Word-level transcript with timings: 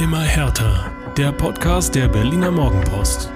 Immer 0.00 0.22
härter. 0.22 0.90
Der 1.18 1.30
Podcast 1.30 1.94
der 1.94 2.08
Berliner 2.08 2.50
Morgenpost. 2.50 3.30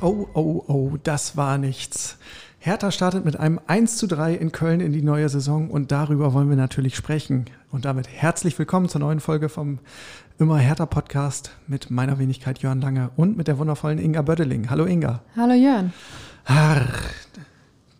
Oh, 0.00 0.26
oh, 0.32 0.64
oh, 0.66 0.96
das 1.02 1.36
war 1.36 1.58
nichts. 1.58 2.16
Hertha 2.58 2.90
startet 2.90 3.26
mit 3.26 3.38
einem 3.38 3.60
1 3.66 3.98
zu 3.98 4.06
3 4.06 4.32
in 4.32 4.50
Köln 4.50 4.80
in 4.80 4.94
die 4.94 5.02
neue 5.02 5.28
Saison 5.28 5.70
und 5.70 5.92
darüber 5.92 6.32
wollen 6.32 6.48
wir 6.48 6.56
natürlich 6.56 6.96
sprechen. 6.96 7.44
Und 7.70 7.84
damit 7.84 8.08
herzlich 8.08 8.58
willkommen 8.58 8.88
zur 8.88 9.02
neuen 9.02 9.20
Folge 9.20 9.50
vom 9.50 9.78
Immer 10.38 10.56
Hertha 10.56 10.86
Podcast 10.86 11.50
mit 11.66 11.90
meiner 11.90 12.18
Wenigkeit 12.18 12.60
Jörn 12.60 12.80
Lange 12.80 13.10
und 13.14 13.36
mit 13.36 13.48
der 13.48 13.58
wundervollen 13.58 13.98
Inga 13.98 14.22
Bödeling. 14.22 14.70
Hallo 14.70 14.86
Inga. 14.86 15.20
Hallo 15.36 15.52
Jörn. 15.52 15.92
Ach, 16.46 17.10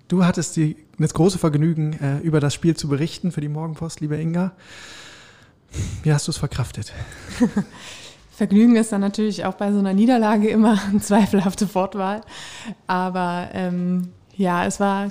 du 0.09 0.25
hattest 0.25 0.57
die, 0.57 0.77
das 0.99 1.13
große 1.13 1.37
Vergnügen, 1.37 1.93
äh, 2.01 2.21
über 2.21 2.41
das 2.41 2.55
Spiel 2.55 2.75
zu 2.75 2.89
berichten 2.89 3.31
für 3.31 3.43
die 3.43 3.51
Morgenpost, 3.51 4.01
liebe 4.01 4.17
Inga. 4.17 4.53
Wie 6.03 6.13
hast 6.13 6.27
du 6.27 6.31
es 6.33 6.39
verkraftet? 6.39 6.93
Vergnügen 8.31 8.77
ist 8.77 8.93
dann 8.93 9.03
natürlich 9.03 9.45
auch 9.45 9.55
bei 9.55 9.73
so 9.73 9.79
einer 9.79 9.93
Niederlage 9.93 10.49
immer 10.49 10.79
eine 10.89 11.01
zweifelhafte 11.01 11.73
Wortwahl. 11.75 12.23
Aber 12.87 13.49
ähm, 13.53 14.09
ja, 14.35 14.65
es 14.65 14.81
war 14.81 15.11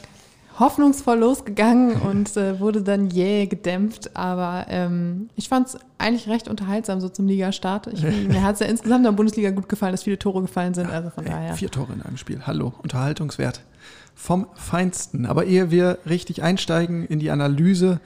hoffnungsvoll 0.60 1.20
losgegangen 1.20 2.02
und 2.02 2.36
äh, 2.36 2.60
wurde 2.60 2.82
dann 2.82 3.10
jäh 3.10 3.46
gedämpft. 3.46 4.16
Aber 4.16 4.66
ähm, 4.70 5.30
ich 5.36 5.50
fand 5.50 5.68
es 5.68 5.78
eigentlich 5.98 6.28
recht 6.28 6.48
unterhaltsam 6.48 7.00
so 7.00 7.10
zum 7.10 7.28
Ligastart. 7.28 7.88
Ich, 7.88 8.04
mir 8.04 8.44
hat 8.44 8.56
es 8.56 8.60
ja 8.60 8.68
insgesamt 8.68 9.00
in 9.00 9.04
der 9.06 9.12
Bundesliga 9.12 9.52
gut 9.52 9.70
gefallen, 9.70 9.94
dass 9.94 10.04
viele 10.04 10.20
Tore 10.20 10.42
gefallen 10.42 10.74
sind. 10.74 10.90
Also 10.90 11.10
von 11.10 11.24
daher. 11.24 11.54
Vier 11.54 11.72
Tore 11.72 11.94
in 11.94 12.02
einem 12.02 12.18
Spiel. 12.18 12.42
Hallo, 12.46 12.74
Unterhaltungswert 12.82 13.62
vom 14.16 14.48
Feinsten. 14.56 15.26
Aber 15.26 15.46
ehe 15.46 15.72
wir 15.72 16.00
richtig 16.06 16.44
einsteigen 16.44 17.06
in 17.06 17.20
die 17.20 17.32
Analyse, 17.32 18.00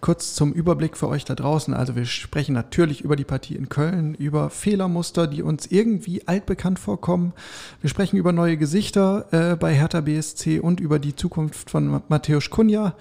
kurz 0.00 0.34
zum 0.34 0.52
Überblick 0.52 0.96
für 0.96 1.08
euch 1.08 1.24
da 1.24 1.34
draußen. 1.34 1.74
Also 1.74 1.96
wir 1.96 2.04
sprechen 2.04 2.52
natürlich 2.52 3.00
über 3.00 3.16
die 3.16 3.24
Partie 3.24 3.56
in 3.56 3.68
Köln, 3.68 4.14
über 4.14 4.50
Fehlermuster, 4.50 5.26
die 5.26 5.42
uns 5.42 5.66
irgendwie 5.66 6.26
altbekannt 6.28 6.78
vorkommen. 6.78 7.32
Wir 7.80 7.90
sprechen 7.90 8.16
über 8.16 8.32
neue 8.32 8.56
Gesichter 8.56 9.26
äh, 9.32 9.56
bei 9.56 9.74
Hertha 9.74 10.02
BSC 10.02 10.60
und 10.60 10.80
über 10.80 10.98
die 10.98 11.16
Zukunft 11.16 11.70
von 11.70 12.02
Matthäus 12.08 12.50
Kunja. 12.50 12.94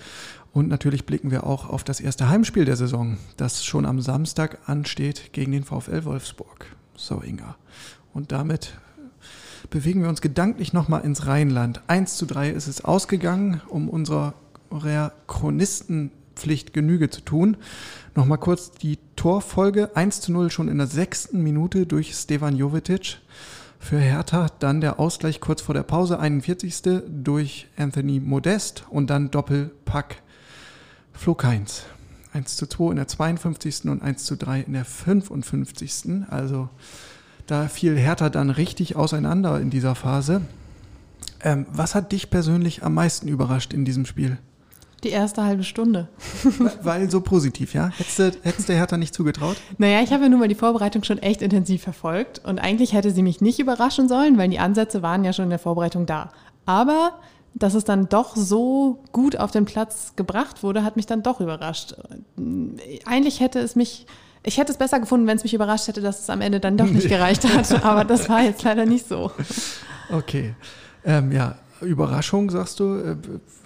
Und 0.51 0.69
natürlich 0.69 1.05
blicken 1.05 1.31
wir 1.31 1.45
auch 1.45 1.69
auf 1.69 1.83
das 1.83 1.99
erste 1.99 2.29
Heimspiel 2.29 2.63
der 2.63 2.77
Saison, 2.77 3.17
das 3.35 3.65
schon 3.65 3.85
am 3.85 3.99
Samstag 3.99 4.57
ansteht 4.67 5.33
gegen 5.33 5.51
den 5.51 5.65
VfL 5.65 6.05
Wolfsburg. 6.05 6.67
So, 6.95 7.21
Inga. 7.21 7.57
Und 8.13 8.31
damit 8.31 8.77
bewegen 9.69 10.01
wir 10.01 10.09
uns 10.09 10.21
gedanklich 10.21 10.73
nochmal 10.73 11.01
ins 11.01 11.27
Rheinland. 11.27 11.81
1 11.87 12.17
zu 12.17 12.25
3 12.25 12.49
ist 12.49 12.67
es 12.67 12.83
ausgegangen, 12.83 13.61
um 13.67 13.89
unserer 13.89 14.33
Chronistenpflicht 15.27 16.73
Genüge 16.73 17.09
zu 17.09 17.21
tun. 17.21 17.57
Nochmal 18.15 18.37
kurz 18.37 18.71
die 18.71 18.99
Torfolge. 19.15 19.95
1 19.95 20.21
zu 20.21 20.31
0 20.31 20.51
schon 20.51 20.67
in 20.67 20.77
der 20.77 20.87
sechsten 20.87 21.41
Minute 21.43 21.85
durch 21.85 22.13
Stevan 22.13 22.55
Jovetic 22.55 23.17
für 23.79 23.99
Hertha. 23.99 24.47
Dann 24.59 24.81
der 24.81 24.99
Ausgleich 24.99 25.39
kurz 25.39 25.61
vor 25.61 25.75
der 25.75 25.83
Pause, 25.83 26.19
41. 26.19 27.01
durch 27.07 27.67
Anthony 27.77 28.19
Modest 28.19 28.83
und 28.89 29.09
dann 29.09 29.31
Doppelpack 29.31 30.21
Flo 31.13 31.35
Keins. 31.35 31.83
1 32.33 32.57
zu 32.57 32.67
2 32.67 32.91
in 32.91 32.95
der 32.97 33.07
52. 33.07 33.85
und 33.85 34.01
1 34.01 34.25
zu 34.25 34.35
3 34.35 34.61
in 34.61 34.73
der 34.73 34.83
55. 34.83 36.23
Also 36.29 36.69
da 37.47 37.67
fiel 37.67 37.97
Hertha 37.97 38.29
dann 38.29 38.49
richtig 38.49 38.95
auseinander 38.95 39.59
in 39.59 39.69
dieser 39.69 39.95
Phase. 39.95 40.41
Ähm, 41.43 41.65
was 41.71 41.95
hat 41.95 42.11
dich 42.11 42.29
persönlich 42.29 42.83
am 42.83 42.93
meisten 42.93 43.27
überrascht 43.27 43.73
in 43.73 43.85
diesem 43.85 44.05
Spiel? 44.05 44.37
Die 45.03 45.09
erste 45.09 45.43
halbe 45.43 45.63
Stunde. 45.63 46.07
Weil 46.81 47.11
so 47.11 47.21
positiv, 47.21 47.75
ja? 47.75 47.89
Hättest 47.89 48.19
du, 48.19 48.31
hättest 48.41 48.69
du 48.69 48.73
Hertha 48.73 48.97
nicht 48.97 49.13
zugetraut? 49.13 49.57
Naja, 49.77 50.01
ich 50.01 50.11
habe 50.11 50.23
ja 50.23 50.29
nun 50.29 50.39
mal 50.39 50.47
die 50.47 50.55
Vorbereitung 50.55 51.03
schon 51.03 51.19
echt 51.19 51.43
intensiv 51.43 51.83
verfolgt 51.83 52.41
und 52.43 52.57
eigentlich 52.57 52.93
hätte 52.93 53.11
sie 53.11 53.21
mich 53.21 53.41
nicht 53.41 53.59
überraschen 53.59 54.07
sollen, 54.07 54.39
weil 54.39 54.49
die 54.49 54.57
Ansätze 54.57 55.03
waren 55.03 55.23
ja 55.23 55.33
schon 55.33 55.43
in 55.43 55.49
der 55.51 55.59
Vorbereitung 55.59 56.07
da. 56.07 56.31
Aber 56.65 57.19
dass 57.53 57.73
es 57.73 57.85
dann 57.85 58.09
doch 58.09 58.35
so 58.35 58.99
gut 59.11 59.37
auf 59.37 59.51
den 59.51 59.65
Platz 59.65 60.13
gebracht 60.15 60.63
wurde, 60.63 60.83
hat 60.83 60.95
mich 60.95 61.05
dann 61.05 61.23
doch 61.23 61.39
überrascht. 61.39 61.95
Eigentlich 63.05 63.39
hätte 63.39 63.59
es 63.59 63.75
mich 63.75 64.07
ich 64.45 64.57
hätte 64.57 64.71
es 64.71 64.77
besser 64.77 64.99
gefunden, 64.99 65.27
wenn 65.27 65.37
es 65.37 65.43
mich 65.43 65.53
überrascht 65.53 65.87
hätte, 65.87 66.01
dass 66.01 66.19
es 66.19 66.29
am 66.29 66.41
Ende 66.41 66.59
dann 66.59 66.77
doch 66.77 66.85
nicht 66.85 67.09
gereicht 67.09 67.43
hat. 67.47 67.83
Aber 67.83 68.05
das 68.05 68.29
war 68.29 68.43
jetzt 68.43 68.63
leider 68.63 68.85
nicht 68.85 69.07
so. 69.07 69.31
Okay. 70.11 70.53
Ähm, 71.03 71.31
ja, 71.31 71.55
Überraschung, 71.81 72.51
sagst 72.51 72.79
du. 72.79 72.95
Äh, 72.95 73.15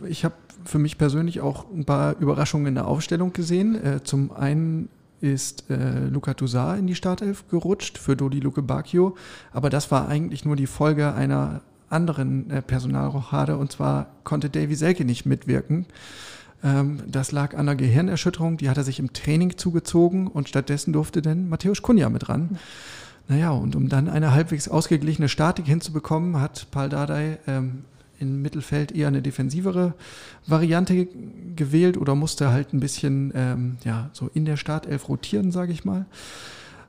ich 0.08 0.24
habe 0.24 0.36
für 0.64 0.80
mich 0.80 0.98
persönlich 0.98 1.42
auch 1.42 1.66
ein 1.70 1.86
paar 1.86 2.16
Überraschungen 2.20 2.68
in 2.68 2.76
der 2.76 2.88
Aufstellung 2.88 3.34
gesehen. 3.34 3.76
Äh, 3.76 4.04
zum 4.04 4.32
einen 4.32 4.90
ist 5.20 5.70
äh, 5.70 6.08
Luca 6.10 6.34
Toussaint 6.34 6.80
in 6.80 6.88
die 6.88 6.96
Startelf 6.96 7.48
gerutscht 7.50 7.98
für 7.98 8.16
Dodi 8.16 8.40
Luke 8.40 8.62
Bacchio. 8.62 9.18
Aber 9.52 9.70
das 9.70 9.92
war 9.92 10.08
eigentlich 10.08 10.46
nur 10.46 10.56
die 10.56 10.68
Folge 10.68 11.14
einer 11.14 11.62
anderen 11.90 12.50
äh, 12.52 12.62
Personalrochade. 12.62 13.58
Und 13.58 13.74
zwar 13.74 14.08
konnte 14.24 14.50
Davy 14.50 14.76
Selke 14.76 15.04
nicht 15.04 15.26
mitwirken. 15.26 15.88
Ähm, 16.64 17.02
das 17.08 17.32
lag 17.32 17.54
an 17.54 17.62
einer 17.62 17.76
Gehirnerschütterung, 17.76 18.58
die 18.58 18.70
hat 18.70 18.78
er 18.78 18.84
sich 18.84 19.00
im 19.00 19.14
Training 19.14 19.58
zugezogen 19.58 20.28
und 20.28 20.50
stattdessen 20.50 20.94
durfte 20.94 21.22
dann 21.22 21.50
Matthäus 21.50 21.82
Kunja 21.82 22.10
mit 22.10 22.30
ran. 22.30 22.58
Naja, 23.28 23.52
und 23.52 23.76
um 23.76 23.90
dann 23.90 24.10
eine 24.10 24.34
halbwegs 24.34 24.68
ausgeglichene 24.68 25.30
Statik 25.30 25.68
hinzubekommen, 25.68 26.42
hat 26.42 26.68
Paul 26.72 26.90
Dardai 26.90 27.38
ähm, 27.48 27.84
im 28.20 28.42
Mittelfeld 28.42 28.92
eher 28.92 29.08
eine 29.08 29.22
defensivere 29.22 29.94
Variante 30.48 31.08
gewählt 31.56 31.96
oder 31.96 32.16
musste 32.16 32.52
halt 32.52 32.74
ein 32.74 32.80
bisschen 32.80 33.32
ähm, 33.36 33.78
ja, 33.86 34.10
so 34.14 34.30
in 34.34 34.46
der 34.46 34.58
Startelf 34.58 35.08
rotieren, 35.10 35.52
sage 35.52 35.72
ich 35.72 35.86
mal. 35.86 36.06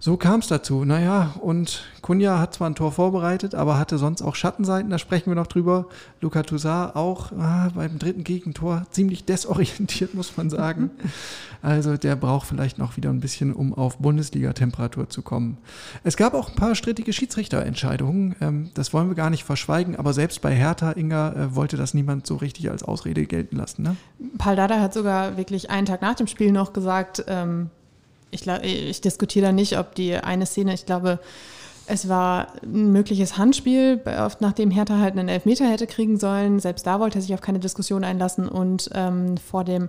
So 0.02 0.16
kam 0.16 0.40
es 0.40 0.46
dazu. 0.46 0.86
Naja, 0.86 1.34
und 1.42 1.82
Kunja 2.00 2.38
hat 2.38 2.54
zwar 2.54 2.70
ein 2.70 2.74
Tor 2.74 2.90
vorbereitet, 2.90 3.54
aber 3.54 3.78
hatte 3.78 3.98
sonst 3.98 4.22
auch 4.22 4.34
Schattenseiten, 4.34 4.88
da 4.88 4.98
sprechen 4.98 5.30
wir 5.30 5.34
noch 5.34 5.46
drüber. 5.46 5.88
Luka 6.22 6.42
Toussaint 6.42 6.96
auch 6.96 7.32
ah, 7.32 7.68
beim 7.74 7.98
dritten 7.98 8.24
Gegentor 8.24 8.86
ziemlich 8.92 9.26
desorientiert, 9.26 10.14
muss 10.16 10.38
man 10.38 10.48
sagen. 10.48 10.90
Also 11.60 11.98
der 11.98 12.16
braucht 12.16 12.46
vielleicht 12.46 12.78
noch 12.78 12.96
wieder 12.96 13.10
ein 13.10 13.20
bisschen, 13.20 13.52
um 13.52 13.74
auf 13.74 13.98
Bundesliga-Temperatur 13.98 15.10
zu 15.10 15.20
kommen. 15.20 15.58
Es 16.02 16.16
gab 16.16 16.32
auch 16.32 16.48
ein 16.48 16.54
paar 16.54 16.74
strittige 16.74 17.12
Schiedsrichterentscheidungen, 17.12 18.36
ähm, 18.40 18.70
das 18.72 18.94
wollen 18.94 19.08
wir 19.08 19.14
gar 19.14 19.28
nicht 19.28 19.44
verschweigen, 19.44 19.96
aber 19.96 20.14
selbst 20.14 20.40
bei 20.40 20.54
Hertha, 20.54 20.92
Inga, 20.92 21.32
äh, 21.32 21.54
wollte 21.54 21.76
das 21.76 21.92
niemand 21.92 22.26
so 22.26 22.36
richtig 22.36 22.70
als 22.70 22.82
Ausrede 22.82 23.26
gelten 23.26 23.56
lassen. 23.56 23.82
Ne? 23.82 23.96
Paul 24.38 24.56
Dada 24.56 24.80
hat 24.80 24.94
sogar 24.94 25.36
wirklich 25.36 25.68
einen 25.68 25.86
Tag 25.86 26.00
nach 26.00 26.14
dem 26.14 26.26
Spiel 26.26 26.52
noch 26.52 26.72
gesagt, 26.72 27.22
ähm, 27.28 27.68
ich, 28.30 28.46
ich 28.46 29.00
diskutiere 29.00 29.46
da 29.46 29.52
nicht, 29.52 29.78
ob 29.78 29.94
die 29.94 30.14
eine 30.14 30.46
Szene, 30.46 30.74
ich 30.74 30.86
glaube, 30.86 31.18
es 31.86 32.08
war 32.08 32.48
ein 32.62 32.92
mögliches 32.92 33.36
Handspiel, 33.36 34.00
nachdem 34.38 34.70
Hertha 34.70 34.98
halt 34.98 35.18
einen 35.18 35.28
Elfmeter 35.28 35.66
hätte 35.66 35.88
kriegen 35.88 36.18
sollen. 36.18 36.60
Selbst 36.60 36.86
da 36.86 37.00
wollte 37.00 37.18
er 37.18 37.22
sich 37.22 37.34
auf 37.34 37.40
keine 37.40 37.58
Diskussion 37.58 38.04
einlassen 38.04 38.48
und 38.48 38.90
ähm, 38.94 39.36
vor 39.38 39.64
dem 39.64 39.88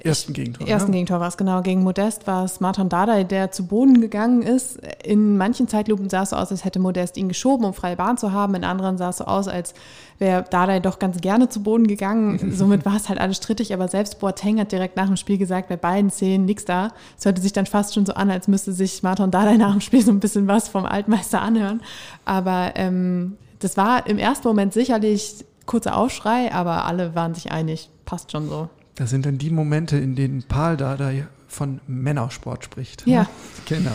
Ersten 0.00 0.32
Gegentor. 0.32 0.66
Ersten 0.66 0.90
ja. 0.90 0.94
Gegentor 0.94 1.20
war 1.20 1.28
es, 1.28 1.36
genau. 1.36 1.62
Gegen 1.62 1.82
Modest 1.84 2.26
war 2.26 2.44
es 2.44 2.60
Martin 2.60 2.88
Dardai, 2.88 3.22
der 3.22 3.52
zu 3.52 3.66
Boden 3.66 4.00
gegangen 4.00 4.42
ist. 4.42 4.80
In 5.04 5.36
manchen 5.36 5.68
Zeitlupen 5.68 6.10
sah 6.10 6.22
es 6.22 6.30
so 6.30 6.36
aus, 6.36 6.50
als 6.50 6.64
hätte 6.64 6.80
Modest 6.80 7.16
ihn 7.16 7.28
geschoben, 7.28 7.64
um 7.64 7.72
freie 7.72 7.94
Bahn 7.94 8.18
zu 8.18 8.32
haben. 8.32 8.54
In 8.54 8.64
anderen 8.64 8.98
sah 8.98 9.10
es 9.10 9.18
so 9.18 9.24
aus, 9.24 9.46
als 9.46 9.74
wäre 10.18 10.44
Dardai 10.48 10.80
doch 10.80 10.98
ganz 10.98 11.20
gerne 11.20 11.48
zu 11.48 11.62
Boden 11.62 11.86
gegangen. 11.86 12.52
Somit 12.56 12.84
war 12.84 12.96
es 12.96 13.08
halt 13.08 13.20
alles 13.20 13.36
strittig. 13.36 13.72
Aber 13.74 13.86
selbst 13.86 14.18
Boateng 14.18 14.58
hat 14.58 14.72
direkt 14.72 14.96
nach 14.96 15.06
dem 15.06 15.16
Spiel 15.16 15.38
gesagt, 15.38 15.68
bei 15.68 15.76
beiden 15.76 16.10
Szenen 16.10 16.46
nichts 16.46 16.64
da. 16.64 16.88
Es 17.16 17.24
hörte 17.24 17.40
sich 17.40 17.52
dann 17.52 17.66
fast 17.66 17.94
schon 17.94 18.04
so 18.04 18.14
an, 18.14 18.30
als 18.30 18.48
müsste 18.48 18.72
sich 18.72 19.02
Martin 19.04 19.30
Dardai 19.30 19.56
nach 19.56 19.72
dem 19.72 19.80
Spiel 19.80 20.04
so 20.04 20.10
ein 20.10 20.20
bisschen 20.20 20.48
was 20.48 20.68
vom 20.68 20.84
Altmeister 20.84 21.40
anhören. 21.40 21.80
Aber 22.24 22.72
ähm, 22.74 23.36
das 23.60 23.76
war 23.76 24.06
im 24.08 24.18
ersten 24.18 24.48
Moment 24.48 24.72
sicherlich 24.72 25.44
kurzer 25.66 25.96
Aufschrei, 25.96 26.52
aber 26.52 26.86
alle 26.86 27.14
waren 27.14 27.34
sich 27.34 27.52
einig. 27.52 27.88
Passt 28.04 28.32
schon 28.32 28.48
so. 28.48 28.68
Das 28.94 29.10
sind 29.10 29.24
dann 29.24 29.38
die 29.38 29.50
Momente, 29.50 29.96
in 29.96 30.14
denen 30.14 30.42
Paul 30.42 30.76
da, 30.76 30.96
da 30.96 31.10
von 31.48 31.80
Männersport 31.86 32.64
spricht. 32.64 33.06
Ne? 33.06 33.12
Ja. 33.14 33.28
Genau. 33.66 33.92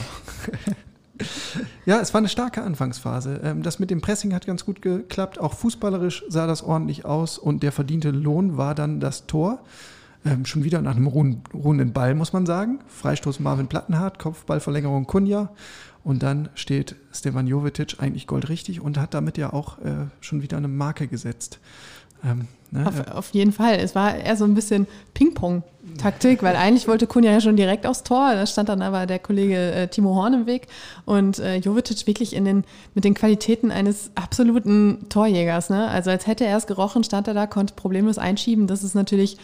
ja, 1.85 1.99
es 1.99 2.13
war 2.13 2.19
eine 2.19 2.29
starke 2.29 2.63
Anfangsphase. 2.63 3.41
Ähm, 3.43 3.63
das 3.63 3.79
mit 3.79 3.91
dem 3.91 4.01
Pressing 4.01 4.33
hat 4.33 4.45
ganz 4.45 4.65
gut 4.65 4.81
geklappt. 4.81 5.39
Auch 5.39 5.53
fußballerisch 5.53 6.23
sah 6.29 6.47
das 6.47 6.63
ordentlich 6.63 7.05
aus 7.05 7.37
und 7.37 7.63
der 7.63 7.71
verdiente 7.71 8.11
Lohn 8.11 8.57
war 8.57 8.75
dann 8.75 8.99
das 8.99 9.27
Tor. 9.27 9.59
Ähm, 10.25 10.45
schon 10.45 10.63
wieder 10.63 10.81
nach 10.81 10.95
einem 10.95 11.07
ruhenden 11.07 11.93
Ball, 11.93 12.15
muss 12.15 12.33
man 12.33 12.45
sagen. 12.45 12.79
Freistoß 12.87 13.39
Marvin 13.39 13.67
Plattenhardt, 13.67 14.19
Kopfballverlängerung 14.19 15.05
Kunja. 15.05 15.49
Und 16.03 16.23
dann 16.23 16.49
steht 16.55 16.95
Stevan 17.13 17.47
Jovetic 17.47 17.97
eigentlich 17.99 18.27
goldrichtig 18.27 18.81
und 18.81 18.97
hat 18.97 19.13
damit 19.13 19.37
ja 19.37 19.51
auch 19.53 19.79
äh, 19.79 20.07
schon 20.21 20.41
wieder 20.41 20.57
eine 20.57 20.69
Marke 20.69 21.07
gesetzt. 21.07 21.59
Ähm, 22.23 22.47
ne? 22.71 22.87
Auf, 22.87 23.07
auf, 23.11 23.29
jeden 23.31 23.51
Fall. 23.51 23.75
Es 23.75 23.95
war 23.95 24.15
eher 24.15 24.35
so 24.35 24.45
ein 24.45 24.53
bisschen 24.53 24.87
Ping-Pong-Taktik, 25.13 26.43
weil 26.43 26.55
eigentlich 26.55 26.87
wollte 26.87 27.07
Kunja 27.07 27.31
ja 27.31 27.41
schon 27.41 27.55
direkt 27.55 27.85
aufs 27.85 28.03
Tor. 28.03 28.33
Da 28.33 28.45
stand 28.45 28.69
dann 28.69 28.81
aber 28.81 29.05
der 29.05 29.19
Kollege 29.19 29.71
äh, 29.71 29.87
Timo 29.87 30.15
Horn 30.15 30.33
im 30.33 30.45
Weg 30.45 30.67
und 31.05 31.39
äh, 31.39 31.57
Jovetic 31.57 32.07
wirklich 32.07 32.35
in 32.35 32.45
den, 32.45 32.63
mit 32.93 33.03
den 33.03 33.13
Qualitäten 33.13 33.71
eines 33.71 34.11
absoluten 34.15 35.07
Torjägers. 35.09 35.69
Ne? 35.69 35.87
Also 35.87 36.09
als 36.09 36.27
hätte 36.27 36.45
er 36.45 36.57
es 36.57 36.67
gerochen, 36.67 37.03
stand 37.03 37.27
er 37.27 37.33
da, 37.33 37.47
konnte 37.47 37.73
problemlos 37.75 38.17
einschieben. 38.17 38.67
Das 38.67 38.83
ist 38.83 38.95
natürlich 38.95 39.37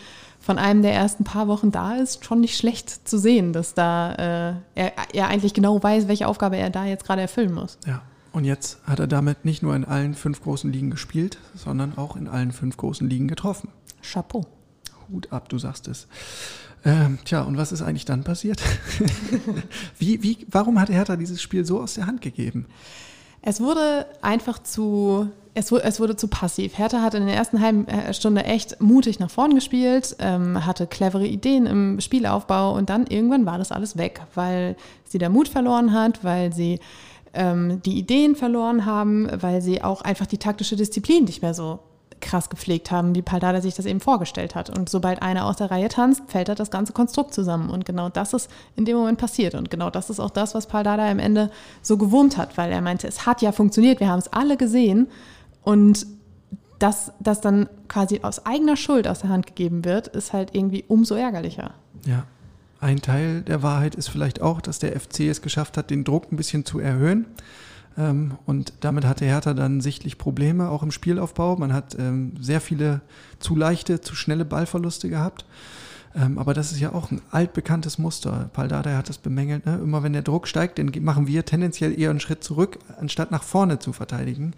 von 0.44 0.58
einem 0.58 0.81
der 0.81 0.94
ersten 0.94 1.24
paar 1.24 1.48
Wochen 1.48 1.72
da 1.72 1.96
ist, 1.96 2.25
schon 2.25 2.42
nicht 2.42 2.58
schlecht 2.58 3.08
zu 3.08 3.18
sehen, 3.18 3.54
dass 3.54 3.74
da 3.75 4.14
äh, 4.14 4.54
er, 4.75 4.92
er 5.14 5.28
eigentlich 5.30 5.54
genau 5.54 5.81
weiß, 5.81 6.10
welche 6.10 6.28
Aufgabe 6.28 6.58
er 6.58 6.70
da 6.70 6.86
jetzt 6.86 7.06
gerade 7.06 7.22
erfüllen 7.22 7.54
muss. 7.54 7.78
Ja. 7.88 8.02
Und 8.34 8.46
jetzt 8.46 8.80
hat 8.86 9.00
er 9.00 9.06
damit 9.06 9.46
nicht 9.46 9.62
nur 9.62 9.76
in 9.76 9.86
allen 9.86 10.16
fünf 10.16 10.42
großen 10.42 10.72
Ligen 10.74 10.90
gespielt, 10.90 11.38
sondern 11.56 11.98
auch 11.98 12.16
in 12.16 12.28
allen 12.28 12.52
fünf 12.52 12.78
großen 12.78 13.08
Ligen 13.08 13.28
getroffen. 13.28 13.70
Chapeau. 14.02 14.48
Hut 15.12 15.32
ab, 15.32 15.50
du 15.50 15.60
sagst 15.60 15.88
es. 15.88 16.08
Ähm, 16.84 17.20
tja, 17.26 17.44
und 17.44 17.58
was 17.58 17.72
ist 17.72 17.84
eigentlich 17.84 18.06
dann 18.06 18.24
passiert? 18.24 18.60
wie, 20.00 20.24
wie, 20.24 20.48
warum 20.50 20.82
hat 20.82 20.90
Hertha 20.90 21.16
dieses 21.16 21.44
Spiel 21.44 21.64
so 21.64 21.80
aus 21.80 21.94
der 21.94 22.08
Hand 22.08 22.22
gegeben? 22.22 22.66
Es 23.44 23.62
wurde 23.62 24.08
einfach 24.24 24.58
zu, 24.64 25.30
es 25.54 25.72
es 25.72 26.00
wurde 26.00 26.16
zu 26.16 26.28
passiv. 26.28 26.78
Hertha 26.78 27.02
hat 27.02 27.14
in 27.14 27.28
der 27.28 27.36
ersten 27.36 27.62
halben 27.62 27.88
äh, 27.88 28.14
Stunde 28.16 28.46
echt 28.46 28.82
mutig 28.82 29.20
nach 29.20 29.30
vorn 29.30 29.54
gespielt, 29.54 30.16
ähm, 30.20 30.66
hatte 30.66 30.88
clevere 30.88 31.28
Ideen 31.28 31.68
im 31.68 32.02
Spielaufbau 32.02 32.74
und 32.74 32.90
dann 32.90 33.06
irgendwann 33.06 33.46
war 33.46 33.60
das 33.60 33.72
alles 33.72 33.96
weg, 33.96 34.22
weil 34.34 34.76
sie 35.06 35.20
der 35.20 35.30
Mut 35.30 35.50
verloren 35.50 35.94
hat, 35.94 36.24
weil 36.24 36.52
sie 36.52 36.80
ähm, 37.34 37.82
die 37.84 37.98
Ideen 37.98 38.36
verloren 38.36 38.86
haben, 38.86 39.28
weil 39.42 39.62
sie 39.62 39.84
auch 39.84 40.02
einfach 40.02 40.26
die 40.26 40.38
taktische 40.38 40.76
Disziplin 40.76 41.26
nicht 41.26 41.42
mehr 41.42 41.54
so 41.54 41.80
krass 42.22 42.50
gepflegt 42.50 42.90
haben, 42.90 43.16
wie 43.16 43.22
Paldada 43.22 43.62
sich 43.62 43.76
das 43.76 43.86
eben 43.86 44.00
vorgestellt 44.00 44.56
hat. 44.56 44.70
Und 44.70 44.90
sobald 44.90 45.22
einer 45.22 45.46
aus 45.46 45.58
der 45.58 45.70
Reihe 45.70 45.90
tanzt, 45.90 46.24
fällt 46.28 46.48
halt 46.48 46.60
das 46.60 46.72
ganze 46.72 46.94
Konstrukt 46.94 47.34
zusammen. 47.34 47.70
Und 47.70 47.86
genau 47.86 48.10
das 48.10 48.34
ist 48.34 48.50
in 48.76 48.86
dem 48.86 48.98
Moment 48.98 49.20
passiert. 49.20 49.56
Und 49.56 49.70
genau 49.70 49.90
das 49.90 50.10
ist 50.10 50.20
auch 50.20 50.30
das, 50.30 50.56
was 50.56 50.68
Paldada 50.68 51.10
am 51.10 51.20
Ende 51.20 51.52
so 51.82 51.98
gewurmt 51.98 52.38
hat, 52.38 52.58
weil 52.58 52.72
er 52.72 52.82
meinte, 52.82 53.08
es 53.08 53.26
hat 53.26 53.42
ja 53.42 53.52
funktioniert, 53.52 54.00
wir 54.00 54.08
haben 54.08 54.20
es 54.20 54.32
alle 54.32 54.58
gesehen. 54.58 55.08
Und 55.64 56.08
dass 56.80 57.12
das 57.20 57.42
dann 57.42 57.70
quasi 57.88 58.22
aus 58.24 58.46
eigener 58.46 58.78
Schuld 58.78 59.08
aus 59.08 59.20
der 59.20 59.30
Hand 59.30 59.48
gegeben 59.48 59.86
wird, 59.86 60.08
ist 60.08 60.34
halt 60.34 60.56
irgendwie 60.56 60.86
umso 60.88 61.16
ärgerlicher. 61.16 61.72
Ja, 62.06 62.26
ein 62.84 63.02
Teil 63.02 63.42
der 63.42 63.64
Wahrheit 63.64 63.96
ist 63.96 64.10
vielleicht 64.10 64.42
auch, 64.42 64.62
dass 64.62 64.80
der 64.80 65.00
FC 65.00 65.22
es 65.22 65.42
geschafft 65.42 65.78
hat, 65.78 65.90
den 65.90 66.04
Druck 66.04 66.32
ein 66.32 66.38
bisschen 66.38 66.66
zu 66.66 66.80
erhöhen. 66.80 67.26
Ähm, 67.98 68.34
und 68.46 68.74
damit 68.82 69.06
hatte 69.06 69.26
Hertha 69.26 69.54
dann 69.54 69.82
sichtlich 69.82 70.18
Probleme, 70.18 70.70
auch 70.70 70.84
im 70.84 70.92
Spielaufbau. 70.92 71.56
Man 71.56 71.74
hat 71.74 71.98
ähm, 71.98 72.34
sehr 72.40 72.62
viele 72.62 73.02
zu 73.40 73.56
leichte, 73.56 74.02
zu 74.02 74.16
schnelle 74.16 74.46
Ballverluste 74.46 75.10
gehabt. 75.10 75.46
Ähm, 76.16 76.38
aber 76.38 76.54
das 76.54 76.72
ist 76.72 76.80
ja 76.80 76.94
auch 76.94 77.10
ein 77.10 77.22
altbekanntes 77.32 77.98
Muster. 77.98 78.50
Paul 78.54 78.68
Dardai 78.68 78.96
hat 78.96 79.10
das 79.10 79.18
bemängelt. 79.18 79.66
Ne? 79.66 79.80
Immer 79.82 80.04
wenn 80.04 80.14
der 80.14 80.22
Druck 80.22 80.48
steigt, 80.48 80.78
dann 80.78 80.92
machen 81.02 81.26
wir 81.26 81.46
tendenziell 81.46 81.98
eher 81.98 82.10
einen 82.10 82.20
Schritt 82.20 82.44
zurück, 82.44 82.78
anstatt 83.00 83.32
nach 83.32 83.44
vorne 83.44 83.80
zu 83.80 83.94
verteidigen 83.94 84.54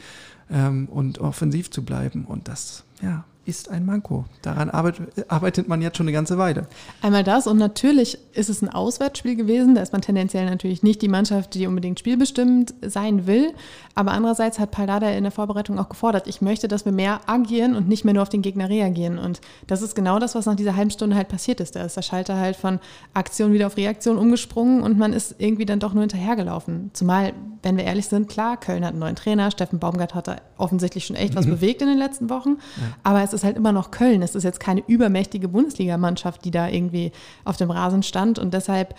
und 0.48 1.18
offensiv 1.18 1.72
zu 1.72 1.84
bleiben. 1.84 2.26
Und 2.26 2.48
das, 2.48 2.84
ja, 3.02 3.24
ist 3.46 3.70
ein 3.70 3.86
Manko. 3.86 4.26
Daran 4.42 4.70
arbeitet 4.70 5.68
man 5.68 5.82
jetzt 5.82 5.98
schon 5.98 6.06
eine 6.06 6.14
ganze 6.14 6.38
Weile. 6.38 6.68
Einmal 7.02 7.24
das 7.24 7.46
und 7.46 7.58
natürlich 7.58 8.18
ist 8.34 8.50
es 8.50 8.62
ein 8.62 8.70
Auswärtsspiel 8.70 9.36
gewesen. 9.36 9.76
Da 9.76 9.82
ist 9.82 9.94
man 9.94 10.02
tendenziell 10.02 10.46
natürlich 10.50 10.82
nicht 10.82 11.02
die 11.02 11.08
Mannschaft, 11.08 11.54
die 11.54 11.68
unbedingt 11.68 12.00
spielbestimmt 12.00 12.74
sein 12.82 13.28
will. 13.28 13.54
Aber 13.94 14.12
andererseits 14.12 14.60
hat 14.60 14.72
Paldada 14.72 15.10
in 15.10 15.24
der 15.24 15.32
Vorbereitung 15.32 15.80
auch 15.80 15.90
gefordert, 15.90 16.28
ich 16.28 16.42
möchte, 16.42 16.68
dass 16.68 16.86
wir 16.86 16.92
mehr 16.92 17.22
agieren 17.28 17.76
und 17.76 17.88
nicht 17.88 18.04
mehr 18.04 18.14
nur 18.14 18.24
auf 18.24 18.30
den 18.30 18.42
Gegner 18.42 18.68
reagieren. 18.68 19.20
Und 19.20 19.42
das 19.68 19.82
ist 19.82 19.96
genau 19.96 20.20
das, 20.20 20.34
was 20.36 20.48
nach 20.48 20.56
dieser 20.56 20.76
halben 20.76 20.92
Stunde 20.92 21.16
halt 21.16 21.28
passiert 21.28 21.60
ist. 21.60 21.76
Da 21.76 21.84
ist 21.84 21.96
der 21.96 22.02
Schalter 22.02 22.38
halt 22.38 22.56
von 22.56 22.80
Aktion 23.14 23.54
wieder 23.54 23.68
auf 23.68 23.78
Reaktion 23.78 24.18
umgesprungen 24.18 24.82
und 24.82 24.98
man 24.98 25.14
ist 25.14 25.36
irgendwie 25.38 25.66
dann 25.66 25.80
doch 25.80 25.94
nur 25.94 26.02
hinterhergelaufen. 26.02 26.90
Zumal, 26.94 27.34
wenn 27.62 27.78
wir 27.78 27.84
ehrlich 27.84 28.08
sind, 28.08 28.28
klar, 28.28 28.58
Köln 28.58 28.84
hat 28.84 28.92
einen 28.92 29.00
neuen 29.00 29.16
Trainer, 29.16 29.52
Steffen 29.52 29.80
Baumgart 29.80 30.16
hat 30.16 30.28
da 30.28 30.38
offensichtlich 30.58 31.06
schon 31.06 31.16
echt 31.16 31.36
was 31.36 31.46
mhm. 31.46 31.52
bewegt 31.52 31.82
in 31.82 31.88
den 31.88 31.98
letzten 31.98 32.30
Wochen. 32.30 32.58
Ja. 32.78 32.84
Aber 33.04 33.24
es 33.24 33.35
ist 33.36 33.44
halt 33.44 33.58
immer 33.58 33.72
noch 33.72 33.92
Köln. 33.92 34.22
Es 34.22 34.34
ist 34.34 34.44
jetzt 34.44 34.60
keine 34.60 34.84
übermächtige 34.88 35.48
Bundesligamannschaft, 35.48 36.44
die 36.44 36.52
da 36.52 36.68
irgendwie 36.68 37.12
auf 37.44 37.58
dem 37.58 37.70
Rasen 37.70 38.02
stand. 38.02 38.40
Und 38.40 38.54
deshalb 38.54 38.96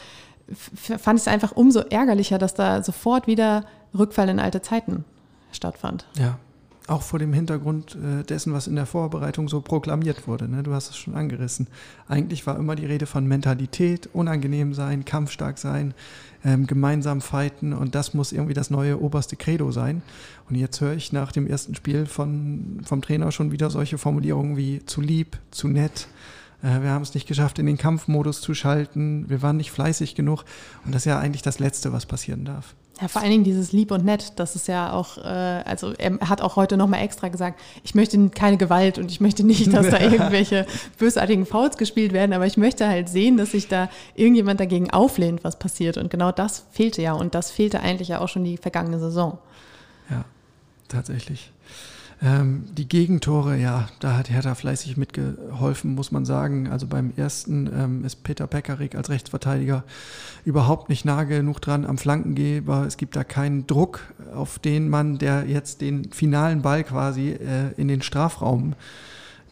fand 0.53 1.19
ich 1.19 1.27
es 1.27 1.29
einfach 1.29 1.53
umso 1.53 1.81
ärgerlicher, 1.81 2.39
dass 2.39 2.55
da 2.55 2.83
sofort 2.83 3.27
wieder 3.27 3.65
Rückfall 3.97 4.29
in 4.29 4.39
alte 4.39 4.63
Zeiten 4.63 5.05
stattfand. 5.51 6.07
Ja, 6.19 6.39
auch 6.87 7.03
vor 7.03 7.19
dem 7.19 7.33
Hintergrund 7.33 7.97
äh, 7.97 8.23
dessen, 8.25 8.53
was 8.53 8.67
in 8.67 8.77
der 8.77 8.87
Vorbereitung 8.87 9.49
so 9.49 9.61
proklamiert 9.61 10.27
wurde. 10.27 10.49
Ne? 10.49 10.63
Du 10.63 10.73
hast 10.73 10.91
es 10.91 10.97
schon 10.97 11.15
angerissen. 11.15 11.67
Eigentlich 12.09 12.47
war 12.47 12.59
immer 12.59 12.77
die 12.77 12.87
Rede 12.87 13.07
von 13.07 13.27
Mentalität, 13.27 14.09
unangenehm 14.13 14.75
sein, 14.75 15.05
kampfstark 15.05 15.59
sein, 15.59 15.95
ähm, 16.45 16.67
gemeinsam 16.67 17.21
fighten 17.21 17.73
und 17.73 17.95
das 17.95 18.15
muss 18.15 18.33
irgendwie 18.33 18.55
das 18.55 18.71
neue 18.71 19.01
oberste 19.01 19.37
Credo 19.37 19.73
sein. 19.73 20.03
Und 20.49 20.57
jetzt 20.57 20.81
höre 20.81 20.95
ich 20.95 21.13
nach 21.13 21.33
dem 21.33 21.47
ersten 21.47 21.75
Spiel 21.75 22.07
von, 22.07 22.81
vom 22.85 23.03
Trainer 23.03 23.33
schon 23.33 23.51
wieder 23.51 23.71
solche 23.71 23.99
Formulierungen 23.99 24.57
wie 24.57 24.85
zu 24.87 25.01
lieb, 25.01 25.39
zu 25.51 25.69
nett. 25.69 26.09
Äh, 26.63 26.83
wir 26.83 26.91
haben 26.91 27.03
es 27.03 27.15
nicht 27.15 27.27
geschafft, 27.27 27.59
in 27.59 27.67
den 27.67 27.79
Kampfmodus 27.79 28.41
zu 28.41 28.55
schalten. 28.55 29.29
Wir 29.29 29.43
waren 29.43 29.57
nicht 29.57 29.71
fleißig 29.71 30.15
genug. 30.15 30.45
Und 30.85 30.95
das 30.95 31.03
ist 31.03 31.07
ja 31.07 31.19
eigentlich 31.19 31.43
das 31.43 31.59
Letzte, 31.59 31.93
was 31.93 32.07
passieren 32.07 32.45
darf. 32.45 32.75
Ja, 33.01 33.09
vor 33.09 33.21
allen 33.21 33.31
Dingen 33.31 33.45
dieses 33.45 33.73
Lieb 33.73 33.91
und 33.91 34.07
Nett, 34.07 34.33
das 34.37 34.57
ist 34.57 34.69
ja 34.69 34.93
auch, 34.93 35.19
äh, 35.19 35.21
also 35.21 35.93
er 35.99 36.19
hat 36.31 36.41
auch 36.41 36.57
heute 36.57 36.79
nochmal 36.79 37.03
extra 37.03 37.29
gesagt, 37.29 37.61
ich 37.85 37.95
möchte 37.95 38.31
keine 38.31 38.57
Gewalt 38.57 38.97
und 38.97 39.11
ich 39.11 39.21
möchte 39.21 39.45
nicht, 39.45 39.71
dass 39.71 39.91
da 39.91 40.01
irgendwelche 40.01 40.67
bösartigen 40.99 41.45
Fouls 41.45 41.77
gespielt 41.77 42.15
werden, 42.15 42.33
aber 42.33 42.47
ich 42.47 42.57
möchte 42.57 42.89
halt 42.89 43.11
sehen, 43.11 43.37
dass 43.37 43.51
sich 43.51 43.69
da 43.69 43.91
irgendjemand 44.15 44.61
dagegen 44.61 44.91
auflehnt, 44.91 45.45
was 45.45 45.59
passiert. 45.59 45.99
Und 45.99 46.11
genau 46.11 46.33
das 46.33 46.65
fehlte 46.71 47.03
ja 47.03 47.13
und 47.13 47.35
das 47.35 47.51
fehlte 47.51 47.81
eigentlich 47.81 48.09
ja 48.09 48.21
auch 48.21 48.29
schon 48.29 48.45
die 48.45 48.57
vergangene 48.57 48.99
Saison. 48.99 49.39
Ja, 50.09 50.25
tatsächlich. 50.89 51.53
Ähm, 52.23 52.65
die 52.77 52.89
Gegentore, 52.89 53.59
ja, 53.59 53.89
da 54.01 54.17
hat 54.17 54.31
Hertha 54.31 54.55
fleißig 54.55 54.97
mitgeholfen, 54.97 55.95
muss 55.95 56.13
man 56.13 56.25
sagen. 56.25 56.69
Also 56.69 56.87
beim 56.87 57.13
ersten 57.17 57.69
ähm, 57.73 58.05
ist 58.05 58.23
Peter 58.25 58.47
Pekarik 58.47 58.95
als 58.95 59.11
Rechtsverteidiger 59.11 59.85
überhaupt 60.45 60.89
nicht 60.89 61.05
nah 61.05 61.25
genug 61.25 61.61
dran 61.61 61.85
am 61.85 61.99
Flankengeber. 61.99 62.87
Es 62.87 62.97
gibt 62.97 63.17
da 63.17 63.25
keinen 63.25 63.67
Druck, 63.67 64.01
auf 64.35 64.59
den 64.59 64.89
man, 64.89 65.19
der 65.19 65.45
jetzt 65.47 65.83
den 65.83 66.11
finalen 66.11 66.63
Ball 66.63 66.85
quasi 66.85 67.33
äh, 67.33 67.73
in 67.77 67.89
den 67.89 68.01
Strafraum 68.01 68.75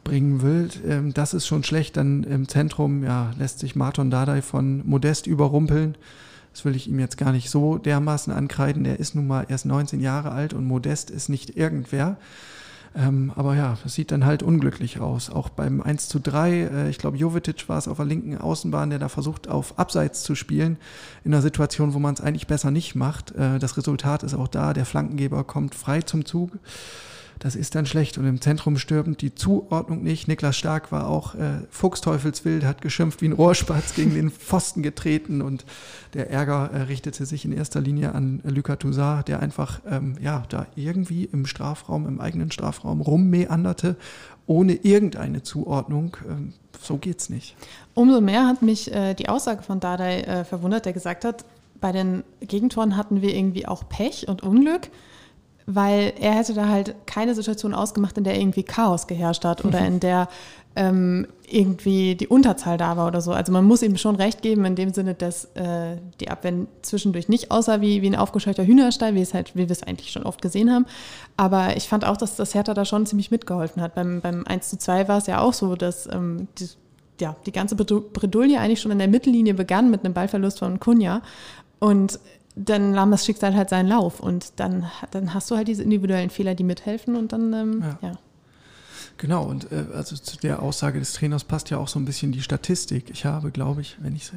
bringen 0.02 0.40
will. 0.40 0.70
Ähm, 0.88 1.12
das 1.12 1.34
ist 1.34 1.46
schon 1.46 1.64
schlecht. 1.64 1.98
Dann 1.98 2.24
im 2.24 2.48
Zentrum 2.48 3.04
ja, 3.04 3.32
lässt 3.38 3.58
sich 3.58 3.76
Marton 3.76 4.10
Dardai 4.10 4.40
von 4.40 4.82
Modest 4.86 5.26
überrumpeln. 5.26 5.96
Das 6.54 6.64
will 6.64 6.76
ich 6.76 6.88
ihm 6.88 7.00
jetzt 7.00 7.18
gar 7.18 7.32
nicht 7.32 7.50
so 7.50 7.78
dermaßen 7.78 8.32
ankreiden. 8.32 8.84
Der 8.84 9.00
ist 9.00 9.16
nun 9.16 9.26
mal 9.26 9.44
erst 9.48 9.66
19 9.66 10.00
Jahre 10.00 10.30
alt 10.30 10.54
und 10.54 10.64
Modest 10.64 11.10
ist 11.10 11.28
nicht 11.28 11.56
irgendwer. 11.56 12.16
Ähm, 12.96 13.32
aber 13.34 13.56
ja, 13.56 13.76
das 13.82 13.94
sieht 13.94 14.12
dann 14.12 14.24
halt 14.24 14.44
unglücklich 14.44 15.00
aus. 15.00 15.30
Auch 15.30 15.48
beim 15.48 15.80
1 15.80 16.08
zu 16.08 16.20
3, 16.20 16.52
äh, 16.52 16.90
ich 16.90 16.98
glaube, 16.98 17.16
Jovetic 17.16 17.68
war 17.68 17.76
es 17.76 17.88
auf 17.88 17.96
der 17.96 18.06
linken 18.06 18.38
Außenbahn, 18.38 18.90
der 18.90 19.00
da 19.00 19.08
versucht, 19.08 19.48
auf 19.48 19.80
Abseits 19.80 20.22
zu 20.22 20.36
spielen, 20.36 20.76
in 21.24 21.34
einer 21.34 21.42
Situation, 21.42 21.92
wo 21.92 21.98
man 21.98 22.14
es 22.14 22.20
eigentlich 22.20 22.46
besser 22.46 22.70
nicht 22.70 22.94
macht. 22.94 23.32
Äh, 23.32 23.58
das 23.58 23.76
Resultat 23.76 24.22
ist 24.22 24.34
auch 24.34 24.46
da, 24.46 24.74
der 24.74 24.86
Flankengeber 24.86 25.42
kommt 25.42 25.74
frei 25.74 26.02
zum 26.02 26.24
Zug 26.24 26.52
das 27.38 27.56
ist 27.56 27.74
dann 27.74 27.86
schlecht. 27.86 28.18
Und 28.18 28.26
im 28.26 28.40
Zentrum 28.40 28.78
stürmt 28.78 29.20
die 29.20 29.34
Zuordnung 29.34 30.02
nicht. 30.02 30.28
Niklas 30.28 30.56
Stark 30.56 30.92
war 30.92 31.08
auch 31.08 31.34
äh, 31.34 31.60
fuchsteufelswild, 31.70 32.64
hat 32.64 32.80
geschimpft 32.80 33.22
wie 33.22 33.28
ein 33.28 33.32
Rohrspatz 33.32 33.94
gegen 33.94 34.14
den 34.14 34.30
Pfosten 34.30 34.82
getreten 34.82 35.42
und 35.42 35.64
der 36.14 36.30
Ärger 36.30 36.70
äh, 36.72 36.82
richtete 36.82 37.26
sich 37.26 37.44
in 37.44 37.52
erster 37.52 37.80
Linie 37.80 38.14
an 38.14 38.40
Lucas 38.44 38.78
Toussaint, 38.78 39.28
der 39.28 39.40
einfach 39.40 39.80
ähm, 39.88 40.16
ja, 40.20 40.44
da 40.48 40.66
irgendwie 40.76 41.24
im 41.24 41.46
Strafraum, 41.46 42.06
im 42.06 42.20
eigenen 42.20 42.50
Strafraum 42.50 43.00
rummeanderte, 43.00 43.96
ohne 44.46 44.74
irgendeine 44.74 45.42
Zuordnung. 45.42 46.16
Ähm, 46.28 46.52
so 46.80 46.96
geht's 46.98 47.30
nicht. 47.30 47.56
Umso 47.94 48.20
mehr 48.20 48.46
hat 48.46 48.62
mich 48.62 48.92
äh, 48.92 49.14
die 49.14 49.28
Aussage 49.28 49.62
von 49.62 49.80
Dardai 49.80 50.20
äh, 50.20 50.44
verwundert, 50.44 50.84
der 50.84 50.92
gesagt 50.92 51.24
hat, 51.24 51.44
bei 51.80 51.92
den 51.92 52.24
Gegentoren 52.40 52.96
hatten 52.96 53.20
wir 53.20 53.34
irgendwie 53.34 53.66
auch 53.66 53.88
Pech 53.88 54.28
und 54.28 54.42
Unglück 54.42 54.88
weil 55.66 56.12
er 56.20 56.32
hätte 56.32 56.54
da 56.54 56.68
halt 56.68 56.94
keine 57.06 57.34
Situation 57.34 57.74
ausgemacht, 57.74 58.18
in 58.18 58.24
der 58.24 58.38
irgendwie 58.38 58.62
Chaos 58.62 59.06
geherrscht 59.06 59.44
hat 59.44 59.64
oder 59.64 59.84
in 59.86 60.00
der 60.00 60.28
ähm, 60.76 61.26
irgendwie 61.46 62.16
die 62.16 62.26
Unterzahl 62.26 62.76
da 62.76 62.96
war 62.96 63.06
oder 63.06 63.20
so. 63.20 63.32
Also 63.32 63.52
man 63.52 63.64
muss 63.64 63.82
ihm 63.82 63.96
schon 63.96 64.16
recht 64.16 64.42
geben 64.42 64.64
in 64.64 64.74
dem 64.74 64.92
Sinne, 64.92 65.14
dass 65.14 65.44
äh, 65.54 65.98
die 66.20 66.30
Abwehr 66.30 66.52
zwischendurch 66.82 67.28
nicht 67.28 67.50
aussah 67.50 67.80
wie, 67.80 68.02
wie 68.02 68.08
ein 68.08 68.16
aufgescheuchter 68.16 68.66
Hühnerstall, 68.66 69.14
wie 69.14 69.20
es 69.20 69.34
halt, 69.34 69.54
wie 69.54 69.68
wir 69.68 69.70
es 69.70 69.82
eigentlich 69.82 70.10
schon 70.10 70.24
oft 70.24 70.42
gesehen 70.42 70.72
haben. 70.72 70.86
Aber 71.36 71.76
ich 71.76 71.88
fand 71.88 72.04
auch, 72.04 72.16
dass 72.16 72.36
das 72.36 72.54
Hertha 72.54 72.74
da 72.74 72.84
schon 72.84 73.06
ziemlich 73.06 73.30
mitgeholfen 73.30 73.80
hat. 73.82 73.94
Beim, 73.94 74.20
beim 74.20 74.44
1 74.46 74.70
zu 74.70 74.78
2 74.78 75.06
war 75.06 75.18
es 75.18 75.26
ja 75.26 75.40
auch 75.40 75.52
so, 75.52 75.76
dass 75.76 76.06
ähm, 76.12 76.48
die, 76.58 76.68
ja, 77.20 77.36
die 77.46 77.52
ganze 77.52 77.76
Bredouille 77.76 78.58
eigentlich 78.58 78.80
schon 78.80 78.90
in 78.90 78.98
der 78.98 79.08
Mittellinie 79.08 79.54
begann 79.54 79.90
mit 79.90 80.04
einem 80.04 80.14
Ballverlust 80.14 80.58
von 80.58 80.80
Kunja. 80.80 81.22
Und 81.78 82.18
dann 82.56 82.92
nahm 82.92 83.10
das 83.10 83.24
Schicksal 83.24 83.54
halt 83.54 83.68
seinen 83.68 83.88
Lauf 83.88 84.20
und 84.20 84.60
dann, 84.60 84.90
dann 85.10 85.34
hast 85.34 85.50
du 85.50 85.56
halt 85.56 85.68
diese 85.68 85.82
individuellen 85.82 86.30
Fehler, 86.30 86.54
die 86.54 86.64
mithelfen 86.64 87.16
und 87.16 87.32
dann, 87.32 87.52
ähm, 87.52 87.82
ja. 87.82 87.98
ja. 88.08 88.18
Genau, 89.16 89.44
und 89.44 89.70
äh, 89.70 89.84
also 89.94 90.16
zu 90.16 90.36
der 90.36 90.60
Aussage 90.60 90.98
des 90.98 91.12
Trainers 91.12 91.44
passt 91.44 91.70
ja 91.70 91.78
auch 91.78 91.86
so 91.86 92.00
ein 92.00 92.04
bisschen 92.04 92.32
die 92.32 92.42
Statistik. 92.42 93.10
Ich 93.10 93.24
habe, 93.24 93.52
glaube 93.52 93.80
ich, 93.80 93.96
wenn 94.00 94.16
ich, 94.16 94.32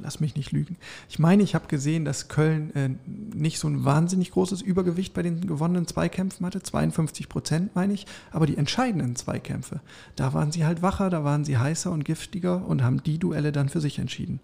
lass 0.00 0.20
mich 0.20 0.36
nicht 0.36 0.52
lügen, 0.52 0.76
ich 1.08 1.18
meine, 1.18 1.42
ich 1.42 1.56
habe 1.56 1.66
gesehen, 1.66 2.04
dass 2.04 2.28
Köln 2.28 2.74
äh, 2.74 2.90
nicht 3.36 3.58
so 3.58 3.66
ein 3.66 3.84
wahnsinnig 3.84 4.30
großes 4.30 4.62
Übergewicht 4.62 5.12
bei 5.12 5.22
den 5.22 5.46
gewonnenen 5.46 5.88
Zweikämpfen 5.88 6.46
hatte, 6.46 6.62
52 6.62 7.28
Prozent 7.28 7.74
meine 7.74 7.94
ich, 7.94 8.06
aber 8.30 8.46
die 8.46 8.56
entscheidenden 8.56 9.16
Zweikämpfe, 9.16 9.80
da 10.14 10.32
waren 10.32 10.52
sie 10.52 10.64
halt 10.64 10.82
wacher, 10.82 11.10
da 11.10 11.24
waren 11.24 11.44
sie 11.44 11.58
heißer 11.58 11.90
und 11.90 12.04
giftiger 12.04 12.64
und 12.64 12.82
haben 12.82 13.02
die 13.02 13.18
Duelle 13.18 13.50
dann 13.50 13.68
für 13.68 13.80
sich 13.80 13.98
entschieden. 13.98 14.38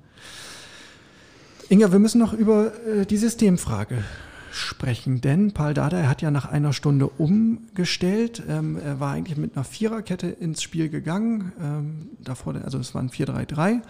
Inga, 1.70 1.92
wir 1.92 1.98
müssen 1.98 2.18
noch 2.18 2.32
über 2.32 2.72
äh, 2.86 3.04
die 3.04 3.18
Systemfrage 3.18 4.02
sprechen, 4.50 5.20
denn 5.20 5.52
Paul 5.52 5.74
Dardai 5.74 6.04
hat 6.04 6.22
ja 6.22 6.30
nach 6.30 6.46
einer 6.46 6.72
Stunde 6.72 7.08
umgestellt. 7.08 8.42
Ähm, 8.48 8.78
er 8.82 9.00
war 9.00 9.12
eigentlich 9.12 9.36
mit 9.36 9.54
einer 9.54 9.64
Viererkette 9.64 10.28
ins 10.28 10.62
Spiel 10.62 10.88
gegangen, 10.88 11.52
ähm, 11.60 12.08
davor, 12.24 12.54
also 12.64 12.78
es 12.78 12.94
war 12.94 13.02
ein 13.02 13.10
4-3-3 13.10 13.80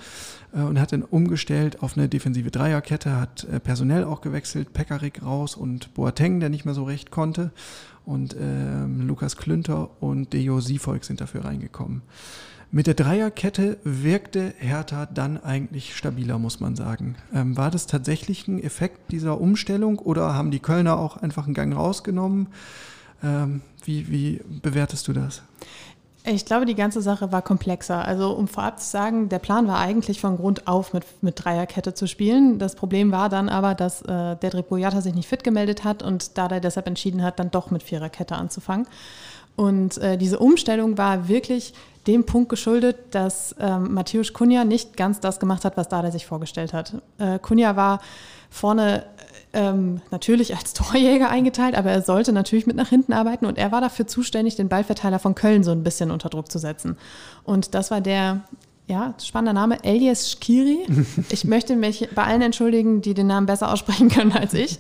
äh, 0.55 0.61
und 0.61 0.81
hat 0.81 0.91
dann 0.91 1.03
umgestellt 1.03 1.81
auf 1.81 1.97
eine 1.97 2.09
defensive 2.09 2.51
Dreierkette, 2.51 3.15
hat 3.15 3.45
äh, 3.45 3.61
personell 3.61 4.03
auch 4.03 4.23
gewechselt, 4.23 4.73
Pekarik 4.73 5.23
raus 5.23 5.55
und 5.55 5.95
Boateng, 5.95 6.41
der 6.41 6.49
nicht 6.49 6.65
mehr 6.65 6.75
so 6.75 6.83
recht 6.83 7.13
konnte 7.13 7.53
und 8.05 8.35
ähm, 8.41 9.07
Lukas 9.07 9.37
Klünter 9.37 10.03
und 10.03 10.33
Deo 10.33 10.61
Siefolk 10.61 11.05
sind 11.05 11.21
dafür 11.21 11.45
reingekommen. 11.45 12.03
Mit 12.71 12.87
der 12.87 12.93
Dreierkette 12.93 13.79
wirkte 13.83 14.53
Hertha 14.59 15.07
dann 15.07 15.43
eigentlich 15.43 15.97
stabiler, 15.97 16.39
muss 16.39 16.61
man 16.61 16.77
sagen. 16.77 17.17
Ähm, 17.35 17.57
war 17.57 17.71
das 17.71 17.87
tatsächlich 17.87 18.47
ein 18.47 18.63
Effekt 18.63 19.11
dieser 19.11 19.41
Umstellung 19.41 19.99
oder 19.99 20.35
haben 20.35 20.51
die 20.51 20.59
Kölner 20.59 20.99
auch 20.99 21.17
einfach 21.17 21.47
einen 21.47 21.55
Gang 21.55 21.75
rausgenommen? 21.75 22.49
Ähm, 23.25 23.63
wie, 23.85 24.11
wie 24.11 24.43
bewertest 24.63 25.09
du 25.09 25.15
das? 25.15 25.43
Ich 26.25 26.45
glaube, 26.45 26.67
die 26.67 26.75
ganze 26.75 27.01
Sache 27.01 27.33
war 27.33 27.41
komplexer. 27.41 28.05
Also 28.05 28.33
um 28.33 28.49
vorab 28.49 28.81
zu 28.81 28.87
sagen, 28.87 29.31
der 29.31 29.39
Plan 29.39 29.67
war 29.67 29.79
eigentlich 29.79 30.21
von 30.21 30.37
Grund 30.37 30.69
auf 30.69 30.93
mit, 30.93 31.05
mit 31.23 31.43
Dreierkette 31.43 31.95
zu 31.95 32.07
spielen. 32.07 32.59
Das 32.59 32.75
Problem 32.75 33.13
war 33.13 33.31
dann 33.31 33.49
aber, 33.49 33.75
dass 33.75 34.03
äh, 34.03 34.37
der 34.37 34.51
Boyata 34.63 35.01
sich 35.01 35.15
nicht 35.15 35.29
fit 35.29 35.43
gemeldet 35.43 35.85
hat 35.85 36.03
und 36.03 36.37
da 36.37 36.49
der 36.49 36.61
deshalb 36.61 36.87
entschieden 36.87 37.23
hat, 37.23 37.39
dann 37.39 37.51
doch 37.51 37.71
mit 37.71 37.83
Viererkette 37.83 38.37
anzufangen. 38.37 38.87
Und 39.59 39.99
äh, 39.99 40.17
diese 40.17 40.39
Umstellung 40.39 40.99
war 40.99 41.27
wirklich 41.27 41.75
dem 42.07 42.25
Punkt 42.25 42.49
geschuldet, 42.49 42.97
dass 43.11 43.57
ähm, 43.59 43.93
Matthäus 43.93 44.33
Kunja 44.33 44.63
nicht 44.63 44.97
ganz 44.97 45.19
das 45.19 45.41
gemacht 45.41 45.65
hat, 45.65 45.77
was 45.77 45.89
Dada 45.89 46.13
sich 46.13 46.27
vorgestellt 46.27 46.73
hat. 46.73 46.95
Äh, 47.19 47.41
Kunja 47.41 47.75
war 47.75 48.01
vorne 48.51 49.05
ähm, 49.53 50.01
natürlich 50.13 50.55
als 50.55 50.73
Torjäger 50.75 51.29
eingeteilt, 51.29 51.77
aber 51.77 51.91
er 51.91 52.03
sollte 52.03 52.33
natürlich 52.33 52.69
mit 52.69 52.77
nach 52.77 52.89
hinten 52.89 53.13
arbeiten 53.13 53.47
und 53.47 53.59
er 53.59 53.73
war 53.73 53.81
dafür 53.81 54.07
zuständig, 54.07 54.55
den 54.55 54.69
Ballverteiler 54.69 55.19
von 55.19 55.35
Köln 55.35 55.65
so 55.65 55.73
ein 55.73 55.83
bisschen 55.83 56.13
unter 56.13 56.29
Druck 56.29 56.53
zu 56.53 56.61
setzen. 56.61 56.97
Und 57.43 57.75
das 57.75 57.91
war 57.91 58.01
der 58.01 58.43
ja, 58.87 59.15
spannender 59.21 59.55
Name, 59.55 59.83
Elias 59.83 60.31
Skiri. 60.31 60.87
Ich 61.31 61.45
möchte 61.45 61.75
mich 61.75 62.09
bei 62.15 62.23
allen 62.23 62.43
entschuldigen, 62.43 63.03
die 63.03 63.13
den 63.13 63.27
Namen 63.27 63.47
besser 63.47 63.73
aussprechen 63.73 64.09
können 64.09 64.33
als 64.33 64.55
ich. 64.55 64.79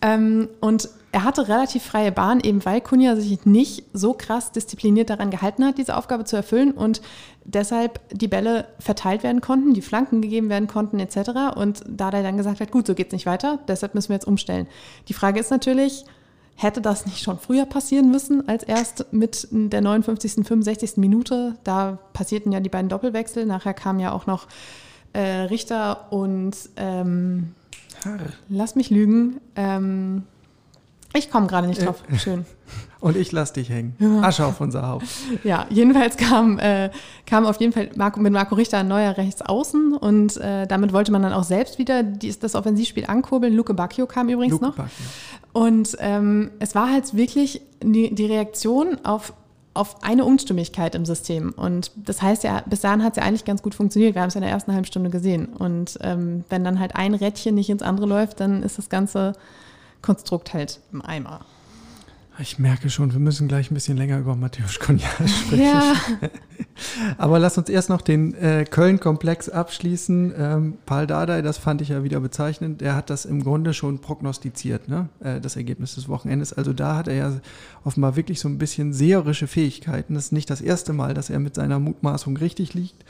Ähm, 0.00 0.48
und 0.60 0.88
er 1.14 1.22
hatte 1.22 1.46
relativ 1.46 1.84
freie 1.84 2.10
Bahn, 2.10 2.40
eben 2.40 2.64
weil 2.64 2.80
Kunja 2.80 3.14
sich 3.14 3.46
nicht 3.46 3.84
so 3.92 4.14
krass 4.14 4.50
diszipliniert 4.50 5.10
daran 5.10 5.30
gehalten 5.30 5.64
hat, 5.64 5.78
diese 5.78 5.96
Aufgabe 5.96 6.24
zu 6.24 6.34
erfüllen 6.34 6.72
und 6.72 7.02
deshalb 7.44 8.00
die 8.10 8.26
Bälle 8.26 8.66
verteilt 8.80 9.22
werden 9.22 9.40
konnten, 9.40 9.74
die 9.74 9.80
Flanken 9.80 10.22
gegeben 10.22 10.48
werden 10.48 10.66
konnten 10.66 10.98
etc. 10.98 11.54
Und 11.54 11.84
da 11.86 12.10
er 12.10 12.24
dann 12.24 12.36
gesagt 12.36 12.58
hat, 12.58 12.72
gut, 12.72 12.88
so 12.88 12.96
geht 12.96 13.06
es 13.06 13.12
nicht 13.12 13.26
weiter, 13.26 13.60
deshalb 13.68 13.94
müssen 13.94 14.08
wir 14.08 14.16
jetzt 14.16 14.26
umstellen. 14.26 14.66
Die 15.06 15.14
Frage 15.14 15.38
ist 15.38 15.52
natürlich, 15.52 16.04
Hätte 16.56 16.80
das 16.80 17.04
nicht 17.04 17.20
schon 17.20 17.40
früher 17.40 17.66
passieren 17.66 18.12
müssen, 18.12 18.48
als 18.48 18.62
erst 18.62 19.12
mit 19.12 19.48
der 19.50 19.80
59., 19.80 20.46
65. 20.46 20.98
Minute? 20.98 21.56
Da 21.64 21.98
passierten 22.12 22.52
ja 22.52 22.60
die 22.60 22.68
beiden 22.68 22.88
Doppelwechsel. 22.88 23.44
Nachher 23.44 23.74
kam 23.74 23.98
ja 23.98 24.12
auch 24.12 24.26
noch 24.26 24.46
äh, 25.14 25.20
Richter 25.20 26.12
und 26.12 26.56
ähm, 26.76 27.56
lass 28.48 28.76
mich 28.76 28.90
lügen. 28.90 29.40
Ähm, 29.56 30.22
ich 31.14 31.30
komme 31.30 31.46
gerade 31.46 31.66
nicht 31.66 31.84
drauf. 31.84 32.02
Äh, 32.10 32.18
Schön. 32.18 32.44
Und 33.00 33.16
ich 33.18 33.32
lass 33.32 33.52
dich 33.52 33.68
hängen. 33.68 33.94
Ja. 33.98 34.22
Asche 34.22 34.46
auf 34.46 34.60
unser 34.62 34.88
Haupt. 34.88 35.04
Ja, 35.44 35.66
jedenfalls 35.68 36.16
kam, 36.16 36.58
äh, 36.58 36.90
kam 37.26 37.44
auf 37.44 37.60
jeden 37.60 37.72
Fall 37.72 37.90
Marco, 37.96 38.18
mit 38.18 38.32
Marco 38.32 38.54
Richter 38.54 38.78
ein 38.78 38.88
neuer 38.88 39.16
Rechtsaußen 39.16 39.94
und 39.94 40.38
äh, 40.38 40.66
damit 40.66 40.94
wollte 40.94 41.12
man 41.12 41.22
dann 41.22 41.34
auch 41.34 41.44
selbst 41.44 41.78
wieder 41.78 42.02
die, 42.02 42.32
das 42.38 42.54
Offensivspiel 42.54 43.04
ankurbeln. 43.06 43.54
Luke 43.54 43.74
Bacchio 43.74 44.06
kam 44.06 44.30
übrigens 44.30 44.52
Luke 44.52 44.64
noch. 44.64 44.76
Bacchio. 44.76 45.04
Und 45.52 45.96
ähm, 46.00 46.50
es 46.60 46.74
war 46.74 46.90
halt 46.90 47.14
wirklich 47.14 47.60
die, 47.82 48.14
die 48.14 48.26
Reaktion 48.26 49.04
auf 49.04 49.34
auf 49.74 50.04
eine 50.04 50.24
Unstimmigkeit 50.24 50.94
im 50.94 51.04
System. 51.04 51.52
Und 51.56 51.90
das 51.96 52.22
heißt 52.22 52.44
ja, 52.44 52.62
bis 52.64 52.80
dahin 52.80 53.02
hat 53.02 53.14
es 53.14 53.16
ja 53.16 53.24
eigentlich 53.24 53.44
ganz 53.44 53.60
gut 53.60 53.74
funktioniert. 53.74 54.14
Wir 54.14 54.22
haben 54.22 54.28
es 54.28 54.34
ja 54.34 54.38
in 54.38 54.44
der 54.44 54.52
ersten 54.52 54.72
halben 54.72 54.86
Stunde 54.86 55.10
gesehen. 55.10 55.46
Und 55.46 55.98
ähm, 56.00 56.44
wenn 56.48 56.62
dann 56.62 56.78
halt 56.78 56.94
ein 56.94 57.12
Rädchen 57.14 57.56
nicht 57.56 57.70
ins 57.70 57.82
andere 57.82 58.06
läuft, 58.06 58.38
dann 58.38 58.62
ist 58.62 58.78
das 58.78 58.88
ganze 58.88 59.32
Konstrukt 60.04 60.52
halt 60.52 60.80
im 60.92 61.02
Eimer. 61.02 61.40
Ich 62.40 62.58
merke 62.58 62.90
schon, 62.90 63.12
wir 63.12 63.20
müssen 63.20 63.46
gleich 63.46 63.70
ein 63.70 63.74
bisschen 63.74 63.96
länger 63.96 64.18
über 64.18 64.34
Matthäus 64.34 64.80
Kunja 64.80 65.08
sprechen. 65.26 65.62
Ja. 65.62 65.94
Aber 67.18 67.38
lass 67.38 67.56
uns 67.56 67.68
erst 67.68 67.88
noch 67.88 68.00
den 68.00 68.34
äh, 68.34 68.64
Köln-Komplex 68.68 69.48
abschließen. 69.48 70.34
Ähm, 70.36 70.74
Paul 70.84 71.06
Dardai, 71.06 71.42
das 71.42 71.58
fand 71.58 71.80
ich 71.80 71.90
ja 71.90 72.02
wieder 72.02 72.18
bezeichnend, 72.18 72.80
der 72.80 72.96
hat 72.96 73.08
das 73.08 73.24
im 73.24 73.44
Grunde 73.44 73.72
schon 73.72 74.00
prognostiziert, 74.00 74.88
ne? 74.88 75.08
Äh, 75.20 75.40
das 75.40 75.54
Ergebnis 75.54 75.94
des 75.94 76.08
Wochenendes. 76.08 76.52
Also 76.52 76.72
da 76.72 76.96
hat 76.96 77.06
er 77.06 77.14
ja 77.14 77.32
offenbar 77.84 78.16
wirklich 78.16 78.40
so 78.40 78.48
ein 78.48 78.58
bisschen 78.58 78.92
seherische 78.92 79.46
Fähigkeiten. 79.46 80.14
Das 80.14 80.26
ist 80.26 80.32
nicht 80.32 80.50
das 80.50 80.60
erste 80.60 80.92
Mal, 80.92 81.14
dass 81.14 81.30
er 81.30 81.38
mit 81.38 81.54
seiner 81.54 81.78
Mutmaßung 81.78 82.36
richtig 82.36 82.74
liegt. 82.74 83.04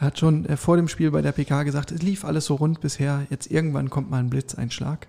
Er 0.00 0.08
hat 0.08 0.18
schon 0.18 0.46
äh, 0.46 0.56
vor 0.56 0.76
dem 0.76 0.88
Spiel 0.88 1.12
bei 1.12 1.22
der 1.22 1.32
PK 1.32 1.62
gesagt, 1.62 1.92
es 1.92 2.02
lief 2.02 2.24
alles 2.24 2.46
so 2.46 2.56
rund 2.56 2.80
bisher, 2.80 3.22
jetzt 3.30 3.52
irgendwann 3.52 3.88
kommt 3.88 4.10
mal 4.10 4.18
ein 4.18 4.30
Blitzeinschlag. 4.30 5.06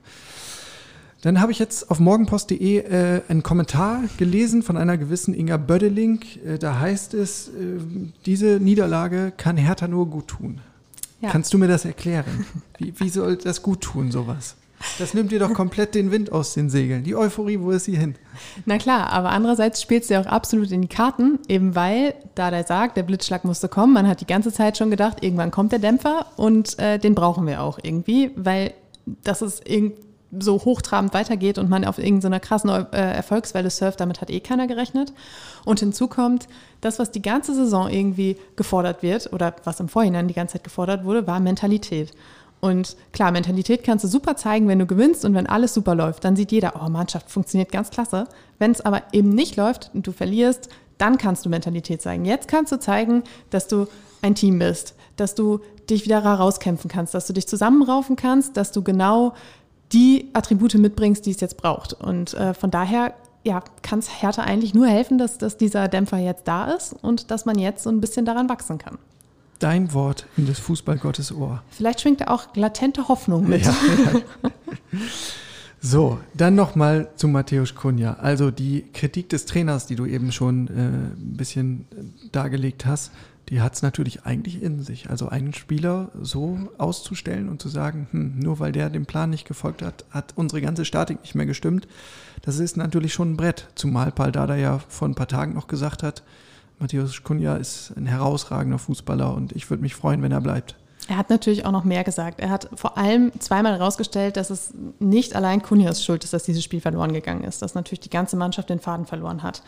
Dann 1.26 1.42
habe 1.42 1.52
ich 1.52 1.58
jetzt 1.58 1.90
auf 1.90 2.00
morgenpost.de 2.00 2.78
äh, 2.78 3.22
einen 3.28 3.42
Kommentar 3.42 4.04
gelesen 4.20 4.62
von 4.62 4.78
einer 4.78 4.96
gewissen 4.96 5.34
Inga 5.34 5.58
Bödeling. 5.58 6.20
Äh, 6.46 6.60
da 6.60 6.80
heißt 6.80 7.16
es, 7.16 7.48
äh, 7.48 7.80
diese 8.28 8.60
Niederlage 8.60 9.34
kann 9.36 9.58
Hertha 9.58 9.88
nur 9.88 10.06
gut 10.06 10.28
tun. 10.28 10.62
Ja. 11.22 11.32
Kannst 11.32 11.52
du 11.52 11.58
mir 11.58 11.68
das 11.68 11.84
erklären? 11.84 12.46
Wie, 12.78 12.94
wie 13.00 13.10
soll 13.10 13.38
das 13.38 13.64
gut 13.64 13.82
tun, 13.82 14.12
sowas? 14.12 14.56
Das 15.00 15.16
nimmt 15.16 15.32
dir 15.32 15.40
doch 15.40 15.52
komplett 15.56 15.96
den 15.96 16.12
Wind 16.12 16.32
aus 16.32 16.54
den 16.54 16.70
Segeln. 16.70 17.04
Die 17.04 17.16
Euphorie, 17.16 17.60
wo 17.60 17.72
ist 17.72 17.86
sie 17.86 17.98
hin? 17.98 18.14
Na 18.68 18.78
klar, 18.78 19.10
aber 19.10 19.30
andererseits 19.32 19.82
spielt 19.82 20.06
sie 20.06 20.18
auch 20.18 20.28
absolut 20.28 20.70
in 20.70 20.84
die 20.84 20.88
Karten, 20.88 21.40
eben 21.48 21.74
weil, 21.74 22.14
da 22.36 22.52
der 22.52 22.66
sagt, 22.66 22.98
der 22.98 23.04
Blitzschlag 23.04 23.46
musste 23.46 23.68
kommen, 23.68 23.94
man 23.94 24.08
hat 24.08 24.22
die 24.22 24.28
ganze 24.28 24.54
Zeit 24.54 24.78
schon 24.78 24.92
gedacht, 24.92 25.24
irgendwann 25.24 25.50
kommt 25.50 25.72
der 25.72 25.80
Dämpfer 25.80 26.28
und 26.36 26.78
äh, 26.78 27.00
den 27.00 27.16
brauchen 27.16 27.48
wir 27.48 27.64
auch 27.64 27.80
irgendwie, 27.82 28.30
weil 28.36 28.76
das 29.24 29.42
ist 29.42 29.68
irgendwie 29.68 30.05
so 30.40 30.64
hochtrabend 30.66 31.14
weitergeht 31.14 31.58
und 31.58 31.70
man 31.70 31.86
auf 31.86 31.98
irgendeiner 31.98 32.40
krassen 32.40 32.70
äh, 32.70 32.86
Erfolgswelle 32.92 33.70
surft, 33.70 34.00
damit 34.00 34.22
hat 34.22 34.30
eh 34.30 34.40
keiner 34.40 34.68
gerechnet. 34.68 35.14
Und 35.66 35.80
hinzu 35.80 36.08
kommt, 36.08 36.48
das, 36.82 37.00
was 37.00 37.12
die 37.12 37.22
ganze 37.22 37.56
Saison 37.56 37.90
irgendwie 37.90 38.38
gefordert 38.56 39.04
wird 39.04 39.32
oder 39.34 39.56
was 39.64 39.80
im 39.80 39.90
Vorhinein 39.90 40.28
die 40.28 40.34
ganze 40.34 40.54
Zeit 40.54 40.64
gefordert 40.64 41.06
wurde, 41.06 41.28
war 41.28 41.40
Mentalität. 41.40 42.12
Und 42.62 42.96
klar, 43.12 43.32
Mentalität 43.32 43.84
kannst 43.84 44.04
du 44.06 44.08
super 44.08 44.36
zeigen, 44.36 44.68
wenn 44.68 44.80
du 44.80 44.86
gewinnst 44.86 45.26
und 45.26 45.34
wenn 45.36 45.48
alles 45.48 45.74
super 45.74 45.94
läuft. 45.94 46.24
Dann 46.24 46.36
sieht 46.36 46.52
jeder, 46.52 46.82
oh, 46.82 46.90
Mannschaft 46.90 47.30
funktioniert 47.30 47.72
ganz 47.72 47.92
klasse. 47.92 48.28
Wenn 48.58 48.72
es 48.72 48.82
aber 48.82 49.04
eben 49.12 49.30
nicht 49.30 49.56
läuft 49.56 49.92
und 49.94 50.08
du 50.08 50.12
verlierst, 50.12 50.70
dann 50.98 51.18
kannst 51.18 51.46
du 51.46 51.50
Mentalität 51.50 52.02
zeigen. 52.02 52.26
Jetzt 52.26 52.48
kannst 52.48 52.72
du 52.72 52.80
zeigen, 52.80 53.24
dass 53.50 53.68
du 53.68 53.88
ein 54.22 54.36
Team 54.36 54.60
bist, 54.60 54.96
dass 55.18 55.36
du 55.36 55.60
dich 55.90 56.06
wieder 56.06 56.24
herauskämpfen 56.24 56.90
kannst, 56.90 57.14
dass 57.14 57.28
du 57.28 57.34
dich 57.34 57.48
zusammenraufen 57.48 58.16
kannst, 58.16 58.58
dass 58.58 58.72
du 58.72 58.82
genau 58.82 59.34
die 59.92 60.30
Attribute 60.34 60.76
mitbringst, 60.76 61.26
die 61.26 61.32
es 61.32 61.42
jetzt 61.42 61.58
braucht. 61.58 61.94
Und 61.94 62.34
äh, 62.34 62.54
von 62.54 62.72
daher 62.72 63.14
ja, 63.44 63.64
kann 63.84 64.00
es 64.00 64.22
Hertha 64.22 64.42
eigentlich 64.42 64.74
nur 64.74 64.88
helfen, 64.88 65.18
dass, 65.18 65.38
dass 65.38 65.58
dieser 65.58 65.88
Dämpfer 65.88 66.18
jetzt 66.18 66.48
da 66.48 66.72
ist 66.72 66.94
und 66.94 67.30
dass 67.32 67.46
man 67.46 67.60
jetzt 67.60 67.84
so 67.84 67.90
ein 67.90 68.02
bisschen 68.02 68.26
daran 68.26 68.50
wachsen 68.50 68.80
kann. 68.80 68.98
Dein 69.60 69.94
Wort 69.94 70.26
in 70.36 70.48
des 70.48 70.60
Fußballgottes 70.60 71.32
Ohr. 71.32 71.62
Vielleicht 71.70 72.02
schwingt 72.02 72.22
da 72.22 72.28
auch 72.28 72.56
latente 72.56 73.08
Hoffnung 73.08 73.48
mit. 73.48 73.66
Ja, 73.66 73.76
ja. 74.92 75.00
So, 75.82 76.18
dann 76.34 76.56
nochmal 76.56 77.12
zu 77.16 77.28
Matthäus 77.28 77.76
Kunja. 77.76 78.16
Also 78.16 78.50
die 78.50 78.86
Kritik 78.92 79.30
des 79.30 79.46
Trainers, 79.46 79.86
die 79.86 79.96
du 79.96 80.08
eben 80.08 80.32
schon 80.32 80.68
äh, 80.68 80.72
ein 80.72 81.38
bisschen 81.38 81.86
äh, 81.92 82.30
dargelegt 82.32 82.88
hast, 82.88 83.12
die 83.50 83.62
hat 83.62 83.76
es 83.76 83.82
natürlich 83.82 84.26
eigentlich 84.26 84.62
in 84.62 84.82
sich. 84.82 85.10
Also 85.10 85.30
einen 85.30 85.54
Spieler 85.54 86.10
so 86.20 86.58
auszustellen 86.78 87.50
und 87.50 87.62
zu 87.62 87.70
sagen, 87.70 88.08
hm, 88.12 88.40
nur 88.40 88.60
weil 88.60 88.72
der 88.72 88.90
dem 88.90 89.06
Plan 89.06 89.30
nicht 89.30 89.48
gefolgt 89.48 89.82
hat, 89.82 90.06
hat 90.10 90.34
unsere 90.36 90.62
ganze 90.62 90.86
Statik 90.86 91.22
nicht 91.22 91.36
mehr 91.36 91.46
gestimmt. 91.46 91.88
Das 92.42 92.60
ist 92.60 92.78
natürlich 92.78 93.14
schon 93.14 93.34
ein 93.34 93.38
Brett. 93.38 93.68
Zumal 93.76 94.12
Paul 94.12 94.32
Dada 94.32 94.56
ja 94.56 94.80
vor 94.88 95.08
ein 95.08 95.16
paar 95.16 95.28
Tagen 95.28 95.54
noch 95.54 95.68
gesagt 95.68 96.04
hat, 96.04 96.24
Matthias 96.80 97.24
Kunja 97.24 97.56
ist 97.56 97.94
ein 97.96 98.06
herausragender 98.06 98.80
Fußballer 98.80 99.34
und 99.34 99.54
ich 99.54 99.70
würde 99.70 99.84
mich 99.84 99.96
freuen, 99.96 100.22
wenn 100.22 100.32
er 100.32 100.42
bleibt. 100.42 100.76
Er 101.08 101.18
hat 101.18 101.30
natürlich 101.30 101.66
auch 101.66 101.72
noch 101.72 101.84
mehr 101.84 102.04
gesagt. 102.04 102.40
Er 102.40 102.50
hat 102.50 102.68
vor 102.74 102.98
allem 102.98 103.32
zweimal 103.40 103.78
herausgestellt, 103.78 104.38
dass 104.38 104.50
es 104.50 104.74
nicht 105.00 105.36
allein 105.36 105.62
Kunjas 105.62 106.04
Schuld 106.04 106.24
ist, 106.24 106.34
dass 106.34 106.44
dieses 106.44 106.64
Spiel 106.64 106.82
verloren 106.82 107.14
gegangen 107.14 107.44
ist, 107.44 107.62
dass 107.62 107.76
natürlich 107.76 108.00
die 108.00 108.10
ganze 108.10 108.36
Mannschaft 108.36 108.70
den 108.70 108.80
Faden 108.80 109.06
verloren 109.06 109.44
hat. 109.44 109.62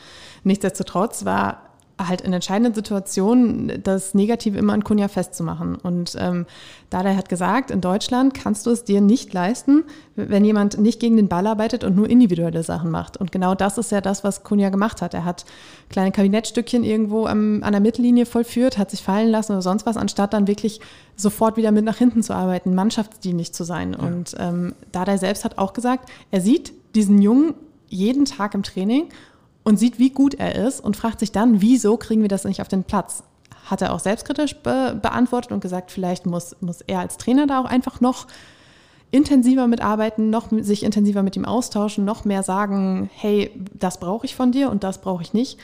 Nichtsdestotrotz 0.44 1.26
war 1.26 1.67
halt 2.00 2.22
in 2.22 2.32
entscheidenden 2.32 2.74
Situationen 2.74 3.82
das 3.84 4.14
Negative 4.14 4.58
immer 4.58 4.74
an 4.74 4.84
Kunja 4.84 5.08
festzumachen. 5.08 5.76
Und 5.76 6.16
ähm, 6.20 6.46
Dada 6.90 7.16
hat 7.16 7.28
gesagt, 7.28 7.72
in 7.72 7.82
Deutschland 7.82 8.34
kannst 8.34 8.66
du 8.66 8.70
es 8.70 8.84
dir 8.84 9.02
nicht 9.02 9.34
leisten, 9.34 9.84
wenn 10.16 10.46
jemand 10.46 10.78
nicht 10.78 11.00
gegen 11.00 11.18
den 11.18 11.28
Ball 11.28 11.48
arbeitet 11.48 11.84
und 11.84 11.96
nur 11.96 12.10
individuelle 12.10 12.62
Sachen 12.62 12.92
macht. 12.92 13.18
Und 13.18 13.32
genau 13.32 13.56
das 13.56 13.78
ist 13.78 13.92
ja 13.92 14.00
das, 14.00 14.24
was 14.24 14.44
Kunja 14.44 14.70
gemacht 14.70 15.02
hat. 15.02 15.14
Er 15.14 15.26
hat 15.26 15.46
kleine 15.90 16.12
Kabinettstückchen 16.12 16.84
irgendwo 16.84 17.26
am, 17.26 17.64
an 17.64 17.72
der 17.72 17.82
Mittellinie 17.82 18.26
vollführt, 18.26 18.78
hat 18.78 18.92
sich 18.92 19.02
fallen 19.02 19.30
lassen 19.30 19.54
oder 19.54 19.64
sonst 19.64 19.86
was, 19.86 19.98
anstatt 19.98 20.34
dann 20.34 20.48
wirklich 20.48 20.80
sofort 21.16 21.58
wieder 21.58 21.72
mit 21.72 21.84
nach 21.84 21.98
hinten 21.98 22.22
zu 22.22 22.34
arbeiten, 22.34 22.76
mannschaftsdienlich 22.76 23.54
zu 23.54 23.64
sein. 23.64 23.94
Ja. 23.94 24.06
Und 24.06 24.36
ähm, 24.38 24.76
Dada 24.92 25.18
selbst 25.18 25.46
hat 25.46 25.58
auch 25.58 25.74
gesagt, 25.74 26.10
er 26.30 26.42
sieht 26.42 26.74
diesen 26.94 27.22
Jungen 27.22 27.56
jeden 27.90 28.26
Tag 28.26 28.54
im 28.54 28.64
Training 28.64 29.10
und 29.68 29.76
sieht, 29.76 30.00
wie 30.00 30.12
gut 30.12 30.34
er 30.36 30.56
ist 30.56 30.80
und 30.80 30.96
fragt 30.96 31.20
sich 31.20 31.34
dann, 31.34 31.60
wieso 31.60 31.98
kriegen 31.98 32.22
wir 32.22 32.30
das 32.30 32.46
nicht 32.46 32.62
auf 32.62 32.70
den 32.70 32.86
Platz? 32.86 33.24
Hat 33.66 33.82
er 33.82 33.94
auch 33.94 34.00
selbstkritisch 34.00 34.56
be 34.56 34.98
beantwortet 35.02 35.52
und 35.52 35.60
gesagt, 35.60 35.92
vielleicht 35.92 36.26
muss, 36.26 36.56
muss 36.62 36.80
er 36.80 37.02
als 37.02 37.18
Trainer 37.18 37.48
da 37.48 37.60
auch 37.60 37.66
einfach 37.66 38.00
noch 38.00 38.28
intensiver 39.12 39.68
mitarbeiten, 39.68 40.30
noch 40.30 40.48
sich 40.62 40.84
intensiver 40.84 41.22
mit 41.22 41.36
ihm 41.36 41.44
austauschen, 41.44 42.06
noch 42.06 42.24
mehr 42.24 42.44
sagen, 42.44 43.10
hey, 43.14 43.52
das 43.74 44.00
brauche 44.00 44.26
ich 44.26 44.38
von 44.38 44.54
dir 44.54 44.72
und 44.72 44.86
das 44.86 45.02
brauche 45.02 45.22
ich 45.22 45.34
nicht. 45.34 45.60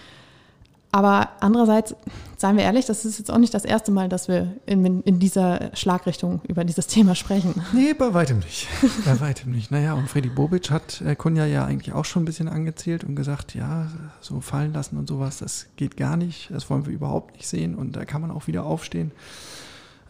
Aber 0.94 1.30
andererseits, 1.40 1.96
seien 2.38 2.56
wir 2.56 2.64
ehrlich, 2.66 2.86
das 2.86 3.04
ist 3.04 3.18
jetzt 3.18 3.32
auch 3.32 3.40
nicht 3.40 3.56
das 3.56 3.66
erste 3.66 3.92
Mal, 3.92 4.10
dass 4.10 4.28
wir 4.28 4.54
in, 4.68 5.02
in 5.02 5.18
dieser 5.18 5.76
Schlagrichtung 5.76 6.40
über 6.48 6.64
dieses 6.64 6.86
Thema 6.86 7.16
sprechen. 7.16 7.64
Nee, 7.74 7.96
bei 7.96 8.14
weitem 8.14 8.38
nicht. 8.38 8.68
bei 9.04 9.20
weitem 9.20 9.52
nicht. 9.52 9.72
Naja, 9.72 9.96
und 9.96 10.08
Freddy 10.08 10.30
Bobic 10.30 10.70
hat 10.70 11.02
äh, 11.02 11.16
Kunja 11.16 11.48
ja 11.48 11.66
eigentlich 11.66 11.96
auch 11.96 12.06
schon 12.06 12.22
ein 12.22 12.26
bisschen 12.26 12.48
angezählt 12.48 13.04
und 13.04 13.16
gesagt, 13.16 13.56
ja, 13.56 13.88
so 14.22 14.40
fallen 14.40 14.72
lassen 14.72 14.98
und 14.98 15.10
sowas, 15.10 15.40
das 15.40 15.66
geht 15.78 15.98
gar 15.98 16.16
nicht, 16.16 16.52
das 16.52 16.70
wollen 16.70 16.86
wir 16.86 16.94
überhaupt 16.94 17.34
nicht 17.34 17.48
sehen 17.48 17.74
und 17.74 17.96
da 17.96 18.06
kann 18.06 18.22
man 18.22 18.30
auch 18.30 18.46
wieder 18.46 18.64
aufstehen. 18.64 19.12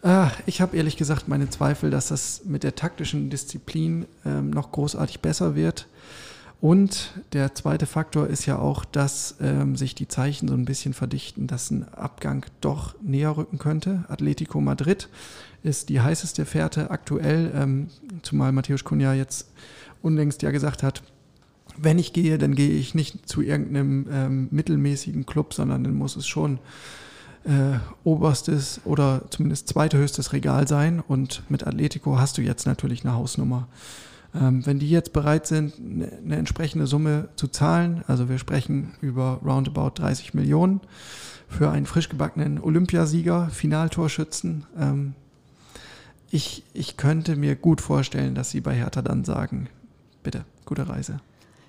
Äh, 0.02 0.26
ich 0.44 0.60
habe 0.60 0.76
ehrlich 0.76 0.98
gesagt 0.98 1.28
meine 1.28 1.48
Zweifel, 1.48 1.90
dass 1.90 2.08
das 2.08 2.42
mit 2.44 2.62
der 2.62 2.74
taktischen 2.74 3.30
Disziplin 3.30 4.04
ähm, 4.26 4.50
noch 4.50 4.70
großartig 4.70 5.20
besser 5.20 5.54
wird. 5.54 5.86
Und 6.64 7.12
der 7.34 7.54
zweite 7.54 7.84
Faktor 7.84 8.26
ist 8.26 8.46
ja 8.46 8.58
auch, 8.58 8.86
dass 8.86 9.34
ähm, 9.42 9.76
sich 9.76 9.94
die 9.94 10.08
Zeichen 10.08 10.48
so 10.48 10.54
ein 10.54 10.64
bisschen 10.64 10.94
verdichten, 10.94 11.46
dass 11.46 11.70
ein 11.70 11.86
Abgang 11.92 12.46
doch 12.62 12.94
näher 13.02 13.36
rücken 13.36 13.58
könnte. 13.58 14.04
Atletico 14.08 14.62
Madrid 14.62 15.10
ist 15.62 15.90
die 15.90 16.00
heißeste 16.00 16.46
Fährte 16.46 16.90
aktuell, 16.90 17.52
ähm, 17.54 17.88
zumal 18.22 18.52
Matthäus 18.52 18.82
Cunha 18.82 19.12
jetzt 19.12 19.50
unlängst 20.00 20.40
ja 20.40 20.52
gesagt 20.52 20.82
hat, 20.82 21.02
wenn 21.76 21.98
ich 21.98 22.14
gehe, 22.14 22.38
dann 22.38 22.54
gehe 22.54 22.70
ich 22.70 22.94
nicht 22.94 23.28
zu 23.28 23.42
irgendeinem 23.42 24.06
ähm, 24.10 24.48
mittelmäßigen 24.50 25.26
Club, 25.26 25.52
sondern 25.52 25.84
dann 25.84 25.94
muss 25.94 26.16
es 26.16 26.26
schon 26.26 26.60
äh, 27.44 27.78
oberstes 28.04 28.80
oder 28.86 29.20
zumindest 29.28 29.68
zweithöchstes 29.68 30.32
Regal 30.32 30.66
sein. 30.66 31.00
Und 31.06 31.42
mit 31.50 31.66
Atletico 31.66 32.18
hast 32.18 32.38
du 32.38 32.40
jetzt 32.40 32.64
natürlich 32.64 33.04
eine 33.04 33.12
Hausnummer. 33.12 33.68
Ähm, 34.34 34.66
wenn 34.66 34.78
die 34.78 34.90
jetzt 34.90 35.12
bereit 35.12 35.46
sind, 35.46 35.74
eine, 35.78 36.10
eine 36.24 36.36
entsprechende 36.36 36.86
Summe 36.86 37.28
zu 37.36 37.48
zahlen, 37.48 38.02
also 38.08 38.28
wir 38.28 38.38
sprechen 38.38 38.94
über 39.00 39.40
roundabout 39.44 39.92
30 39.94 40.34
Millionen 40.34 40.80
für 41.48 41.70
einen 41.70 41.86
frisch 41.86 42.08
gebackenen 42.08 42.60
Olympiasieger, 42.60 43.48
Finaltorschützen, 43.50 44.66
ähm, 44.78 45.14
ich, 46.34 46.64
ich 46.72 46.96
könnte 46.96 47.36
mir 47.36 47.54
gut 47.54 47.80
vorstellen, 47.80 48.34
dass 48.34 48.50
sie 48.50 48.60
bei 48.60 48.74
Hertha 48.74 49.02
dann 49.02 49.24
sagen, 49.24 49.68
bitte, 50.24 50.44
gute 50.64 50.88
Reise. 50.88 51.20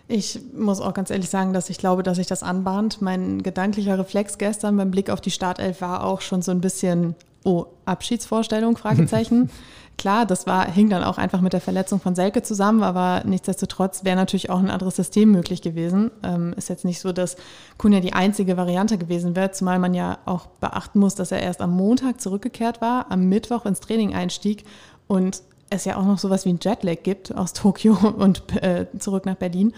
Ich 0.08 0.40
muss 0.58 0.82
auch 0.82 0.96
ganz 0.96 1.12
ehrlich 1.12 1.30
sagen, 1.30 1.54
dass 1.54 1.70
ich 1.70 1.78
glaube, 1.78 2.02
dass 2.02 2.18
sich 2.18 2.26
das 2.26 2.42
anbahnt. 2.42 3.00
Mein 3.00 3.44
gedanklicher 3.44 4.00
Reflex 4.00 4.40
gestern 4.40 4.76
beim 4.78 4.90
Blick 4.90 5.12
auf 5.12 5.22
die 5.22 5.30
Startelf 5.30 5.82
war 5.82 6.04
auch 6.04 6.22
schon 6.22 6.42
so 6.42 6.52
ein 6.52 6.62
bisschen, 6.62 7.14
oh, 7.44 7.66
Abschiedsvorstellung, 7.86 8.76
Fragezeichen. 8.76 9.50
Klar, 9.98 10.26
das 10.26 10.46
war, 10.46 10.70
hing 10.70 10.90
dann 10.90 11.04
auch 11.04 11.18
einfach 11.18 11.42
mit 11.42 11.54
der 11.54 11.62
Verletzung 11.62 12.00
von 12.02 12.16
Selke 12.16 12.44
zusammen, 12.44 12.84
aber 12.84 13.24
nichtsdestotrotz 13.26 14.04
wäre 14.04 14.16
natürlich 14.16 14.50
auch 14.50 14.60
ein 14.60 14.70
anderes 14.70 14.98
System 14.98 15.32
möglich 15.32 15.62
gewesen. 15.62 16.12
Ähm, 16.22 16.54
ist 16.58 16.70
jetzt 16.70 16.84
nicht 16.84 17.00
so, 17.00 17.14
dass 17.14 17.38
Kunja 17.78 18.02
die 18.02 18.14
einzige 18.14 18.58
Variante 18.58 18.98
gewesen 18.98 19.36
wäre, 19.36 19.52
zumal 19.52 19.80
man 19.80 19.94
ja 19.94 20.18
auch 20.26 20.48
beachten 20.48 21.00
muss, 21.00 21.16
dass 21.16 21.32
er 21.32 21.42
erst 21.42 21.62
am 21.62 21.72
Montag 21.72 22.20
zurückgekehrt 22.20 22.82
war, 22.82 23.10
am 23.10 23.30
Mittwoch 23.30 23.66
ins 23.66 23.80
Training 23.80 24.14
einstieg 24.14 24.66
und 25.08 25.42
es 25.70 25.86
ja 25.86 25.98
auch 25.98 26.06
noch 26.06 26.20
sowas 26.20 26.46
wie 26.46 26.50
ein 26.50 26.60
Jetlag 26.62 27.04
gibt 27.04 27.34
aus 27.34 27.54
Tokio 27.54 27.98
und 28.18 28.44
äh, 28.62 28.88
zurück 29.00 29.26
nach 29.26 29.36
Berlin. 29.36 29.74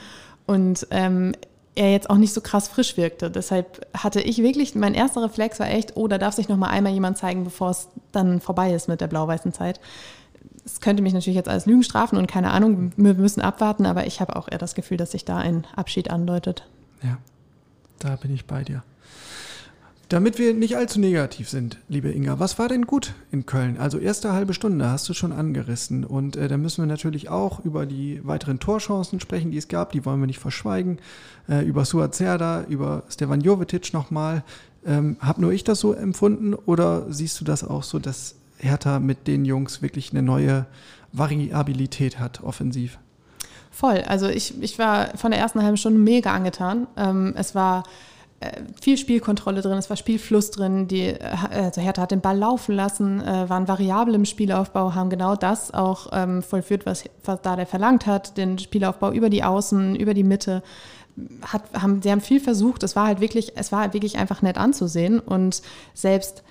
Und 0.45 0.87
ähm, 0.91 1.33
er 1.75 1.91
jetzt 1.91 2.09
auch 2.09 2.17
nicht 2.17 2.33
so 2.33 2.41
krass 2.41 2.67
frisch 2.67 2.97
wirkte. 2.97 3.29
Deshalb 3.29 3.85
hatte 3.95 4.19
ich 4.19 4.39
wirklich, 4.39 4.73
mein 4.73 4.95
erster 4.95 5.23
Reflex 5.23 5.59
war 5.59 5.69
echt, 5.69 5.95
oh, 5.95 6.07
da 6.07 6.17
darf 6.17 6.33
sich 6.33 6.49
noch 6.49 6.57
mal 6.57 6.69
einmal 6.69 6.91
jemand 6.91 7.17
zeigen, 7.17 7.43
bevor 7.43 7.69
es 7.69 7.87
dann 8.17 8.41
vorbei 8.41 8.73
ist 8.73 8.87
mit 8.87 9.01
der 9.01 9.07
blau-weißen 9.07 9.53
Zeit. 9.53 9.79
Es 10.65 10.81
könnte 10.81 11.01
mich 11.01 11.13
natürlich 11.13 11.37
jetzt 11.37 11.49
als 11.49 11.65
Lügen 11.65 11.83
strafen 11.83 12.17
und 12.17 12.27
keine 12.27 12.51
Ahnung, 12.51 12.91
wir 12.97 13.13
müssen 13.13 13.41
abwarten, 13.41 13.85
aber 13.85 14.05
ich 14.05 14.19
habe 14.19 14.35
auch 14.35 14.49
eher 14.51 14.57
das 14.57 14.75
Gefühl, 14.75 14.97
dass 14.97 15.11
sich 15.11 15.23
da 15.23 15.37
ein 15.37 15.65
Abschied 15.75 16.09
andeutet. 16.09 16.67
Ja, 17.01 17.17
da 17.99 18.15
bin 18.17 18.33
ich 18.33 18.45
bei 18.45 18.63
dir. 18.63 18.83
Damit 20.09 20.39
wir 20.39 20.53
nicht 20.53 20.77
allzu 20.77 21.01
negativ 21.01 21.49
sind, 21.49 21.79
liebe 21.89 22.09
Inga, 22.09 22.39
was 22.39 22.57
war 22.57 22.69
denn 22.69 22.85
gut 22.85 23.13
in 23.29 23.45
Köln? 23.45 23.77
Also 23.77 23.97
erste 23.97 24.31
halbe 24.31 24.53
Stunde 24.53 24.89
hast 24.89 25.09
du 25.09 25.13
schon 25.13 25.33
angerissen 25.33 26.05
und 26.05 26.37
äh, 26.37 26.47
da 26.47 26.55
müssen 26.55 26.81
wir 26.81 26.87
natürlich 26.87 27.27
auch 27.27 27.59
über 27.65 27.85
die 27.85 28.25
weiteren 28.25 28.61
Torchancen 28.61 29.19
sprechen, 29.19 29.51
die 29.51 29.57
es 29.57 29.67
gab, 29.67 29.91
die 29.91 30.05
wollen 30.05 30.21
wir 30.21 30.27
nicht 30.27 30.39
verschweigen. 30.39 30.99
Äh, 31.49 31.65
über 31.65 31.83
Suazerda, 31.83 32.63
über 32.69 33.03
Stevan 33.09 33.41
Jovetic 33.41 33.93
nochmal. 33.93 34.45
Ähm, 34.85 35.17
hab 35.19 35.39
nur 35.39 35.51
ich 35.51 35.65
das 35.65 35.81
so 35.81 35.91
empfunden 35.91 36.53
oder 36.53 37.11
siehst 37.11 37.41
du 37.41 37.43
das 37.43 37.65
auch 37.65 37.83
so, 37.83 37.99
dass 37.99 38.35
Hertha 38.59 39.01
mit 39.01 39.27
den 39.27 39.43
Jungs 39.43 39.81
wirklich 39.81 40.11
eine 40.11 40.21
neue 40.21 40.67
Variabilität 41.11 42.17
hat, 42.17 42.41
offensiv? 42.43 42.97
Voll. 43.71 44.03
Also 44.07 44.29
ich, 44.29 44.61
ich 44.63 44.79
war 44.79 45.17
von 45.17 45.31
der 45.31 45.39
ersten 45.41 45.61
halben 45.61 45.75
Stunde 45.75 45.99
mega 45.99 46.33
angetan. 46.33 46.87
Ähm, 46.95 47.33
es 47.35 47.55
war 47.55 47.83
viel 48.79 48.97
Spielkontrolle 48.97 49.61
drin, 49.61 49.77
es 49.77 49.89
war 49.89 49.97
Spielfluss 49.97 50.51
drin, 50.51 50.87
die, 50.87 51.07
äh, 51.07 51.17
also 51.51 51.81
Hertha 51.81 52.03
hat 52.03 52.11
den 52.11 52.21
Ball 52.21 52.37
laufen 52.37 52.75
lassen, 52.75 53.21
äh, 53.21 53.49
waren 53.49 53.67
variabel 53.67 54.13
im 54.13 54.25
Spielaufbau, 54.25 54.93
haben 54.93 55.09
genau 55.09 55.35
das 55.35 55.73
auch 55.73 56.09
ähm, 56.13 56.43
vollführt, 56.43 56.85
was, 56.85 57.05
was 57.23 57.41
da 57.41 57.55
der 57.55 57.65
verlangt 57.65 58.05
hat, 58.05 58.37
den 58.37 58.59
Spielaufbau 58.59 59.11
über 59.11 59.29
die 59.29 59.43
Außen, 59.43 59.95
über 59.95 60.13
die 60.13 60.23
Mitte. 60.23 60.61
Hat, 61.41 61.63
haben, 61.73 62.03
sie 62.03 62.11
haben 62.11 62.21
viel 62.21 62.39
versucht, 62.39 62.83
es 62.83 62.95
war 62.95 63.07
halt 63.07 63.21
wirklich, 63.21 63.53
es 63.55 63.71
war 63.71 63.79
halt 63.81 63.95
wirklich 63.95 64.19
einfach 64.19 64.43
nett 64.43 64.59
anzusehen 64.59 65.19
und 65.19 65.63
selbst 65.95 66.43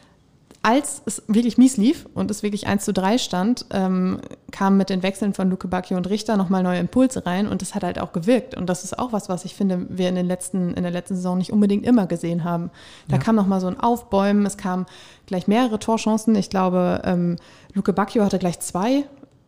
als 0.66 1.00
es 1.06 1.22
wirklich 1.28 1.58
mies 1.58 1.76
lief 1.76 2.08
und 2.12 2.28
es 2.28 2.42
wirklich 2.42 2.66
1 2.66 2.84
zu 2.84 2.92
3 2.92 3.18
stand, 3.18 3.66
ähm, 3.70 4.18
kamen 4.50 4.76
mit 4.76 4.90
den 4.90 5.04
Wechseln 5.04 5.32
von 5.32 5.48
Luke 5.48 5.68
Bacchio 5.68 5.96
und 5.96 6.10
Richter 6.10 6.36
nochmal 6.36 6.64
neue 6.64 6.80
Impulse 6.80 7.24
rein 7.24 7.46
und 7.46 7.62
das 7.62 7.76
hat 7.76 7.84
halt 7.84 8.00
auch 8.00 8.10
gewirkt. 8.10 8.56
Und 8.56 8.66
das 8.66 8.82
ist 8.82 8.98
auch 8.98 9.12
was, 9.12 9.28
was 9.28 9.44
ich 9.44 9.54
finde, 9.54 9.86
wir 9.88 10.08
in, 10.08 10.16
den 10.16 10.26
letzten, 10.26 10.74
in 10.74 10.82
der 10.82 10.90
letzten 10.90 11.14
Saison 11.14 11.38
nicht 11.38 11.52
unbedingt 11.52 11.86
immer 11.86 12.08
gesehen 12.08 12.42
haben. 12.42 12.72
Da 13.06 13.14
ja. 13.14 13.22
kam 13.22 13.36
nochmal 13.36 13.60
so 13.60 13.68
ein 13.68 13.78
Aufbäumen, 13.78 14.44
es 14.44 14.56
kamen 14.56 14.86
gleich 15.26 15.46
mehrere 15.46 15.78
Torchancen. 15.78 16.34
Ich 16.34 16.50
glaube, 16.50 17.00
ähm, 17.04 17.36
Luke 17.72 17.92
Bacchio 17.92 18.24
hatte 18.24 18.40
gleich 18.40 18.58
zwei 18.58 19.04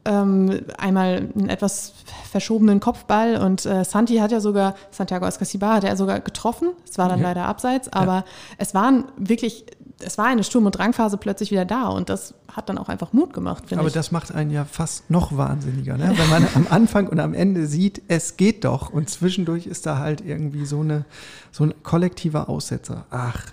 ähm, 0.09 0.63
einmal 0.79 1.29
einen 1.37 1.49
etwas 1.51 1.93
verschobenen 2.31 2.81
Kopfball 2.81 3.37
und 3.37 3.67
äh, 3.67 3.85
Santi 3.85 4.17
hat 4.17 4.33
ja 4.33 4.41
sogar, 4.41 4.75
Santiago 4.91 5.27
Escasibar 5.27 5.75
hat 5.75 5.85
ja 5.85 5.97
sogar 5.97 6.21
getroffen. 6.21 6.71
Es 6.89 6.97
war 6.97 7.09
dann 7.09 7.21
ja. 7.21 7.29
leider 7.29 7.45
abseits, 7.45 7.93
aber 7.93 8.15
ja. 8.15 8.25
es 8.57 8.75
waren 8.75 9.05
wirklich 9.17 9.67
es 10.01 10.19
war 10.19 10.27
eine 10.27 10.45
Sturm- 10.45 10.67
und 10.67 10.73
Drangphase 10.73 11.17
plötzlich 11.17 11.51
wieder 11.51 11.65
da 11.65 11.89
und 11.89 12.09
das 12.09 12.35
hat 12.53 12.69
dann 12.69 12.79
auch 12.79 12.89
einfach 12.89 13.13
Mut 13.13 13.33
gemacht, 13.33 13.65
finde 13.67 13.81
Aber 13.81 13.89
ich. 13.89 13.95
das 13.95 14.13
macht 14.13 14.35
einen 14.35 14.51
ja 14.51 14.65
fast 14.65 15.11
noch 15.11 15.37
wahnsinniger, 15.37 15.97
ne? 15.97 16.13
wenn 16.17 16.29
man 16.31 16.47
am 16.55 16.67
Anfang 16.71 17.09
und 17.09 17.21
am 17.21 17.35
Ende 17.35 17.67
sieht, 17.67 18.03
es 18.09 18.37
geht 18.37 18.65
doch 18.65 18.91
und 18.91 19.11
zwischendurch 19.11 19.67
ist 19.67 19.87
da 19.87 19.99
halt 19.99 20.21
irgendwie 20.25 20.67
so, 20.67 20.81
eine, 20.81 21.05
so 21.51 21.65
ein 21.65 21.75
kollektiver 21.83 22.49
Aussetzer. 22.49 23.07
Ach. 23.11 23.47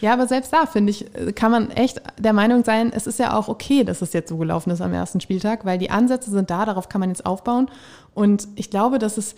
Ja, 0.00 0.12
aber 0.12 0.26
selbst 0.26 0.52
da, 0.52 0.66
finde 0.66 0.90
ich, 0.90 1.06
kann 1.34 1.50
man 1.50 1.70
echt 1.70 2.02
der 2.18 2.32
Meinung 2.32 2.64
sein, 2.64 2.92
es 2.92 3.06
ist 3.06 3.18
ja 3.18 3.34
auch 3.34 3.48
okay, 3.48 3.84
dass 3.84 4.02
es 4.02 4.12
jetzt 4.12 4.28
so 4.28 4.36
gelaufen 4.36 4.70
ist 4.70 4.82
am 4.82 4.92
ersten 4.92 5.20
Spieltag, 5.20 5.64
weil 5.64 5.78
die 5.78 5.90
Ansätze 5.90 6.30
sind 6.30 6.50
da, 6.50 6.66
darauf 6.66 6.88
kann 6.88 7.00
man 7.00 7.08
jetzt 7.08 7.24
aufbauen. 7.24 7.70
Und 8.14 8.46
ich 8.54 8.70
glaube, 8.70 8.98
dass 8.98 9.18
es 9.18 9.34